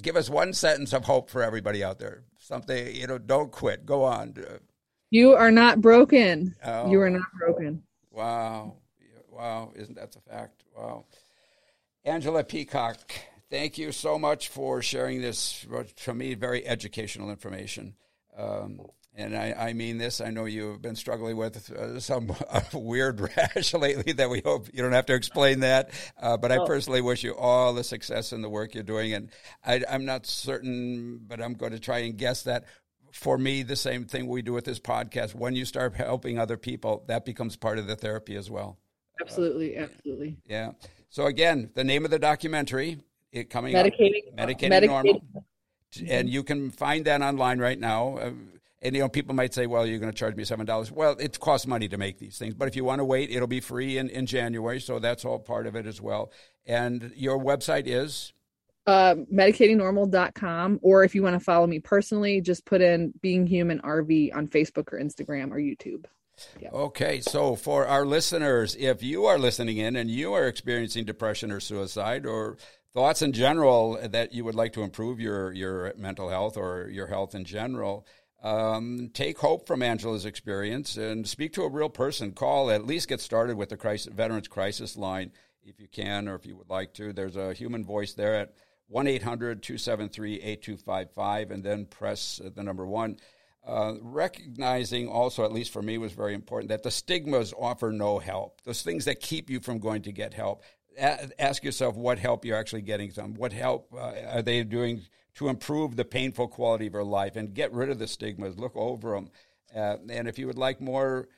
give 0.02 0.16
us 0.16 0.28
one 0.28 0.52
sentence 0.52 0.92
of 0.92 1.04
hope 1.04 1.30
for 1.30 1.44
everybody 1.44 1.84
out 1.84 2.00
there. 2.00 2.24
Something 2.38 2.92
you 2.96 3.06
know, 3.06 3.18
don't 3.18 3.52
quit, 3.52 3.86
go 3.86 4.02
on. 4.02 4.34
You 5.10 5.34
are 5.34 5.52
not 5.52 5.80
broken. 5.80 6.56
Oh, 6.64 6.90
you 6.90 7.00
are 7.00 7.10
not 7.10 7.30
broken. 7.38 7.84
Wow. 8.10 8.74
Wow. 9.30 9.72
Isn't 9.76 9.94
that 9.94 10.10
the 10.12 10.20
fact? 10.20 10.64
Wow. 10.76 11.04
Angela 12.04 12.42
Peacock, 12.42 12.98
thank 13.50 13.78
you 13.78 13.92
so 13.92 14.18
much 14.18 14.48
for 14.48 14.82
sharing 14.82 15.20
this, 15.20 15.66
to 16.04 16.14
me, 16.14 16.34
very 16.34 16.66
educational 16.66 17.30
information. 17.30 17.94
Um, 18.36 18.80
and 19.14 19.36
I, 19.36 19.54
I, 19.58 19.72
mean 19.72 19.98
this. 19.98 20.20
I 20.20 20.30
know 20.30 20.44
you've 20.44 20.80
been 20.80 20.94
struggling 20.94 21.36
with 21.36 21.70
uh, 21.70 22.00
some 22.00 22.34
uh, 22.48 22.60
weird 22.72 23.20
rash 23.20 23.74
lately 23.74 24.12
that 24.14 24.30
we 24.30 24.40
hope 24.44 24.68
you 24.72 24.82
don't 24.82 24.92
have 24.92 25.06
to 25.06 25.14
explain 25.14 25.60
that. 25.60 25.90
Uh, 26.20 26.36
but 26.36 26.52
I 26.52 26.64
personally 26.64 27.00
wish 27.00 27.22
you 27.22 27.34
all 27.34 27.74
the 27.74 27.84
success 27.84 28.32
in 28.32 28.40
the 28.40 28.48
work 28.48 28.74
you're 28.74 28.82
doing. 28.82 29.12
And 29.12 29.30
I, 29.64 29.82
I'm 29.88 30.04
not 30.04 30.26
certain, 30.26 31.20
but 31.26 31.42
I'm 31.42 31.54
going 31.54 31.72
to 31.72 31.80
try 31.80 31.98
and 31.98 32.16
guess 32.16 32.44
that 32.44 32.64
for 33.12 33.36
me, 33.36 33.62
the 33.62 33.76
same 33.76 34.04
thing 34.04 34.26
we 34.26 34.42
do 34.42 34.52
with 34.52 34.64
this 34.64 34.78
podcast. 34.78 35.34
When 35.34 35.54
you 35.54 35.64
start 35.64 35.94
helping 35.94 36.38
other 36.38 36.56
people, 36.56 37.04
that 37.08 37.24
becomes 37.24 37.56
part 37.56 37.78
of 37.78 37.86
the 37.86 37.96
therapy 37.96 38.36
as 38.36 38.50
well. 38.50 38.78
Absolutely, 39.20 39.76
uh, 39.76 39.84
absolutely. 39.84 40.36
Yeah. 40.46 40.72
So 41.08 41.26
again, 41.26 41.70
the 41.74 41.84
name 41.84 42.04
of 42.04 42.10
the 42.10 42.18
documentary, 42.18 42.98
it 43.32 43.50
coming 43.50 43.74
medicating, 43.74 44.28
up, 44.38 44.48
medicating, 44.48 44.70
medicating 44.70 44.86
normal, 44.86 45.22
and 46.06 46.28
you 46.28 46.42
can 46.42 46.70
find 46.70 47.04
that 47.06 47.20
online 47.20 47.58
right 47.58 47.78
now. 47.78 48.32
And 48.82 48.94
you 48.94 49.02
know, 49.02 49.08
people 49.08 49.34
might 49.34 49.52
say, 49.52 49.66
"Well, 49.66 49.86
you're 49.86 49.98
going 49.98 50.12
to 50.12 50.18
charge 50.18 50.36
me 50.36 50.44
seven 50.44 50.66
dollars." 50.66 50.90
Well, 50.90 51.16
it 51.18 51.38
costs 51.38 51.66
money 51.66 51.88
to 51.88 51.98
make 51.98 52.18
these 52.18 52.38
things, 52.38 52.54
but 52.54 52.68
if 52.68 52.76
you 52.76 52.84
want 52.84 53.00
to 53.00 53.04
wait, 53.04 53.30
it'll 53.30 53.46
be 53.46 53.60
free 53.60 53.98
in, 53.98 54.08
in 54.08 54.26
January, 54.26 54.80
so 54.80 54.98
that's 54.98 55.24
all 55.24 55.38
part 55.38 55.66
of 55.66 55.76
it 55.76 55.86
as 55.86 56.00
well. 56.00 56.32
And 56.66 57.12
your 57.14 57.38
website 57.38 57.86
is 57.86 58.32
uh, 58.86 59.14
medicatingnormal.com 59.32 60.80
or 60.82 61.04
if 61.04 61.14
you 61.14 61.22
want 61.22 61.34
to 61.34 61.40
follow 61.40 61.66
me 61.66 61.78
personally 61.78 62.40
just 62.40 62.64
put 62.64 62.80
in 62.80 63.12
being 63.20 63.46
human 63.46 63.78
rv 63.80 64.34
on 64.34 64.48
facebook 64.48 64.92
or 64.92 64.98
instagram 64.98 65.50
or 65.50 65.58
youtube 65.58 66.06
Yep. 66.58 66.72
Okay, 66.72 67.20
so 67.20 67.54
for 67.54 67.86
our 67.86 68.06
listeners, 68.06 68.74
if 68.78 69.02
you 69.02 69.26
are 69.26 69.38
listening 69.38 69.76
in 69.76 69.94
and 69.94 70.10
you 70.10 70.32
are 70.32 70.46
experiencing 70.46 71.04
depression 71.04 71.52
or 71.52 71.60
suicide 71.60 72.24
or 72.24 72.56
thoughts 72.94 73.20
in 73.20 73.32
general 73.32 73.98
that 74.02 74.32
you 74.32 74.44
would 74.44 74.54
like 74.54 74.72
to 74.72 74.82
improve 74.82 75.20
your, 75.20 75.52
your 75.52 75.92
mental 75.98 76.30
health 76.30 76.56
or 76.56 76.88
your 76.90 77.08
health 77.08 77.34
in 77.34 77.44
general, 77.44 78.06
um, 78.42 79.10
take 79.12 79.38
hope 79.38 79.66
from 79.66 79.82
Angela's 79.82 80.24
experience 80.24 80.96
and 80.96 81.28
speak 81.28 81.52
to 81.54 81.62
a 81.62 81.68
real 81.68 81.90
person. 81.90 82.32
Call, 82.32 82.70
at 82.70 82.86
least 82.86 83.08
get 83.08 83.20
started 83.20 83.56
with 83.56 83.68
the 83.68 83.76
crisis, 83.76 84.12
Veterans 84.12 84.48
Crisis 84.48 84.96
Line 84.96 85.32
if 85.64 85.80
you 85.80 85.88
can 85.88 86.28
or 86.28 86.34
if 86.34 86.46
you 86.46 86.56
would 86.56 86.70
like 86.70 86.94
to. 86.94 87.12
There's 87.12 87.36
a 87.36 87.52
human 87.52 87.84
voice 87.84 88.12
there 88.12 88.34
at 88.34 88.54
1 88.88 89.06
800 89.06 89.62
273 89.62 90.36
8255 90.36 91.50
and 91.50 91.64
then 91.64 91.86
press 91.86 92.40
the 92.54 92.62
number 92.62 92.86
one. 92.86 93.18
Uh, 93.66 93.94
recognizing 94.00 95.06
also, 95.06 95.44
at 95.44 95.52
least 95.52 95.70
for 95.70 95.82
me, 95.82 95.98
was 95.98 96.12
very 96.12 96.34
important 96.34 96.70
that 96.70 96.82
the 96.82 96.90
stigmas 96.90 97.52
offer 97.58 97.92
no 97.92 98.18
help. 98.18 98.62
Those 98.64 98.82
things 98.82 99.04
that 99.04 99.20
keep 99.20 99.50
you 99.50 99.60
from 99.60 99.78
going 99.78 100.02
to 100.02 100.12
get 100.12 100.32
help. 100.32 100.62
A- 100.98 101.30
ask 101.40 101.62
yourself 101.62 101.94
what 101.94 102.18
help 102.18 102.44
you're 102.44 102.56
actually 102.56 102.82
getting 102.82 103.10
from. 103.10 103.34
What 103.34 103.52
help 103.52 103.92
uh, 103.92 104.12
are 104.30 104.42
they 104.42 104.64
doing 104.64 105.02
to 105.34 105.48
improve 105.48 105.96
the 105.96 106.04
painful 106.04 106.48
quality 106.48 106.86
of 106.86 106.94
your 106.94 107.04
life 107.04 107.36
and 107.36 107.54
get 107.54 107.72
rid 107.72 107.90
of 107.90 107.98
the 107.98 108.06
stigmas? 108.06 108.58
Look 108.58 108.76
over 108.76 109.12
them. 109.12 109.30
Uh, 109.74 109.96
and 110.10 110.28
if 110.28 110.38
you 110.38 110.46
would 110.46 110.58
like 110.58 110.80
more 110.80 111.28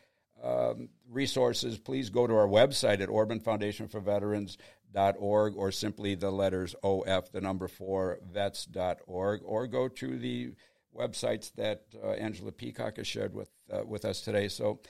um, 0.43 0.89
resources, 1.09 1.79
please 1.79 2.11
go 2.11 2.27
to 2.27 2.35
our 2.35 2.49
website 2.49 3.01
at 3.01 3.09
Orban 3.09 3.41
Foundation 3.41 3.89
for 3.89 4.01
Veterans 4.01 4.57
org 4.95 5.57
or 5.57 5.73
simply 5.73 6.15
the 6.15 6.31
letters 6.31 6.75
OF, 6.83 7.31
the 7.33 7.41
number 7.41 7.69
four, 7.69 8.19
vets.org, 8.31 9.41
or 9.45 9.67
go 9.67 9.89
to 9.89 10.19
the 10.19 10.53
websites 10.97 11.53
that 11.55 11.85
uh, 12.03 12.11
Angela 12.11 12.53
Peacock 12.53 12.99
has 12.99 13.07
shared 13.07 13.35
with, 13.35 13.51
uh, 13.73 13.85
with 13.85 14.05
us 14.05 14.21
today. 14.21 14.49
So 14.49 14.81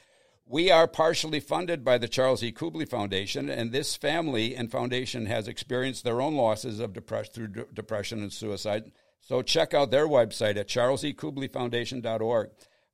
we 0.53 0.71
are 0.71 0.87
partially 0.87 1.41
funded 1.41 1.83
by 1.83 1.97
the 1.97 2.07
Charles 2.07 2.43
E. 2.43 2.53
Kubly 2.53 2.87
Foundation, 2.87 3.49
and 3.49 3.73
this 3.73 3.97
family 3.97 4.55
and 4.55 4.71
foundation 4.71 5.25
has 5.25 5.49
experienced 5.49 6.05
their 6.05 6.21
own 6.21 6.35
losses 6.35 6.79
of 6.79 6.93
depression 6.93 7.33
through 7.33 7.49
de- 7.49 7.65
depression 7.73 8.21
and 8.21 8.31
suicide. 8.31 8.93
So 9.23 9.41
check 9.41 9.73
out 9.73 9.91
their 9.91 10.07
website 10.07 10.57
at 10.57 10.69
charlesekublyfoundation.org. 10.69 12.51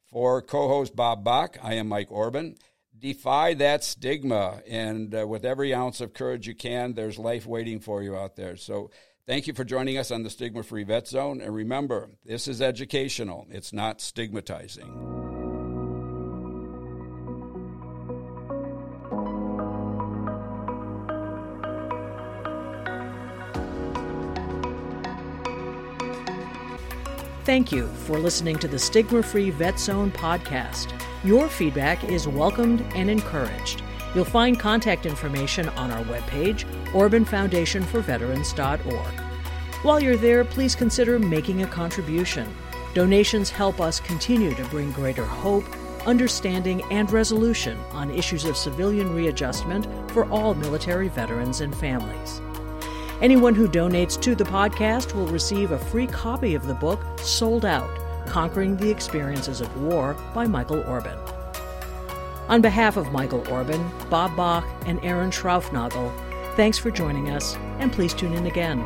For 0.09 0.41
co-host 0.41 0.95
Bob 0.95 1.25
Bach, 1.25 1.59
I 1.61 1.75
am 1.75 1.89
Mike 1.89 2.13
Orban. 2.13 2.55
Defy 2.97 3.55
that 3.55 3.83
stigma, 3.83 4.63
and 4.69 5.13
uh, 5.13 5.27
with 5.27 5.45
every 5.45 5.75
ounce 5.75 6.01
of 6.01 6.15
courage 6.15 6.47
you 6.47 6.55
can, 6.55 6.95
there's 6.95 7.19
life 7.19 7.45
waiting 7.45 7.81
for 7.81 8.05
you 8.05 8.17
out 8.17 8.37
there. 8.37 8.57
So 8.57 8.91
Thank 9.27 9.47
you 9.47 9.53
for 9.53 9.63
joining 9.63 9.99
us 9.99 10.11
on 10.11 10.23
the 10.23 10.31
Stigma 10.31 10.63
Free 10.63 10.85
Vet 10.85 11.07
Zone. 11.07 11.43
And 11.43 11.55
remember, 11.55 12.09
this 12.25 12.49
is 12.49 12.63
educational, 12.63 13.47
it's 13.51 13.75
not 13.75 14.01
stigmatizing. 14.01 15.18
Thank 27.49 27.72
you 27.72 27.88
for 28.05 28.18
listening 28.18 28.59
to 28.59 28.68
the 28.68 28.78
Stigma 28.78 29.22
Free 29.22 29.49
Vet 29.49 29.80
Zone 29.80 30.11
podcast. 30.11 30.92
Your 31.24 31.49
feedback 31.49 32.05
is 32.05 32.28
welcomed 32.28 32.82
and 32.94 33.09
encouraged. 33.09 33.80
You'll 34.14 34.26
find 34.26 34.61
contact 34.61 35.07
information 35.07 35.70
on 35.70 35.90
our 35.90 36.05
webpage, 36.05 36.66
OrbanFoundationForVeterans.org. 36.88 39.20
While 39.82 39.99
you're 39.99 40.18
there, 40.18 40.44
please 40.44 40.74
consider 40.74 41.18
making 41.18 41.62
a 41.62 41.66
contribution. 41.66 42.55
Donations 42.92 43.49
help 43.49 43.80
us 43.80 43.99
continue 43.99 44.55
to 44.55 44.64
bring 44.64 44.92
greater 44.92 45.24
hope, 45.24 45.64
understanding, 46.07 46.82
and 46.90 47.11
resolution 47.11 47.78
on 47.92 48.11
issues 48.11 48.44
of 48.44 48.59
civilian 48.59 49.14
readjustment 49.14 50.11
for 50.11 50.30
all 50.30 50.55
military 50.55 51.09
veterans 51.09 51.62
and 51.62 51.74
families. 51.74 52.42
Anyone 53.21 53.57
who 53.57 53.66
donates 53.66 54.21
to 54.23 54.37
the 54.37 54.45
podcast 54.45 55.12
will 55.12 55.27
receive 55.27 55.73
a 55.73 55.79
free 55.79 56.07
copy 56.07 56.55
of 56.55 56.69
the 56.69 56.75
book 56.75 57.01
Sold 57.19 57.64
Out 57.64 57.91
Conquering 58.27 58.77
the 58.77 58.89
Experiences 58.89 59.61
of 59.61 59.83
War 59.83 60.14
by 60.33 60.47
Michael 60.47 60.85
Orban. 60.85 61.19
On 62.49 62.61
behalf 62.62 62.97
of 62.97 63.11
Michael 63.11 63.43
Orban, 63.51 63.91
Bob 64.09 64.37
Bach, 64.37 64.64
and 64.87 65.05
Erin 65.05 65.31
Schraufnagel, 65.31 66.12
thanks 66.55 66.79
for 66.79 66.93
joining 66.93 67.31
us, 67.31 67.57
and 67.81 67.93
please 67.93 68.14
tune 68.14 68.35
in 68.35 68.47
again. 68.47 68.79